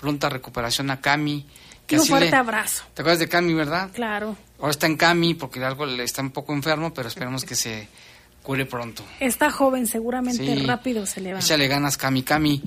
pronta 0.03 0.27
recuperación 0.27 0.91
a 0.91 0.99
Cami, 0.99 1.45
Y 1.89 1.95
un 1.95 2.05
fuerte 2.05 2.35
abrazo. 2.35 2.83
¿Te 2.93 3.03
acuerdas 3.03 3.19
de 3.19 3.29
Cami, 3.29 3.53
verdad? 3.53 3.89
Claro. 3.93 4.35
Ahora 4.59 4.71
está 4.71 4.85
en 4.85 4.97
Cami 4.97 5.33
porque 5.33 5.63
algo 5.63 5.85
le 5.85 6.03
está 6.03 6.21
un 6.21 6.31
poco 6.31 6.51
enfermo, 6.51 6.93
pero 6.93 7.07
esperemos 7.07 7.45
que 7.45 7.55
se 7.55 7.87
cure 8.41 8.65
pronto. 8.65 9.01
Está 9.21 9.49
joven, 9.49 9.87
seguramente 9.87 10.61
rápido 10.65 11.05
se 11.05 11.21
le 11.21 11.33
va. 11.33 11.39
le 11.39 11.67
ganas, 11.69 11.95
Cami, 11.95 12.21
Cami. 12.23 12.61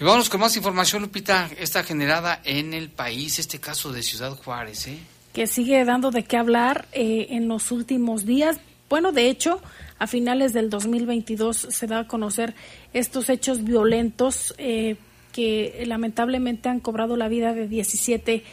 Y 0.00 0.04
vamos 0.04 0.30
con 0.30 0.40
más 0.40 0.56
información, 0.56 1.02
Lupita. 1.02 1.50
Está 1.58 1.84
generada 1.84 2.40
en 2.42 2.72
el 2.72 2.88
país 2.88 3.38
este 3.38 3.60
caso 3.60 3.92
de 3.92 4.02
Ciudad 4.02 4.34
Juárez, 4.34 4.86
¿eh? 4.86 4.98
Que 5.34 5.46
sigue 5.46 5.84
dando 5.84 6.10
de 6.10 6.24
qué 6.24 6.38
hablar 6.38 6.88
eh, 6.92 7.26
en 7.30 7.48
los 7.48 7.70
últimos 7.70 8.24
días. 8.24 8.56
Bueno, 8.88 9.12
de 9.12 9.28
hecho, 9.28 9.60
a 9.98 10.06
finales 10.06 10.54
del 10.54 10.70
2022 10.70 11.68
se 11.68 11.86
da 11.86 12.00
a 12.00 12.06
conocer 12.06 12.54
estos 12.94 13.28
hechos 13.28 13.62
violentos 13.62 14.54
eh, 14.56 14.96
que 15.32 15.82
lamentablemente 15.86 16.68
han 16.68 16.80
cobrado 16.80 17.16
la 17.16 17.28
vida 17.28 17.54
de 17.54 17.66
17 17.68 18.44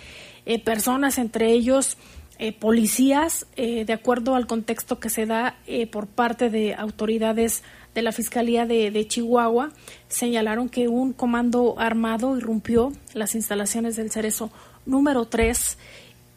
eh, 0.45 0.59
personas, 0.63 1.17
entre 1.17 1.51
ellos 1.51 1.97
eh, 2.39 2.53
policías, 2.53 3.45
de 3.57 3.91
acuerdo 3.91 4.35
al 4.35 4.47
contexto 4.47 4.99
que 4.99 5.09
se 5.09 5.25
da 5.25 5.57
por 5.91 6.07
parte 6.07 6.49
de 6.49 6.73
autoridades 6.73 7.63
de 7.93 8.01
la 8.01 8.13
Fiscalía 8.13 8.65
de, 8.65 9.05
Chihuahua, 9.07 9.71
señalaron 10.07 10.69
que 10.69 10.87
un 10.87 11.11
comando 11.11 11.75
armado 11.77 12.37
irrumpió 12.37 12.93
las 13.13 13.35
instalaciones 13.35 13.97
del 13.97 14.09
Cerezo 14.09 14.51
número 14.85 15.25
3 15.25 15.77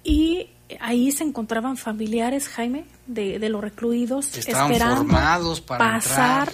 y 0.02 0.48
ahí 0.80 1.12
se 1.12 1.24
encontraban 1.24 1.76
familiares, 1.76 2.48
Jaime, 2.48 2.84
de, 3.06 3.38
de 3.38 3.48
los 3.48 3.60
recluidos, 3.60 4.36
esperando 4.36 5.06
para 5.66 5.78
pasar 5.78 6.52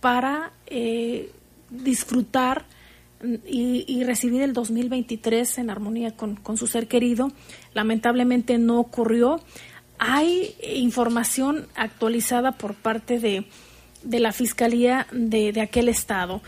para 0.00 0.52
eh, 0.66 1.32
disfrutar 1.70 2.66
y, 3.46 4.04
recibir 4.04 4.42
el 4.42 4.52
2023 4.52 5.58
en 5.58 5.70
armonía 5.70 6.16
con, 6.16 6.56
su 6.56 6.66
ser 6.66 6.88
querido. 6.88 7.32
Lamentablemente 7.72 8.58
no 8.58 8.78
ocurrió. 8.80 9.40
Hay 9.98 10.54
información 10.74 11.66
actualizada 11.74 12.52
por 12.52 12.74
parte 12.74 13.18
de, 13.18 13.46
de 14.02 14.20
la 14.20 14.32
Fiscalía 14.32 15.06
de, 15.12 15.52
de 15.52 15.60
aquel 15.60 15.88
estado. 15.88 16.42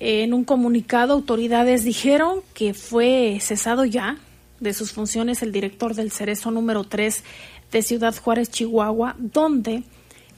En 0.00 0.34
un 0.34 0.44
comunicado, 0.44 1.14
autoridades 1.14 1.84
dijeron 1.84 2.40
que 2.54 2.74
fue 2.74 3.38
cesado 3.40 3.84
ya 3.84 4.18
de 4.60 4.74
sus 4.74 4.92
funciones 4.92 5.42
el 5.42 5.52
director 5.52 5.94
del 5.94 6.10
Cerezo 6.10 6.50
número 6.50 6.84
3 6.84 7.24
de 7.72 7.82
Ciudad 7.82 8.14
Juárez, 8.16 8.50
Chihuahua, 8.50 9.16
donde 9.18 9.82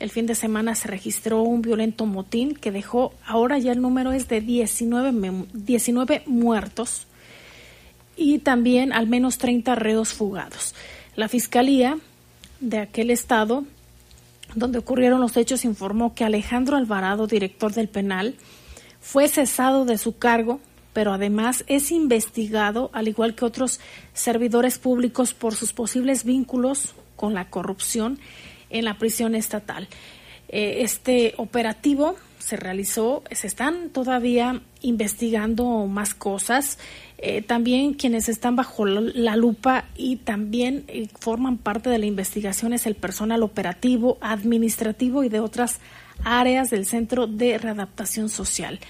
el 0.01 0.11
fin 0.11 0.27
de 0.27 0.35
semana 0.35 0.75
se 0.75 0.89
registró 0.89 1.43
un 1.43 1.63
violento 1.63 2.07
motín 2.07 2.55
que 2.55 2.73
dejó, 2.73 3.15
ahora 3.25 3.59
ya 3.59 3.73
el 3.73 3.81
número 3.81 4.13
es 4.13 4.29
de 4.29 4.41
19, 4.41 5.47
19 5.53 6.23
muertos 6.27 7.07
y 8.17 8.39
también 8.39 8.93
al 8.93 9.07
menos 9.07 9.39
30 9.39 9.75
reos 9.77 10.13
fugados. 10.13 10.75
La 11.15 11.29
Fiscalía 11.29 11.99
de 12.61 12.79
aquel 12.79 13.11
estado, 13.11 13.65
donde 14.55 14.79
ocurrieron 14.79 15.21
los 15.21 15.37
hechos, 15.37 15.65
informó 15.65 16.15
que 16.15 16.25
Alejandro 16.25 16.77
Alvarado, 16.77 17.27
director 17.27 17.73
del 17.73 17.89
penal, 17.89 18.35
fue 19.01 19.29
cesado 19.29 19.85
de 19.85 19.99
su 19.99 20.19
cargo 20.19 20.61
pero 20.93 21.13
además 21.13 21.65
es 21.69 21.93
investigado, 21.93 22.91
al 22.93 23.09
igual 23.09 23.35
que 23.35 23.45
otros 23.45 23.81
servidores 24.13 24.79
públicos, 24.79 25.35
por 25.35 25.55
sus 25.55 25.73
posibles 25.73 26.25
vínculos 26.25 26.95
con 27.17 27.35
la 27.35 27.49
corrupción 27.49 28.19
en 28.71 28.85
la 28.85 28.99
prisión 28.99 29.35
estatal. 29.35 29.89
Eh, 30.49 30.83
este 30.83 31.35
operativo 31.37 32.17
se 32.39 32.57
realizó, 32.57 33.23
se 33.31 33.47
están 33.47 33.91
todavía 33.91 34.63
investigando 34.81 35.87
más 35.87 36.15
cosas. 36.15 36.79
Eh, 37.19 37.43
también 37.43 37.95
quienes 37.95 38.29
están 38.29 38.57
bajo 38.57 38.87
la 38.87 39.37
lupa 39.37 39.85
y 39.95 40.17
también 40.17 40.85
eh, 40.89 41.09
forman 41.21 41.59
parte 41.59 41.91
de 41.91 41.99
la 41.99 42.07
investigación 42.07 42.73
es 42.73 42.87
el 42.87 42.95
personal 42.95 43.43
operativo, 43.43 44.19
administrativo 44.21 45.23
y 45.23 45.29
de 45.29 45.41
otras 45.41 45.79
áreas 46.25 46.71
del 46.71 46.87
Centro 46.87 47.27
de 47.27 47.59
Readaptación 47.59 48.29
Social 48.29 48.81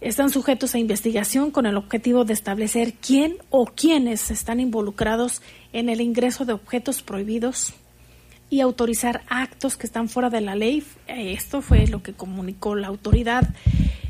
están 0.00 0.28
sujetos 0.30 0.74
a 0.74 0.78
investigación 0.78 1.50
con 1.50 1.64
el 1.64 1.78
objetivo 1.78 2.24
de 2.24 2.34
establecer 2.34 2.92
quién 2.92 3.36
o 3.48 3.64
quiénes 3.64 4.30
están 4.30 4.60
involucrados 4.60 5.40
en 5.72 5.88
el 5.88 6.02
ingreso 6.02 6.44
de 6.44 6.52
objetos 6.52 7.02
prohibidos 7.02 7.72
y 8.50 8.60
autorizar 8.60 9.22
actos 9.28 9.76
que 9.76 9.86
están 9.86 10.08
fuera 10.08 10.30
de 10.30 10.40
la 10.40 10.54
ley. 10.54 10.84
Esto 11.06 11.62
fue 11.62 11.86
lo 11.86 12.02
que 12.02 12.12
comunicó 12.12 12.74
la 12.74 12.88
autoridad. 12.88 13.54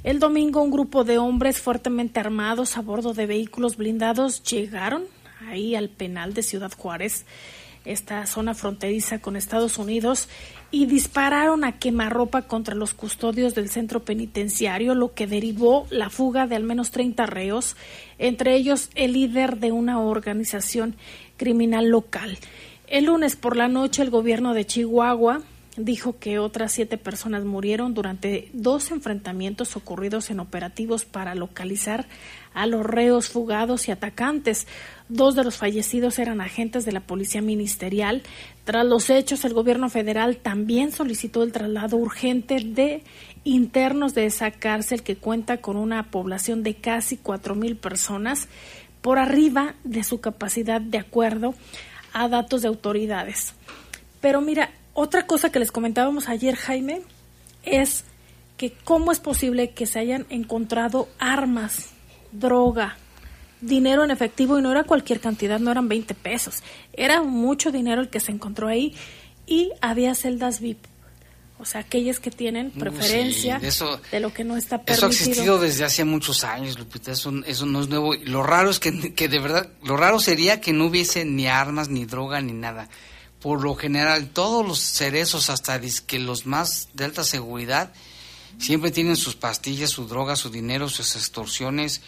El 0.03 0.19
domingo 0.19 0.63
un 0.63 0.71
grupo 0.71 1.05
de 1.05 1.19
hombres 1.19 1.61
fuertemente 1.61 2.21
armados 2.21 2.77
a 2.77 2.83
bordo 2.83 3.15
de 3.15 3.27
vehículos 3.27 3.77
blindados 3.77 4.43
llegaron 4.43 5.05
ahí 5.49 5.75
al 5.75 5.89
penal 5.89 6.35
de 6.35 6.43
Ciudad 6.43 6.73
Juárez 6.77 7.25
esta 7.85 8.25
zona 8.27 8.55
fronteriza 8.55 9.21
con 9.21 9.37
Estados 9.37 9.79
Unidos 9.79 10.29
y 10.71 10.87
dispararon 10.87 11.65
a 11.65 11.79
quemarropa 11.79 12.43
contra 12.43 12.75
los 12.75 12.95
custodios 12.95 13.55
del 13.55 13.69
centro 13.69 14.05
penitenciario, 14.05 14.95
lo 14.95 15.13
que 15.13 15.27
derivó 15.27 15.87
la 15.91 16.11
fuga 16.11 16.47
de 16.47 16.57
al 16.57 16.65
menos 16.65 16.91
30 16.91 17.27
reos, 17.27 17.77
entre 18.19 18.57
ellos 18.57 18.91
el 18.95 19.13
líder 19.13 19.59
de 19.59 19.73
una 19.73 20.01
organización 20.01 20.97
criminal 21.37 21.89
local. 21.89 22.39
El 22.95 23.07
lunes 23.07 23.35
por 23.35 23.57
la 23.57 23.67
noche 23.67 24.03
el 24.03 24.11
gobierno 24.11 24.55
de 24.55 24.67
Chihuahua 24.67 25.43
dijo 25.77 26.17
que 26.21 26.39
otras 26.39 26.71
siete 26.71 26.97
personas 26.97 27.45
murieron 27.45 27.93
durante 27.93 28.51
dos 28.53 28.93
enfrentamientos 28.93 29.75
ocurridos 29.75 30.31
en 30.31 30.39
operativos 30.39 31.05
para 31.05 31.35
localizar 31.35 32.07
a 32.55 32.67
los 32.67 32.87
reos 32.87 33.29
fugados 33.29 33.89
y 33.89 33.91
atacantes. 33.91 34.69
Dos 35.09 35.35
de 35.35 35.43
los 35.43 35.57
fallecidos 35.57 36.21
eran 36.21 36.41
agentes 36.41 36.85
de 36.85 36.93
la 36.93 37.01
Policía 37.01 37.43
Ministerial. 37.43 38.23
Tras 38.63 38.87
los 38.87 39.11
hechos, 39.11 39.45
el 39.45 39.55
gobierno 39.55 39.91
federal 39.91 40.37
también 40.37 40.93
solicitó 40.93 41.43
el 41.43 41.51
traslado 41.51 41.97
urgente 41.97 42.61
de 42.61 43.03
internos 43.43 44.15
de 44.15 44.27
esa 44.27 44.53
cárcel 44.53 45.03
que 45.03 45.17
cuenta 45.17 45.57
con 45.57 45.77
una 45.77 46.13
población 46.13 46.63
de 46.63 46.77
casi 46.77 47.17
cuatro 47.17 47.57
mil 47.57 47.75
personas 47.75 48.47
por 49.01 49.19
arriba 49.19 49.75
de 49.83 50.05
su 50.05 50.21
capacidad 50.21 50.81
de 50.81 50.99
acuerdo 50.99 51.55
a 52.15 52.29
datos 52.29 52.63
de 52.63 52.69
autoridades. 52.69 53.53
Pero 54.23 54.41
mira, 54.41 54.71
otra 54.95 55.27
cosa 55.27 55.53
que 55.53 55.59
les 55.59 55.71
comentábamos 55.71 56.31
ayer, 56.31 56.57
Jaime, 56.57 57.03
es 57.65 58.05
que 58.57 58.73
cómo 58.73 59.13
es 59.13 59.21
posible 59.21 59.71
que 59.71 59.85
se 59.85 59.99
hayan 59.99 60.25
encontrado 60.31 61.09
armas, 61.19 61.91
droga, 62.33 62.97
dinero 63.61 64.05
en 64.05 64.11
efectivo 64.11 64.59
y 64.59 64.63
no 64.63 64.71
era 64.71 64.85
cualquier 64.85 65.21
cantidad, 65.21 65.59
no 65.59 65.71
eran 65.71 65.89
20 65.89 66.15
pesos, 66.15 66.63
era 66.93 67.23
mucho 67.23 67.73
dinero 67.73 68.01
el 68.01 68.09
que 68.09 68.21
se 68.21 68.33
encontró 68.33 68.69
ahí 68.69 68.95
y 69.47 69.73
había 69.81 70.15
celdas 70.15 70.61
VIP. 70.61 70.94
O 71.65 71.67
sea, 71.67 71.81
aquellas 71.81 72.21
que 72.21 72.31
tienen 72.31 72.71
preferencia 72.71 73.59
de 73.59 74.21
lo 74.21 74.33
que 74.33 74.45
no 74.45 74.57
está 74.57 74.83
permitido. 74.83 74.95
Eso 74.95 75.07
ha 75.07 75.09
existido 75.09 75.59
desde 75.59 75.85
hace 75.85 76.05
muchos 76.05 76.45
años, 76.45 76.79
Lupita. 76.79 77.11
Eso, 77.13 77.33
eso 77.47 77.67
no 77.67 77.81
es 77.81 77.89
nuevo. 77.89 78.15
Lo 78.15 78.43
raro 78.43 78.69
es 78.69 78.79
que, 78.79 79.15
que 79.15 79.29
de 79.29 79.39
verdad, 79.39 79.69
lo 79.83 79.97
raro 79.97 80.21
sería 80.21 80.61
que 80.61 80.73
no 80.73 80.87
hubiese 80.87 81.25
ni 81.25 81.47
armas, 81.47 81.89
ni 81.89 82.05
droga, 82.05 82.41
ni 82.41 82.53
nada 82.53 82.89
por 83.45 83.63
lo 83.63 83.75
general 83.75 84.31
todos 84.31 84.67
los 84.67 84.79
cerezos, 84.81 85.51
hasta 85.51 85.79
que 86.07 86.19
los 86.19 86.47
más 86.47 86.89
de 86.95 87.05
alta 87.05 87.25
seguridad, 87.25 87.93
siempre 88.59 88.91
tienen 88.91 89.17
sus 89.17 89.37
pastillas, 89.37 89.91
su 89.91 90.07
droga, 90.07 90.35
su 90.35 90.49
dinero, 90.49 90.89
sus 90.89 91.15
extorsiones, 91.15 92.01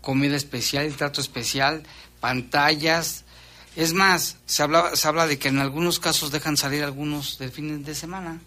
comida 0.00 0.34
especial, 0.34 0.90
trato 0.96 1.20
especial, 1.20 1.82
pantallas. 2.20 3.26
Es 3.76 3.92
más, 3.92 4.38
se 4.46 4.62
habla, 4.62 4.96
se 4.96 5.06
habla 5.06 5.26
de 5.26 5.38
que 5.38 5.48
en 5.48 5.58
algunos 5.58 5.98
casos 5.98 6.30
dejan 6.30 6.56
salir 6.56 6.82
algunos 6.82 7.36
de 7.36 7.50
fines 7.50 7.84
de 7.84 7.94
semana. 7.94 8.40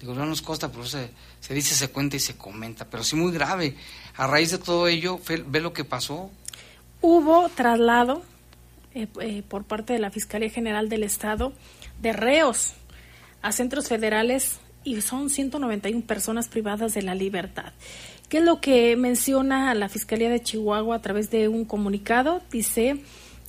Digo, 0.00 0.14
no 0.14 0.24
nos 0.24 0.40
consta, 0.40 0.72
pero 0.72 0.86
se, 0.86 1.10
se 1.40 1.52
dice, 1.52 1.74
se 1.74 1.88
cuenta 1.88 2.16
y 2.16 2.20
se 2.20 2.36
comenta, 2.36 2.86
pero 2.86 3.04
sí 3.04 3.16
muy 3.16 3.32
grave. 3.32 3.76
A 4.16 4.26
raíz 4.26 4.50
de 4.50 4.58
todo 4.58 4.88
ello, 4.88 5.20
ve 5.46 5.60
lo 5.60 5.72
que 5.72 5.84
pasó. 5.84 6.30
Hubo 7.02 7.48
traslado 7.50 8.22
eh, 8.94 9.06
eh, 9.20 9.42
por 9.46 9.64
parte 9.64 9.92
de 9.92 9.98
la 9.98 10.10
Fiscalía 10.10 10.50
General 10.50 10.88
del 10.88 11.04
Estado 11.04 11.52
de 12.00 12.12
reos 12.12 12.72
a 13.40 13.52
centros 13.52 13.88
federales 13.88 14.58
y 14.82 15.00
son 15.00 15.30
191 15.30 16.02
personas 16.06 16.48
privadas 16.48 16.94
de 16.94 17.02
la 17.02 17.14
libertad. 17.14 17.72
¿Qué 18.28 18.38
es 18.38 18.44
lo 18.44 18.60
que 18.60 18.96
menciona 18.96 19.74
la 19.74 19.88
Fiscalía 19.88 20.28
de 20.30 20.42
Chihuahua 20.42 20.96
a 20.96 21.02
través 21.02 21.30
de 21.30 21.48
un 21.48 21.64
comunicado? 21.64 22.42
Dice 22.50 23.00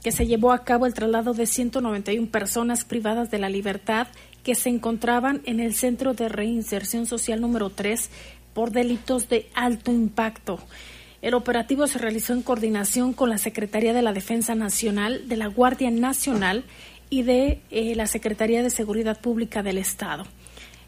que 0.03 0.11
se 0.11 0.27
llevó 0.27 0.51
a 0.51 0.63
cabo 0.63 0.85
el 0.85 0.93
traslado 0.93 1.33
de 1.33 1.45
191 1.45 2.29
personas 2.29 2.83
privadas 2.85 3.31
de 3.31 3.39
la 3.39 3.49
libertad 3.49 4.07
que 4.43 4.55
se 4.55 4.69
encontraban 4.69 5.41
en 5.45 5.59
el 5.59 5.75
Centro 5.75 6.13
de 6.13 6.29
Reinserción 6.29 7.05
Social 7.05 7.41
número 7.41 7.69
3 7.69 8.09
por 8.53 8.71
delitos 8.71 9.29
de 9.29 9.49
alto 9.53 9.91
impacto. 9.91 10.59
El 11.21 11.35
operativo 11.35 11.85
se 11.85 11.99
realizó 11.99 12.33
en 12.33 12.41
coordinación 12.41 13.13
con 13.13 13.29
la 13.29 13.37
Secretaría 13.37 13.93
de 13.93 14.01
la 14.01 14.13
Defensa 14.13 14.55
Nacional, 14.55 15.27
de 15.27 15.37
la 15.37 15.47
Guardia 15.47 15.91
Nacional 15.91 16.63
y 17.09 17.23
de 17.23 17.61
eh, 17.69 17.95
la 17.95 18.07
Secretaría 18.07 18.63
de 18.63 18.71
Seguridad 18.71 19.19
Pública 19.19 19.61
del 19.61 19.77
Estado. 19.77 20.25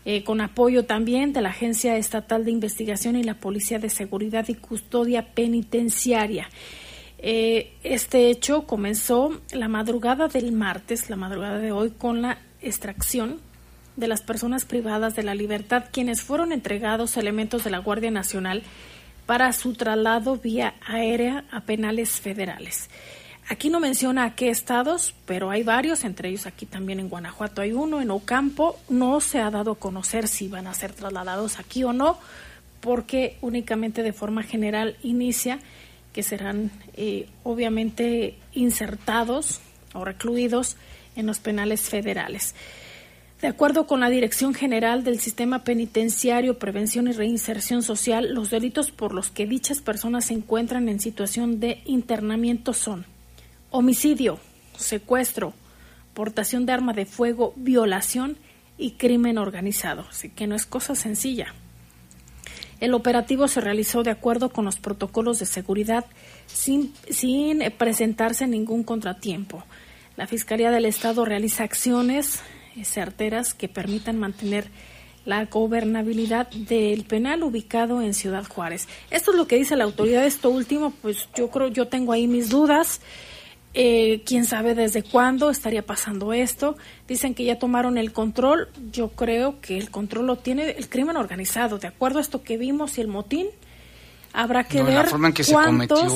Eh, 0.05 0.23
con 0.23 0.41
apoyo 0.41 0.83
también 0.83 1.31
de 1.31 1.41
la 1.41 1.49
Agencia 1.49 1.95
Estatal 1.95 2.43
de 2.43 2.51
Investigación 2.51 3.15
y 3.15 3.23
la 3.23 3.35
Policía 3.35 3.79
de 3.79 3.89
Seguridad 3.89 4.45
y 4.49 4.55
Custodia 4.55 5.33
Penitenciaria. 5.33 6.49
Eh, 7.19 7.71
este 7.83 8.29
hecho 8.29 8.63
comenzó 8.63 9.39
la 9.53 9.69
madrugada 9.69 10.27
del 10.27 10.51
martes, 10.51 11.09
la 11.09 11.15
madrugada 11.15 11.59
de 11.59 11.71
hoy, 11.71 11.91
con 11.91 12.21
la 12.21 12.37
extracción 12.63 13.39
de 13.95 14.07
las 14.07 14.21
personas 14.21 14.65
privadas 14.65 15.15
de 15.15 15.23
la 15.23 15.35
libertad, 15.35 15.85
quienes 15.91 16.21
fueron 16.21 16.51
entregados 16.51 17.17
elementos 17.17 17.63
de 17.63 17.69
la 17.69 17.77
Guardia 17.77 18.11
Nacional 18.11 18.63
para 19.25 19.53
su 19.53 19.73
traslado 19.73 20.37
vía 20.37 20.75
aérea 20.85 21.45
a 21.51 21.61
penales 21.61 22.19
federales. 22.19 22.89
Aquí 23.49 23.69
no 23.69 23.79
menciona 23.79 24.23
a 24.23 24.35
qué 24.35 24.49
estados, 24.49 25.13
pero 25.25 25.49
hay 25.49 25.63
varios, 25.63 26.05
entre 26.05 26.29
ellos 26.29 26.45
aquí 26.45 26.65
también 26.65 26.99
en 26.99 27.09
Guanajuato 27.09 27.61
hay 27.61 27.73
uno, 27.73 28.01
en 28.01 28.09
Ocampo 28.09 28.79
no 28.89 29.19
se 29.19 29.39
ha 29.39 29.51
dado 29.51 29.71
a 29.71 29.79
conocer 29.79 30.27
si 30.27 30.47
van 30.47 30.65
a 30.65 30.73
ser 30.73 30.93
trasladados 30.93 31.59
aquí 31.59 31.83
o 31.83 31.91
no, 31.91 32.17
porque 32.79 33.37
únicamente 33.41 34.01
de 34.01 34.13
forma 34.13 34.43
general 34.43 34.95
inicia 35.03 35.59
que 36.13 36.23
serán 36.23 36.71
eh, 36.93 37.27
obviamente 37.43 38.37
insertados 38.53 39.59
o 39.93 40.05
recluidos 40.05 40.77
en 41.15 41.25
los 41.25 41.39
penales 41.39 41.81
federales. 41.81 42.55
De 43.41 43.49
acuerdo 43.49 43.87
con 43.87 43.99
la 43.99 44.09
Dirección 44.09 44.53
General 44.53 45.03
del 45.03 45.19
Sistema 45.19 45.65
Penitenciario, 45.65 46.59
Prevención 46.59 47.09
y 47.09 47.11
Reinserción 47.11 47.83
Social, 47.83 48.33
los 48.33 48.49
delitos 48.49 48.91
por 48.91 49.13
los 49.13 49.31
que 49.31 49.45
dichas 49.45 49.81
personas 49.81 50.25
se 50.25 50.33
encuentran 50.33 50.87
en 50.87 51.01
situación 51.01 51.59
de 51.59 51.81
internamiento 51.85 52.71
son 52.71 53.05
homicidio, 53.69 54.39
secuestro, 54.77 55.53
portación 56.13 56.65
de 56.65 56.71
arma 56.71 56.93
de 56.93 57.05
fuego, 57.05 57.53
violación 57.57 58.37
y 58.77 58.91
crimen 58.91 59.37
organizado. 59.37 60.05
Así 60.09 60.29
que 60.29 60.47
no 60.47 60.55
es 60.55 60.65
cosa 60.65 60.95
sencilla. 60.95 61.53
El 62.79 62.93
operativo 62.93 63.47
se 63.47 63.61
realizó 63.61 64.03
de 64.03 64.11
acuerdo 64.11 64.49
con 64.49 64.65
los 64.65 64.77
protocolos 64.77 65.39
de 65.39 65.45
seguridad 65.45 66.05
sin, 66.47 66.93
sin 67.09 67.61
presentarse 67.77 68.47
ningún 68.47 68.83
contratiempo. 68.83 69.63
La 70.15 70.27
Fiscalía 70.27 70.71
del 70.71 70.85
Estado 70.85 71.25
realiza 71.25 71.63
acciones 71.63 72.41
certeras 72.83 73.53
que 73.53 73.67
permitan 73.67 74.19
mantener 74.19 74.69
la 75.25 75.45
gobernabilidad 75.45 76.49
del 76.51 77.05
penal 77.05 77.43
ubicado 77.43 78.01
en 78.01 78.13
Ciudad 78.13 78.45
Juárez. 78.45 78.87
Esto 79.09 79.31
es 79.31 79.37
lo 79.37 79.47
que 79.47 79.57
dice 79.57 79.75
la 79.75 79.85
autoridad. 79.85 80.25
Esto 80.25 80.49
último, 80.49 80.91
pues 81.01 81.29
yo 81.35 81.49
creo, 81.49 81.69
yo 81.69 81.87
tengo 81.87 82.11
ahí 82.11 82.27
mis 82.27 82.49
dudas. 82.49 83.01
Eh, 83.75 84.21
quién 84.25 84.45
sabe 84.45 84.75
desde 84.75 85.01
cuándo 85.01 85.49
estaría 85.49 85.83
pasando 85.83 86.33
esto. 86.33 86.77
Dicen 87.07 87.33
que 87.33 87.45
ya 87.45 87.57
tomaron 87.57 87.97
el 87.97 88.11
control. 88.11 88.69
Yo 88.91 89.09
creo 89.09 89.61
que 89.61 89.77
el 89.77 89.89
control 89.89 90.27
lo 90.27 90.35
tiene 90.37 90.71
el 90.71 90.89
crimen 90.89 91.15
organizado. 91.15 91.79
De 91.79 91.87
acuerdo 91.87 92.19
a 92.19 92.21
esto 92.21 92.43
que 92.43 92.57
vimos 92.57 92.97
y 92.97 93.01
el 93.01 93.07
motín, 93.07 93.47
habrá 94.33 94.65
que 94.65 94.83
ver 94.83 95.07
cuántos, 95.49 96.13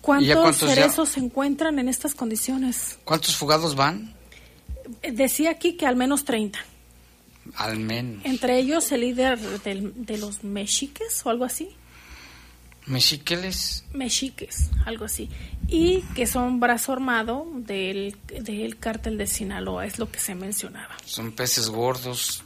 cuántos 0.00 0.56
cerezos 0.58 1.10
se 1.10 1.20
encuentran 1.20 1.78
en 1.78 1.88
estas 1.88 2.14
condiciones. 2.14 2.98
¿Cuántos 3.04 3.36
fugados 3.36 3.74
van? 3.74 4.14
Decía 5.02 5.50
aquí 5.50 5.76
que 5.76 5.86
al 5.86 5.96
menos 5.96 6.24
30. 6.24 6.58
Al 7.54 7.78
menos. 7.78 8.24
Entre 8.24 8.58
ellos 8.58 8.90
el 8.92 9.02
líder 9.02 9.38
de 9.38 10.18
los 10.18 10.44
mexiques 10.44 11.24
o 11.24 11.30
algo 11.30 11.44
así. 11.44 11.68
Mexiqueles. 12.86 13.84
Mexiques, 13.92 14.70
algo 14.84 15.04
así. 15.04 15.28
Y 15.66 16.02
que 16.14 16.26
son 16.26 16.60
brazo 16.60 16.92
armado 16.92 17.46
del, 17.56 18.16
del 18.28 18.78
cártel 18.78 19.18
de 19.18 19.26
Sinaloa, 19.26 19.86
es 19.86 19.98
lo 19.98 20.10
que 20.10 20.20
se 20.20 20.36
mencionaba. 20.36 20.96
Son 21.04 21.32
peces 21.32 21.68
gordos. 21.68 22.44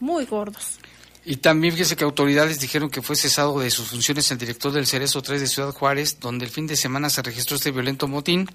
Muy 0.00 0.24
gordos. 0.24 0.78
Y 1.24 1.36
también 1.36 1.72
fíjese 1.72 1.94
que 1.94 2.04
autoridades 2.04 2.58
dijeron 2.58 2.90
que 2.90 3.00
fue 3.00 3.14
cesado 3.14 3.60
de 3.60 3.70
sus 3.70 3.88
funciones 3.88 4.30
el 4.32 4.38
director 4.38 4.72
del 4.72 4.86
Cerezo 4.86 5.22
3 5.22 5.40
de 5.40 5.46
Ciudad 5.46 5.72
Juárez, 5.72 6.18
donde 6.18 6.44
el 6.44 6.50
fin 6.50 6.66
de 6.66 6.76
semana 6.76 7.10
se 7.10 7.22
registró 7.22 7.56
este 7.56 7.70
violento 7.70 8.08
motín 8.08 8.48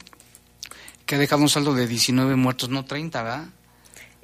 que 1.06 1.16
ha 1.16 1.18
dejado 1.18 1.42
un 1.42 1.50
saldo 1.50 1.74
de 1.74 1.88
19 1.88 2.36
muertos, 2.36 2.68
no 2.70 2.84
30, 2.84 3.24
¿verdad? 3.24 3.46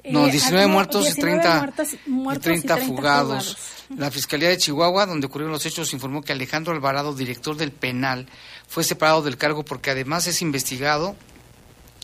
No, 0.04 0.26
19 0.26 0.64
eh, 0.64 0.66
muertos, 0.66 1.10
y 1.10 1.14
30, 1.18 1.72
y 2.06 2.38
30, 2.38 2.76
fugados. 2.76 3.56
La 3.96 4.10
Fiscalía 4.10 4.50
de 4.50 4.58
Chihuahua, 4.58 5.06
donde 5.06 5.26
ocurrieron 5.26 5.52
los 5.52 5.64
hechos, 5.64 5.94
informó 5.94 6.20
que 6.20 6.32
Alejandro 6.32 6.74
Alvarado, 6.74 7.14
director 7.14 7.56
del 7.56 7.72
penal, 7.72 8.26
fue 8.68 8.84
separado 8.84 9.22
del 9.22 9.38
cargo 9.38 9.64
porque 9.64 9.90
además 9.90 10.26
es 10.26 10.42
investigado, 10.42 11.16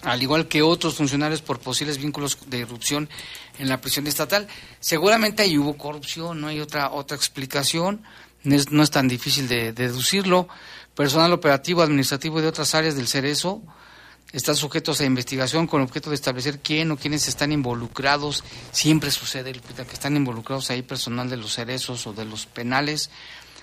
al 0.03 0.23
igual 0.23 0.49
que 0.49 0.63
otros 0.63 0.95
funcionarios, 0.95 1.43
por 1.43 1.59
posibles 1.59 1.99
vínculos 1.99 2.39
de 2.47 2.65
corrupción 2.65 3.11
en 3.61 3.69
la 3.69 3.81
prisión 3.81 4.07
estatal. 4.07 4.49
Seguramente 4.81 5.43
ahí 5.43 5.59
hubo 5.59 5.77
corrupción, 5.77 6.41
no 6.41 6.49
hay 6.49 6.61
otra, 6.61 6.91
otra 6.91 7.17
explicación, 7.17 8.03
no 8.43 8.57
es, 8.57 8.71
no 8.71 8.83
es 8.83 8.91
tan 8.91 9.07
difícil 9.07 9.49
de, 9.49 9.73
de 9.73 9.89
deducirlo. 9.89 10.49
Personal 10.95 11.33
operativo, 11.33 11.83
administrativo 11.83 12.41
de 12.41 12.49
otras 12.49 12.75
áreas 12.75 12.97
del 12.97 13.07
Cerezo 13.07 13.63
están 14.33 14.57
sujetos 14.57 15.01
a 15.01 15.05
investigación 15.05 15.67
con 15.67 15.83
objeto 15.83 16.11
de 16.11 16.15
establecer 16.15 16.61
quién 16.61 16.91
o 16.91 16.97
quiénes 16.97 17.27
están 17.29 17.53
involucrados. 17.53 18.45
Siempre 18.71 19.11
sucede 19.11 19.53
que 19.53 19.93
están 19.93 20.17
involucrados 20.17 20.71
ahí 20.71 20.83
personal 20.83 21.29
de 21.29 21.37
los 21.37 21.55
cerezos 21.55 22.07
o 22.07 22.13
de 22.13 22.25
los 22.25 22.47
penales 22.47 23.11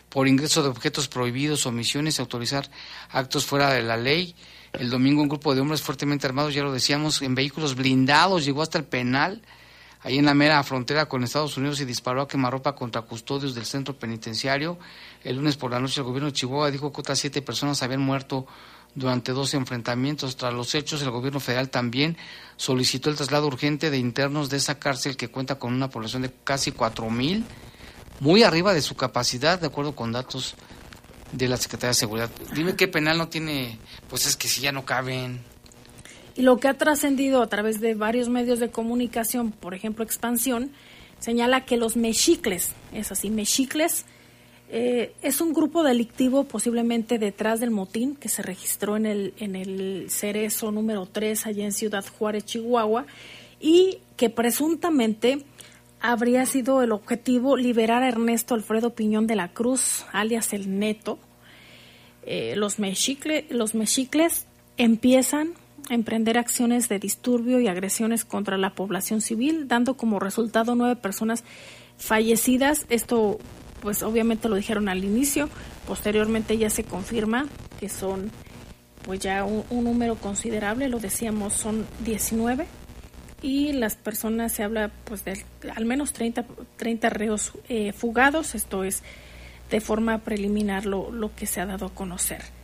por 0.09 0.27
ingreso 0.27 0.63
de 0.63 0.69
objetos 0.69 1.07
prohibidos, 1.07 1.65
omisiones, 1.65 2.19
autorizar 2.19 2.69
actos 3.09 3.45
fuera 3.45 3.71
de 3.71 3.83
la 3.83 3.97
ley. 3.97 4.35
El 4.73 4.89
domingo 4.89 5.21
un 5.21 5.29
grupo 5.29 5.55
de 5.55 5.61
hombres 5.61 5.81
fuertemente 5.81 6.27
armados, 6.27 6.53
ya 6.53 6.63
lo 6.63 6.71
decíamos, 6.71 7.21
en 7.21 7.35
vehículos 7.35 7.75
blindados 7.75 8.45
llegó 8.45 8.61
hasta 8.61 8.77
el 8.77 8.85
penal, 8.85 9.41
ahí 10.07 10.19
en 10.19 10.25
la 10.25 10.33
mera 10.33 10.63
frontera 10.63 11.07
con 11.07 11.25
Estados 11.25 11.57
Unidos 11.57 11.81
y 11.81 11.85
disparó 11.85 12.21
a 12.21 12.27
quemarropa 12.29 12.75
contra 12.75 13.01
custodios 13.01 13.53
del 13.53 13.65
centro 13.65 13.99
penitenciario. 13.99 14.79
El 15.21 15.35
lunes 15.35 15.57
por 15.57 15.69
la 15.69 15.81
noche 15.81 15.99
el 15.99 16.05
gobierno 16.05 16.27
de 16.27 16.33
Chihuahua 16.33 16.71
dijo 16.71 16.93
que 16.93 17.01
otras 17.01 17.19
siete 17.19 17.41
personas 17.41 17.83
habían 17.83 17.99
muerto 17.99 18.47
durante 18.95 19.33
dos 19.33 19.53
enfrentamientos. 19.53 20.37
Tras 20.37 20.53
los 20.53 20.73
hechos, 20.75 21.01
el 21.01 21.11
gobierno 21.11 21.41
federal 21.41 21.69
también 21.69 22.15
solicitó 22.55 23.09
el 23.09 23.17
traslado 23.17 23.47
urgente 23.47 23.91
de 23.91 23.97
internos 23.97 24.49
de 24.49 24.57
esa 24.57 24.79
cárcel 24.79 25.17
que 25.17 25.27
cuenta 25.27 25.59
con 25.59 25.73
una 25.73 25.89
población 25.89 26.21
de 26.21 26.31
casi 26.45 26.71
cuatro 26.71 27.09
mil, 27.09 27.43
muy 28.21 28.43
arriba 28.43 28.73
de 28.73 28.81
su 28.81 28.95
capacidad, 28.95 29.59
de 29.59 29.67
acuerdo 29.67 29.93
con 29.93 30.13
datos 30.13 30.55
de 31.33 31.49
la 31.49 31.57
Secretaría 31.57 31.89
de 31.89 31.95
Seguridad. 31.95 32.29
Dime 32.53 32.77
qué 32.77 32.87
penal 32.87 33.17
no 33.17 33.27
tiene, 33.27 33.77
pues 34.09 34.25
es 34.25 34.37
que 34.37 34.47
si 34.47 34.61
ya 34.61 34.71
no 34.71 34.85
caben. 34.85 35.43
Y 36.38 36.43
lo 36.43 36.57
que 36.57 36.67
ha 36.67 36.75
trascendido 36.75 37.41
a 37.41 37.47
través 37.47 37.81
de 37.81 37.95
varios 37.95 38.29
medios 38.29 38.59
de 38.59 38.69
comunicación, 38.69 39.51
por 39.51 39.73
ejemplo 39.73 40.05
Expansión, 40.05 40.71
señala 41.19 41.65
que 41.65 41.77
los 41.77 41.97
mexicles, 41.97 42.73
es 42.93 43.11
así, 43.11 43.31
mexicles, 43.31 44.05
eh, 44.69 45.13
es 45.23 45.41
un 45.41 45.51
grupo 45.51 45.81
delictivo 45.81 46.43
posiblemente 46.43 47.17
detrás 47.17 47.59
del 47.59 47.71
motín 47.71 48.15
que 48.15 48.29
se 48.29 48.43
registró 48.43 48.97
en 48.97 49.07
el, 49.07 49.33
en 49.39 49.55
el 49.55 50.11
Cerezo 50.11 50.71
número 50.71 51.07
3 51.07 51.47
allá 51.47 51.65
en 51.65 51.71
Ciudad 51.71 52.05
Juárez, 52.05 52.45
Chihuahua, 52.45 53.07
y 53.59 53.97
que 54.15 54.29
presuntamente 54.29 55.43
habría 56.01 56.45
sido 56.45 56.83
el 56.83 56.91
objetivo 56.91 57.57
liberar 57.57 58.03
a 58.03 58.09
Ernesto 58.09 58.53
Alfredo 58.53 58.93
Piñón 58.93 59.25
de 59.25 59.35
la 59.35 59.53
Cruz, 59.53 60.05
alias 60.11 60.53
el 60.53 60.77
Neto. 60.77 61.17
Eh, 62.27 62.53
los, 62.57 62.77
mexicle, 62.77 63.47
los 63.49 63.73
mexicles 63.73 64.45
empiezan 64.77 65.53
emprender 65.89 66.38
acciones 66.38 66.89
de 66.89 66.99
disturbio 66.99 67.59
y 67.59 67.67
agresiones 67.67 68.25
contra 68.25 68.57
la 68.57 68.75
población 68.75 69.21
civil, 69.21 69.67
dando 69.67 69.97
como 69.97 70.19
resultado 70.19 70.75
nueve 70.75 70.95
personas 70.95 71.43
fallecidas. 71.97 72.85
Esto 72.89 73.39
pues 73.81 74.03
obviamente 74.03 74.49
lo 74.49 74.55
dijeron 74.55 74.89
al 74.89 75.03
inicio, 75.03 75.49
posteriormente 75.88 76.57
ya 76.57 76.69
se 76.69 76.83
confirma 76.83 77.47
que 77.79 77.89
son 77.89 78.31
pues 79.03 79.19
ya 79.19 79.45
un, 79.45 79.65
número 79.69 80.15
considerable, 80.15 80.89
lo 80.89 80.99
decíamos, 80.99 81.53
son 81.53 81.85
19 82.03 82.65
y 83.41 83.71
las 83.71 83.95
personas 83.95 84.51
se 84.51 84.63
habla 84.63 84.91
pues 85.05 85.23
de 85.23 85.45
al 85.73 85.85
menos 85.85 86.11
30, 86.11 86.45
30 86.75 87.09
reos 87.09 87.53
eh, 87.69 87.93
fugados, 87.93 88.55
esto 88.55 88.83
es 88.83 89.03
de 89.69 89.79
forma 89.79 90.17
preliminar 90.19 90.85
lo, 90.85 91.11
lo 91.11 91.33
que 91.35 91.45
se 91.45 91.61
ha 91.61 91.65
dado 91.65 91.85
a 91.85 91.93
conocer. 91.93 92.56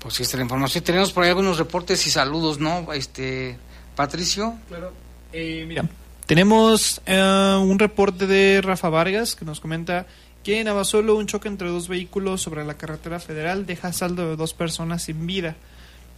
Pues 0.00 0.14
sí, 0.14 0.22
esta 0.22 0.36
la 0.36 0.44
información. 0.44 0.84
Tenemos 0.84 1.12
por 1.12 1.24
ahí 1.24 1.30
algunos 1.30 1.58
reportes 1.58 2.06
y 2.06 2.10
saludos, 2.10 2.58
¿no? 2.58 2.92
Este, 2.92 3.58
Patricio. 3.96 4.54
Claro. 4.68 4.92
Eh, 5.32 5.64
mira, 5.66 5.84
tenemos 6.26 7.00
eh, 7.06 7.58
un 7.60 7.78
reporte 7.78 8.26
de 8.26 8.60
Rafa 8.62 8.88
Vargas 8.88 9.34
que 9.34 9.44
nos 9.44 9.60
comenta 9.60 10.06
que 10.44 10.60
en 10.60 10.68
Abasolo 10.68 11.16
un 11.16 11.26
choque 11.26 11.48
entre 11.48 11.68
dos 11.68 11.88
vehículos 11.88 12.42
sobre 12.42 12.64
la 12.64 12.74
carretera 12.74 13.18
federal 13.18 13.66
deja 13.66 13.92
saldo 13.92 14.28
de 14.28 14.36
dos 14.36 14.54
personas 14.54 15.02
sin 15.02 15.26
vida. 15.26 15.56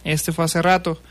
Este 0.03 0.31
fue 0.31 0.45
hace 0.45 0.61
rato. 0.61 1.01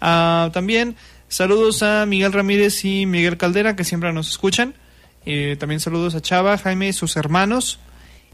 Ah, 0.00 0.50
también 0.52 0.96
saludos 1.28 1.82
a 1.82 2.06
Miguel 2.06 2.32
Ramírez 2.32 2.84
y 2.84 3.06
Miguel 3.06 3.36
Caldera 3.36 3.76
que 3.76 3.84
siempre 3.84 4.12
nos 4.12 4.30
escuchan. 4.30 4.74
Eh, 5.26 5.56
también 5.58 5.80
saludos 5.80 6.14
a 6.14 6.22
Chava, 6.22 6.56
Jaime 6.56 6.88
y 6.88 6.92
sus 6.92 7.16
hermanos. 7.16 7.78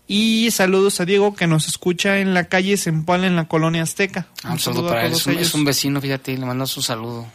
Y 0.09 0.50
saludos 0.52 1.00
a 1.00 1.04
Diego 1.04 1.34
que 1.34 1.46
nos 1.46 1.66
escucha 1.66 2.18
en 2.18 2.32
la 2.32 2.44
calle 2.44 2.76
Sempal 2.76 3.24
en 3.24 3.34
la 3.34 3.46
colonia 3.46 3.82
Azteca. 3.82 4.26
Ah, 4.44 4.52
un, 4.52 4.59
saludo, 4.61 4.88
para 4.88 5.07
él. 5.07 5.12
Es 5.12 5.54
un, 5.54 5.64
vecino, 5.64 6.00
fíjate, 6.00 6.36
le 6.36 6.46
mando 6.46 6.66
su 6.66 6.80
saludo. 6.80 7.26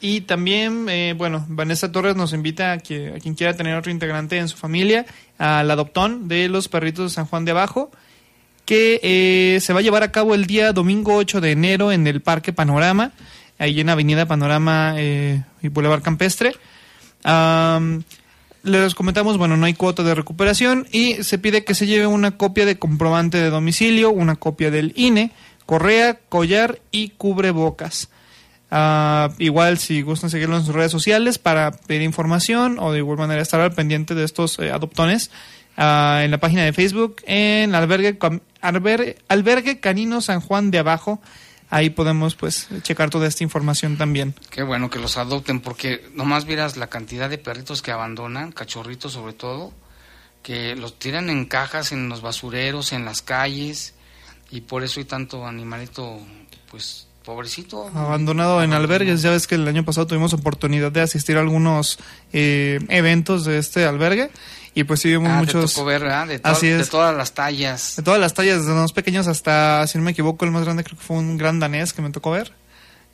Y 0.00 0.22
también, 0.22 0.88
eh, 0.88 1.14
bueno, 1.16 1.46
Vanessa 1.48 1.92
Torres 1.92 2.16
nos 2.16 2.32
invita 2.32 2.72
a, 2.72 2.78
que, 2.78 3.14
a 3.16 3.20
quien 3.20 3.34
quiera 3.34 3.54
tener 3.54 3.76
otro 3.76 3.92
integrante 3.92 4.38
en 4.38 4.48
su 4.48 4.56
familia, 4.56 5.06
al 5.38 5.70
adoptón 5.70 6.26
de 6.26 6.48
los 6.48 6.68
perritos 6.68 7.10
de 7.10 7.14
San 7.14 7.26
Juan 7.26 7.44
de 7.44 7.52
Abajo. 7.52 7.90
que 8.64 8.98
eh, 9.02 9.60
se 9.60 9.72
va 9.72 9.78
a 9.78 9.82
llevar 9.82 10.02
a 10.02 10.10
cabo 10.10 10.34
el 10.34 10.46
día 10.46 10.72
domingo 10.72 11.14
8 11.14 11.40
de 11.40 11.52
enero 11.52 11.92
en 11.92 12.06
el 12.06 12.22
Parque 12.22 12.52
Panorama, 12.52 13.12
ahí 13.58 13.80
en 13.80 13.88
Avenida 13.88 14.26
Panorama 14.26 14.94
eh, 14.96 15.44
y 15.62 15.68
Boulevard 15.68 16.02
Campestre. 16.02 16.54
Les 18.64 18.94
comentamos, 18.94 19.36
bueno, 19.36 19.56
no 19.56 19.66
hay 19.66 19.74
cuota 19.74 20.02
de 20.02 20.14
recuperación 20.14 20.88
y 20.90 21.22
se 21.22 21.38
pide 21.38 21.64
que 21.64 21.74
se 21.74 21.86
lleve 21.86 22.06
una 22.06 22.36
copia 22.38 22.64
de 22.64 22.78
comprobante 22.78 23.38
de 23.38 23.50
domicilio, 23.50 24.10
una 24.10 24.36
copia 24.36 24.70
del 24.70 24.92
INE, 24.96 25.32
correa, 25.66 26.18
collar 26.28 26.80
y 26.90 27.10
cubrebocas. 27.10 28.08
Uh, 28.70 29.30
igual 29.38 29.78
si 29.78 30.02
gustan 30.02 30.30
seguirlo 30.30 30.56
en 30.56 30.64
sus 30.64 30.74
redes 30.74 30.90
sociales 30.90 31.38
para 31.38 31.72
pedir 31.72 32.02
información 32.02 32.78
o 32.80 32.90
de 32.90 32.98
igual 32.98 33.18
manera 33.18 33.42
estar 33.42 33.60
al 33.60 33.72
pendiente 33.72 34.14
de 34.14 34.24
estos 34.24 34.58
eh, 34.58 34.72
adoptones 34.72 35.30
uh, 35.76 36.22
en 36.22 36.30
la 36.30 36.38
página 36.38 36.64
de 36.64 36.72
Facebook 36.72 37.16
en 37.26 37.74
albergue, 37.74 38.18
albergue, 38.62 39.18
albergue 39.28 39.78
Canino 39.78 40.22
San 40.22 40.40
Juan 40.40 40.70
de 40.70 40.78
Abajo. 40.78 41.20
Ahí 41.74 41.90
podemos 41.90 42.36
pues 42.36 42.68
checar 42.82 43.10
toda 43.10 43.26
esta 43.26 43.42
información 43.42 43.96
también. 43.96 44.32
Qué 44.50 44.62
bueno 44.62 44.90
que 44.90 45.00
los 45.00 45.16
adopten 45.16 45.58
porque 45.58 46.08
nomás 46.14 46.46
miras 46.46 46.76
la 46.76 46.86
cantidad 46.86 47.28
de 47.28 47.36
perritos 47.36 47.82
que 47.82 47.90
abandonan, 47.90 48.52
cachorritos 48.52 49.14
sobre 49.14 49.32
todo, 49.32 49.72
que 50.44 50.76
los 50.76 51.00
tiran 51.00 51.30
en 51.30 51.46
cajas 51.46 51.90
en 51.90 52.08
los 52.08 52.22
basureros, 52.22 52.92
en 52.92 53.04
las 53.04 53.22
calles 53.22 53.94
y 54.52 54.60
por 54.60 54.84
eso 54.84 55.00
hay 55.00 55.06
tanto 55.06 55.44
animalito 55.48 56.20
pues 56.70 57.08
pobrecito. 57.24 57.90
Abandonado 57.92 58.62
en 58.62 58.72
albergues. 58.72 59.22
Ya 59.22 59.30
ves 59.30 59.48
que 59.48 59.56
el 59.56 59.66
año 59.66 59.84
pasado 59.84 60.06
tuvimos 60.06 60.32
oportunidad 60.32 60.92
de 60.92 61.00
asistir 61.00 61.36
a 61.36 61.40
algunos 61.40 61.98
eh, 62.32 62.78
eventos 62.88 63.44
de 63.44 63.58
este 63.58 63.84
albergue. 63.84 64.30
Y 64.74 64.84
pues 64.84 65.00
sí 65.00 65.08
vimos 65.08 65.30
ah, 65.30 65.38
muchos. 65.38 65.74
Te 65.74 65.84
ver, 65.84 66.02
De, 66.02 66.38
de 66.38 66.84
todas 66.84 67.16
las 67.16 67.32
tallas. 67.32 67.96
De 67.96 68.02
todas 68.02 68.20
las 68.20 68.34
tallas, 68.34 68.58
desde 68.58 68.74
los 68.74 68.92
pequeños 68.92 69.28
hasta, 69.28 69.86
si 69.86 69.98
no 69.98 70.04
me 70.04 70.10
equivoco, 70.10 70.44
el 70.44 70.50
más 70.50 70.64
grande 70.64 70.82
creo 70.82 70.98
que 70.98 71.04
fue 71.04 71.16
un 71.16 71.36
gran 71.36 71.60
danés 71.60 71.92
que 71.92 72.02
me 72.02 72.10
tocó 72.10 72.32
ver. 72.32 72.52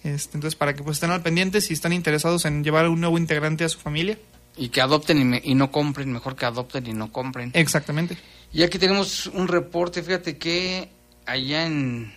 Este, 0.02 0.38
entonces, 0.38 0.56
para 0.56 0.74
que 0.74 0.82
pues 0.82 0.96
estén 0.96 1.10
al 1.10 1.20
pendiente 1.20 1.60
si 1.60 1.74
están 1.74 1.92
interesados 1.92 2.46
en 2.46 2.64
llevar 2.64 2.88
un 2.88 3.00
nuevo 3.00 3.18
integrante 3.18 3.64
a 3.64 3.68
su 3.68 3.78
familia. 3.78 4.18
Y 4.56 4.70
que 4.70 4.80
adopten 4.80 5.34
y, 5.34 5.50
y 5.50 5.54
no 5.54 5.70
compren, 5.70 6.10
mejor 6.10 6.34
que 6.34 6.46
adopten 6.46 6.86
y 6.86 6.94
no 6.94 7.12
compren. 7.12 7.50
Exactamente. 7.54 8.16
Y 8.52 8.62
aquí 8.62 8.78
tenemos 8.78 9.26
un 9.26 9.46
reporte, 9.46 10.02
fíjate 10.02 10.38
que 10.38 10.88
allá 11.26 11.66
en 11.66 12.12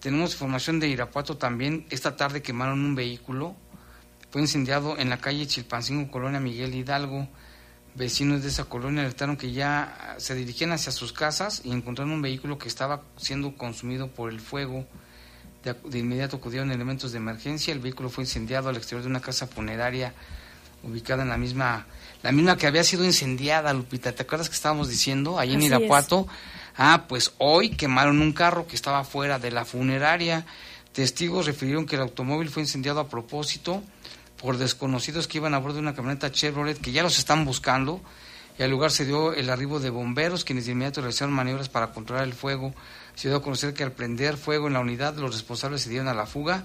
tenemos 0.00 0.32
información 0.32 0.80
de 0.80 0.88
Irapuato 0.88 1.36
también. 1.36 1.86
Esta 1.90 2.16
tarde 2.16 2.42
quemaron 2.42 2.80
un 2.80 2.94
vehículo. 2.94 3.54
Fue 4.30 4.40
incendiado 4.40 4.98
en 4.98 5.10
la 5.10 5.18
calle 5.18 5.46
Chilpancingo, 5.46 6.10
Colonia 6.10 6.40
Miguel 6.40 6.74
Hidalgo. 6.74 7.28
Vecinos 7.94 8.42
de 8.42 8.48
esa 8.48 8.64
colonia 8.64 9.02
alertaron 9.02 9.36
que 9.36 9.52
ya 9.52 10.14
se 10.18 10.34
dirigían 10.34 10.70
hacia 10.72 10.92
sus 10.92 11.12
casas 11.12 11.62
y 11.64 11.72
encontraron 11.72 12.12
un 12.12 12.22
vehículo 12.22 12.56
que 12.56 12.68
estaba 12.68 13.02
siendo 13.16 13.56
consumido 13.56 14.08
por 14.08 14.30
el 14.30 14.40
fuego. 14.40 14.86
De, 15.64 15.98
inmediato 15.98 16.36
acudieron 16.36 16.70
elementos 16.70 17.12
de 17.12 17.18
emergencia. 17.18 17.72
El 17.72 17.80
vehículo 17.80 18.08
fue 18.08 18.24
incendiado 18.24 18.68
al 18.68 18.76
exterior 18.76 19.02
de 19.02 19.10
una 19.10 19.20
casa 19.20 19.46
funeraria 19.46 20.14
ubicada 20.82 21.24
en 21.24 21.28
la 21.28 21.36
misma, 21.36 21.86
la 22.22 22.32
misma 22.32 22.56
que 22.56 22.66
había 22.66 22.84
sido 22.84 23.04
incendiada, 23.04 23.74
Lupita. 23.74 24.12
¿Te 24.12 24.22
acuerdas 24.22 24.48
que 24.48 24.54
estábamos 24.54 24.88
diciendo? 24.88 25.38
Ahí 25.38 25.52
en 25.52 25.62
Irapuato. 25.62 26.28
Ah, 26.76 27.04
pues 27.08 27.32
hoy 27.38 27.70
quemaron 27.70 28.22
un 28.22 28.32
carro 28.32 28.66
que 28.66 28.76
estaba 28.76 29.04
fuera 29.04 29.38
de 29.38 29.50
la 29.50 29.64
funeraria. 29.64 30.46
Testigos 30.92 31.46
refirieron 31.46 31.86
que 31.86 31.96
el 31.96 32.02
automóvil 32.02 32.48
fue 32.48 32.62
incendiado 32.62 33.00
a 33.00 33.08
propósito 33.08 33.82
por 34.40 34.58
desconocidos 34.58 35.28
que 35.28 35.38
iban 35.38 35.54
a 35.54 35.58
bordo 35.58 35.74
de 35.74 35.80
una 35.80 35.94
camioneta 35.94 36.32
Chevrolet 36.32 36.80
que 36.80 36.92
ya 36.92 37.02
los 37.02 37.18
están 37.18 37.44
buscando. 37.44 38.00
Y 38.58 38.62
al 38.62 38.70
lugar 38.70 38.90
se 38.90 39.06
dio 39.06 39.32
el 39.32 39.48
arribo 39.48 39.80
de 39.80 39.90
bomberos, 39.90 40.44
quienes 40.44 40.66
de 40.66 40.72
inmediato 40.72 41.00
realizaron 41.00 41.32
maniobras 41.34 41.68
para 41.68 41.92
controlar 41.92 42.24
el 42.24 42.34
fuego. 42.34 42.74
Se 43.14 43.28
dio 43.28 43.38
a 43.38 43.42
conocer 43.42 43.74
que 43.74 43.84
al 43.84 43.92
prender 43.92 44.36
fuego 44.36 44.66
en 44.66 44.74
la 44.74 44.80
unidad, 44.80 45.16
los 45.16 45.32
responsables 45.32 45.82
se 45.82 45.90
dieron 45.90 46.08
a 46.08 46.14
la 46.14 46.26
fuga 46.26 46.64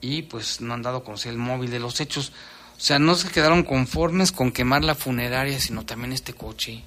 y 0.00 0.22
pues 0.22 0.60
no 0.60 0.74
han 0.74 0.82
dado 0.82 0.98
a 0.98 1.04
conocer 1.04 1.32
el 1.32 1.38
móvil 1.38 1.70
de 1.70 1.80
los 1.80 2.00
hechos. 2.00 2.32
O 2.76 2.80
sea, 2.80 2.98
no 2.98 3.14
se 3.16 3.30
quedaron 3.30 3.64
conformes 3.64 4.30
con 4.30 4.52
quemar 4.52 4.84
la 4.84 4.94
funeraria, 4.94 5.58
sino 5.58 5.84
también 5.84 6.12
este 6.12 6.34
coche. 6.34 6.84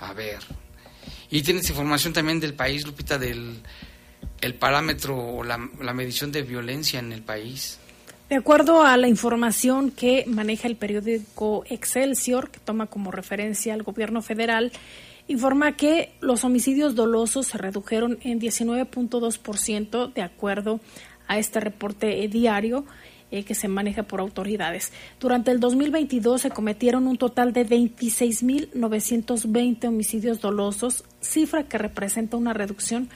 A 0.00 0.12
ver, 0.12 0.40
y 1.30 1.42
tienes 1.42 1.68
información 1.70 2.12
también 2.12 2.40
del 2.40 2.54
país, 2.54 2.86
Lupita, 2.86 3.18
del 3.18 3.62
el 4.40 4.54
parámetro 4.54 5.16
o 5.16 5.44
la, 5.44 5.56
medición 5.58 6.30
de 6.30 6.42
violencia 6.42 6.98
en 6.98 7.12
el 7.12 7.22
país. 7.22 7.78
De 8.28 8.34
acuerdo 8.34 8.82
a 8.82 8.96
la 8.96 9.06
información 9.06 9.92
que 9.92 10.24
maneja 10.26 10.66
el 10.66 10.74
periódico 10.74 11.62
Excelsior, 11.68 12.50
que 12.50 12.58
toma 12.58 12.86
como 12.86 13.12
referencia 13.12 13.72
al 13.72 13.84
gobierno 13.84 14.20
federal, 14.20 14.72
informa 15.28 15.76
que 15.76 16.12
los 16.20 16.42
homicidios 16.42 16.96
dolosos 16.96 17.46
se 17.46 17.56
redujeron 17.56 18.18
en 18.22 18.40
19.2% 18.40 20.12
de 20.12 20.22
acuerdo 20.22 20.80
a 21.28 21.38
este 21.38 21.60
reporte 21.60 22.26
diario 22.26 22.84
eh, 23.30 23.44
que 23.44 23.54
se 23.54 23.68
maneja 23.68 24.02
por 24.02 24.18
autoridades. 24.18 24.92
Durante 25.20 25.52
el 25.52 25.60
2022 25.60 26.42
se 26.42 26.50
cometieron 26.50 27.06
un 27.06 27.18
total 27.18 27.52
de 27.52 27.64
26.920 27.64 29.86
homicidios 29.86 30.40
dolosos, 30.40 31.04
cifra 31.20 31.62
que 31.64 31.78
representa 31.78 32.36
una 32.36 32.54
reducción 32.54 33.08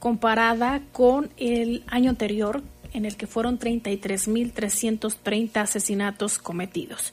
comparada 0.00 0.82
con 0.92 1.30
el 1.36 1.84
año 1.86 2.10
anterior, 2.10 2.60
en 2.92 3.04
el 3.04 3.16
que 3.16 3.26
fueron 3.26 3.58
33.330 3.58 5.56
asesinatos 5.56 6.38
cometidos. 6.38 7.12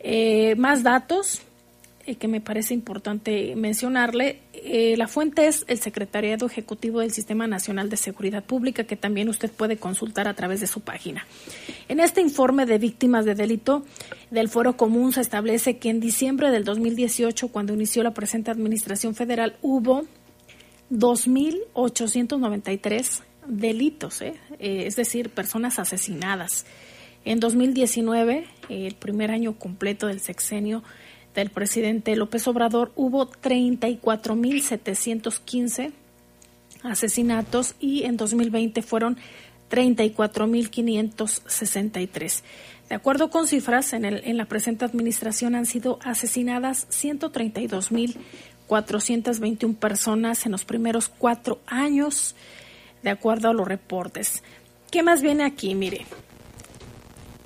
Eh, 0.00 0.54
más 0.56 0.82
datos, 0.82 1.42
eh, 2.04 2.16
que 2.16 2.26
me 2.26 2.40
parece 2.40 2.74
importante 2.74 3.54
mencionarle. 3.54 4.40
Eh, 4.52 4.96
la 4.96 5.06
fuente 5.06 5.46
es 5.46 5.64
el 5.68 5.78
Secretariado 5.78 6.46
Ejecutivo 6.46 6.98
del 6.98 7.12
Sistema 7.12 7.46
Nacional 7.46 7.88
de 7.90 7.96
Seguridad 7.96 8.42
Pública, 8.42 8.82
que 8.82 8.96
también 8.96 9.28
usted 9.28 9.52
puede 9.52 9.76
consultar 9.76 10.26
a 10.26 10.34
través 10.34 10.60
de 10.60 10.66
su 10.66 10.80
página. 10.80 11.24
En 11.88 12.00
este 12.00 12.20
informe 12.20 12.66
de 12.66 12.78
víctimas 12.78 13.24
de 13.24 13.36
delito 13.36 13.84
del 14.32 14.48
Foro 14.48 14.76
Común 14.76 15.12
se 15.12 15.20
establece 15.20 15.78
que 15.78 15.90
en 15.90 16.00
diciembre 16.00 16.50
del 16.50 16.64
2018, 16.64 17.46
cuando 17.48 17.72
inició 17.72 18.02
la 18.02 18.14
presente 18.14 18.50
Administración 18.50 19.14
Federal, 19.14 19.54
hubo 19.62 20.02
2.893 20.90 23.22
delitos, 23.46 24.22
¿eh? 24.22 24.34
es 24.58 24.96
decir, 24.96 25.30
personas 25.30 25.78
asesinadas. 25.78 26.66
En 27.24 27.38
2019, 27.40 28.46
el 28.68 28.94
primer 28.94 29.30
año 29.30 29.58
completo 29.58 30.08
del 30.08 30.20
sexenio, 30.20 30.82
del 31.34 31.50
presidente 31.50 32.16
López 32.16 32.48
Obrador 32.48 32.92
hubo 32.94 33.30
34.715 33.30 35.92
asesinatos 36.82 37.74
y 37.80 38.04
en 38.04 38.16
2020 38.16 38.80
fueron 38.82 39.18
34.563. 39.70 42.42
De 42.88 42.96
acuerdo 42.96 43.30
con 43.30 43.46
cifras, 43.46 43.92
en, 43.94 44.04
el, 44.04 44.22
en 44.24 44.36
la 44.36 44.44
presente 44.44 44.84
administración 44.84 45.54
han 45.54 45.64
sido 45.64 45.98
asesinadas 46.02 46.86
132.421 46.90 49.76
personas 49.76 50.44
en 50.44 50.52
los 50.52 50.66
primeros 50.66 51.08
cuatro 51.08 51.60
años, 51.66 52.36
de 53.02 53.10
acuerdo 53.10 53.48
a 53.48 53.52
los 53.52 53.66
reportes. 53.66 54.42
¿Qué 54.90 55.02
más 55.02 55.22
viene 55.22 55.44
aquí? 55.44 55.74
Mire, 55.74 56.06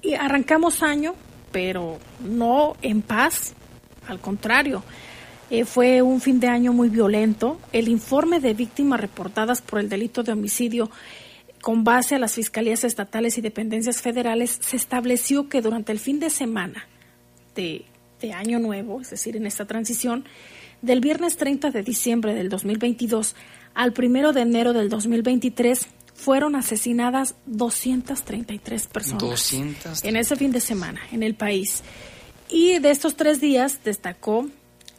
y 0.03 0.15
arrancamos 0.15 0.83
año, 0.83 1.15
pero 1.53 1.99
no 2.21 2.77
en 2.83 3.03
paz, 3.03 3.55
al 4.09 4.21
contrario, 4.21 4.83
eh, 5.51 5.65
fue 5.65 6.03
un 6.03 6.21
fin 6.21 6.41
de 6.41 6.49
año 6.49 6.73
muy 6.73 6.89
violento. 6.89 7.61
El 7.73 7.89
informe 7.89 8.41
de 8.41 8.55
víctimas 8.55 9.01
reportadas 9.01 9.63
por 9.63 9.79
el 9.79 9.89
delito 9.89 10.23
de 10.23 10.33
homicidio 10.33 10.91
con 11.67 11.83
base 11.83 12.15
a 12.15 12.19
las 12.21 12.35
fiscalías 12.35 12.85
estatales 12.85 13.39
y 13.39 13.41
dependencias 13.41 14.01
federales, 14.01 14.57
se 14.63 14.77
estableció 14.77 15.49
que 15.49 15.63
durante 15.63 15.91
el 15.91 15.99
fin 15.99 16.21
de 16.21 16.31
semana 16.31 16.87
de, 17.57 17.85
de, 18.21 18.33
Año 18.33 18.61
Nuevo, 18.61 19.01
es 19.01 19.11
decir, 19.11 19.37
en 19.37 19.47
esta 19.47 19.65
transición, 19.65 20.25
del 20.81 21.01
viernes 21.01 21.37
30 21.37 21.73
de 21.73 21.83
diciembre 21.83 22.35
del 22.35 22.51
2022 22.51 23.35
al 23.77 23.93
primero 23.93 24.33
de 24.33 24.41
enero 24.41 24.73
del 24.73 24.89
2023, 24.89 25.87
fueron 26.15 26.57
asesinadas 26.57 27.35
233 27.45 28.87
personas 28.87 29.23
200. 29.23 30.03
en 30.03 30.17
ese 30.17 30.35
fin 30.35 30.51
de 30.51 30.61
semana 30.61 31.01
en 31.13 31.23
el 31.23 31.35
país. 31.35 31.83
Y 32.49 32.79
de 32.79 32.91
estos 32.91 33.17
tres 33.17 33.41
días 33.41 33.81
destacó 33.85 34.47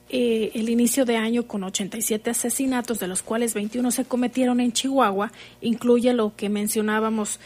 eh, 0.09 0.51
el 0.53 0.69
inicio 0.69 1.05
de 1.05 1.17
año 1.17 1.47
con 1.47 1.63
87 1.63 2.29
asesinatos, 2.29 2.99
de 2.99 3.07
los 3.07 3.23
cuales 3.23 3.55
21 3.55 3.89
se 3.91 4.05
cometieron 4.05 4.59
en 4.59 4.71
Chihuahua. 4.71 5.31
Incluye 5.59 6.13
lo 6.13 6.35
que 6.35 6.47
mencionábamos, 6.47 7.39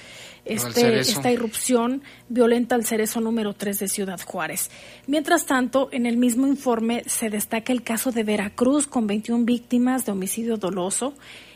este, 0.46 1.00
esta 1.00 1.32
irrupción 1.32 2.02
violenta 2.30 2.76
al 2.76 2.86
cerezo 2.86 3.22
número 3.22 3.54
3 3.54 3.80
de 3.80 3.88
Ciudad 3.88 4.20
Juárez. 4.26 4.72
Mientras 5.08 5.46
tanto, 5.46 5.89
en 5.92 6.06
el 6.06 6.18
mismo 6.18 6.48
informe 6.48 7.04
se 7.06 7.30
destaca 7.30 7.72
el 7.72 7.84
caso 7.84 8.12
de 8.12 8.24
Veracruz 8.24 8.88
con 8.88 9.08
21 9.08 9.46
víctimas 9.46 10.06
de 10.06 10.12
homicidio 10.12 10.58
doloso 10.58 11.14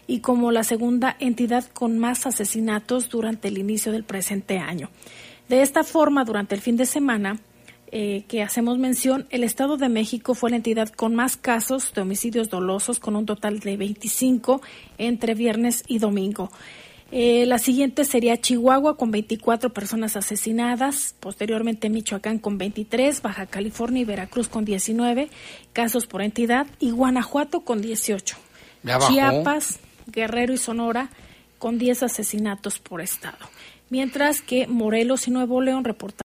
y 0.08 0.20
como 0.20 0.52
la 0.52 0.64
segunda 0.64 1.16
entidad 1.20 1.66
con 1.74 1.98
más 1.98 2.28
asesinatos 2.28 3.10
durante 3.10 3.48
el 3.48 3.58
inicio 3.58 3.92
del 3.92 4.04
presente 4.04 4.60
año. 4.60 4.90
De 5.50 5.62
esta 5.62 5.84
forma, 5.84 6.24
durante 6.26 6.56
el 6.56 6.62
fin 6.62 6.78
de 6.78 6.86
semana, 6.86 7.40
eh, 7.92 8.24
que 8.28 8.42
hacemos 8.42 8.78
mención, 8.78 9.28
el 9.30 9.44
Estado 9.44 9.78
de 9.78 9.90
México 9.90 10.34
fue 10.34 10.50
la 10.50 10.58
entidad 10.58 10.90
con 10.90 11.16
más 11.16 11.38
casos 11.38 11.94
de 11.94 12.02
homicidios 12.02 12.50
dolosos, 12.50 13.00
con 13.00 13.16
un 13.16 13.26
total 13.26 13.60
de 13.60 13.78
25 13.78 14.62
entre 14.98 15.34
viernes 15.36 15.84
y 15.88 16.00
domingo. 16.00 16.52
Eh, 17.18 17.46
la 17.46 17.60
siguiente 17.60 18.04
sería 18.04 18.42
Chihuahua 18.42 18.98
con 18.98 19.10
24 19.10 19.70
personas 19.72 20.18
asesinadas, 20.18 21.16
posteriormente 21.22 21.90
Michoacán 21.90 22.40
con 22.40 22.58
23, 22.58 23.22
Baja 23.22 23.46
California 23.46 24.02
y 24.02 24.06
Veracruz 24.06 24.50
con 24.50 24.66
19 24.66 25.30
casos 25.72 26.08
por 26.08 26.22
entidad. 26.22 26.68
Y 26.78 26.92
Guanajuato 26.92 27.62
con 27.62 27.82
18. 27.82 28.36
Chiapas, 29.08 29.80
Guerrero 30.08 30.52
y 30.52 30.58
Sonora 30.58 31.10
con 31.58 31.78
10 31.78 32.04
asesinatos 32.04 32.80
por 32.80 33.00
estado. 33.00 33.38
Mientras 33.90 34.42
que 34.42 34.68
Morelos 34.68 35.30
y 35.30 35.32
Nuevo 35.32 35.62
León 35.62 35.86
reportan 35.86 36.20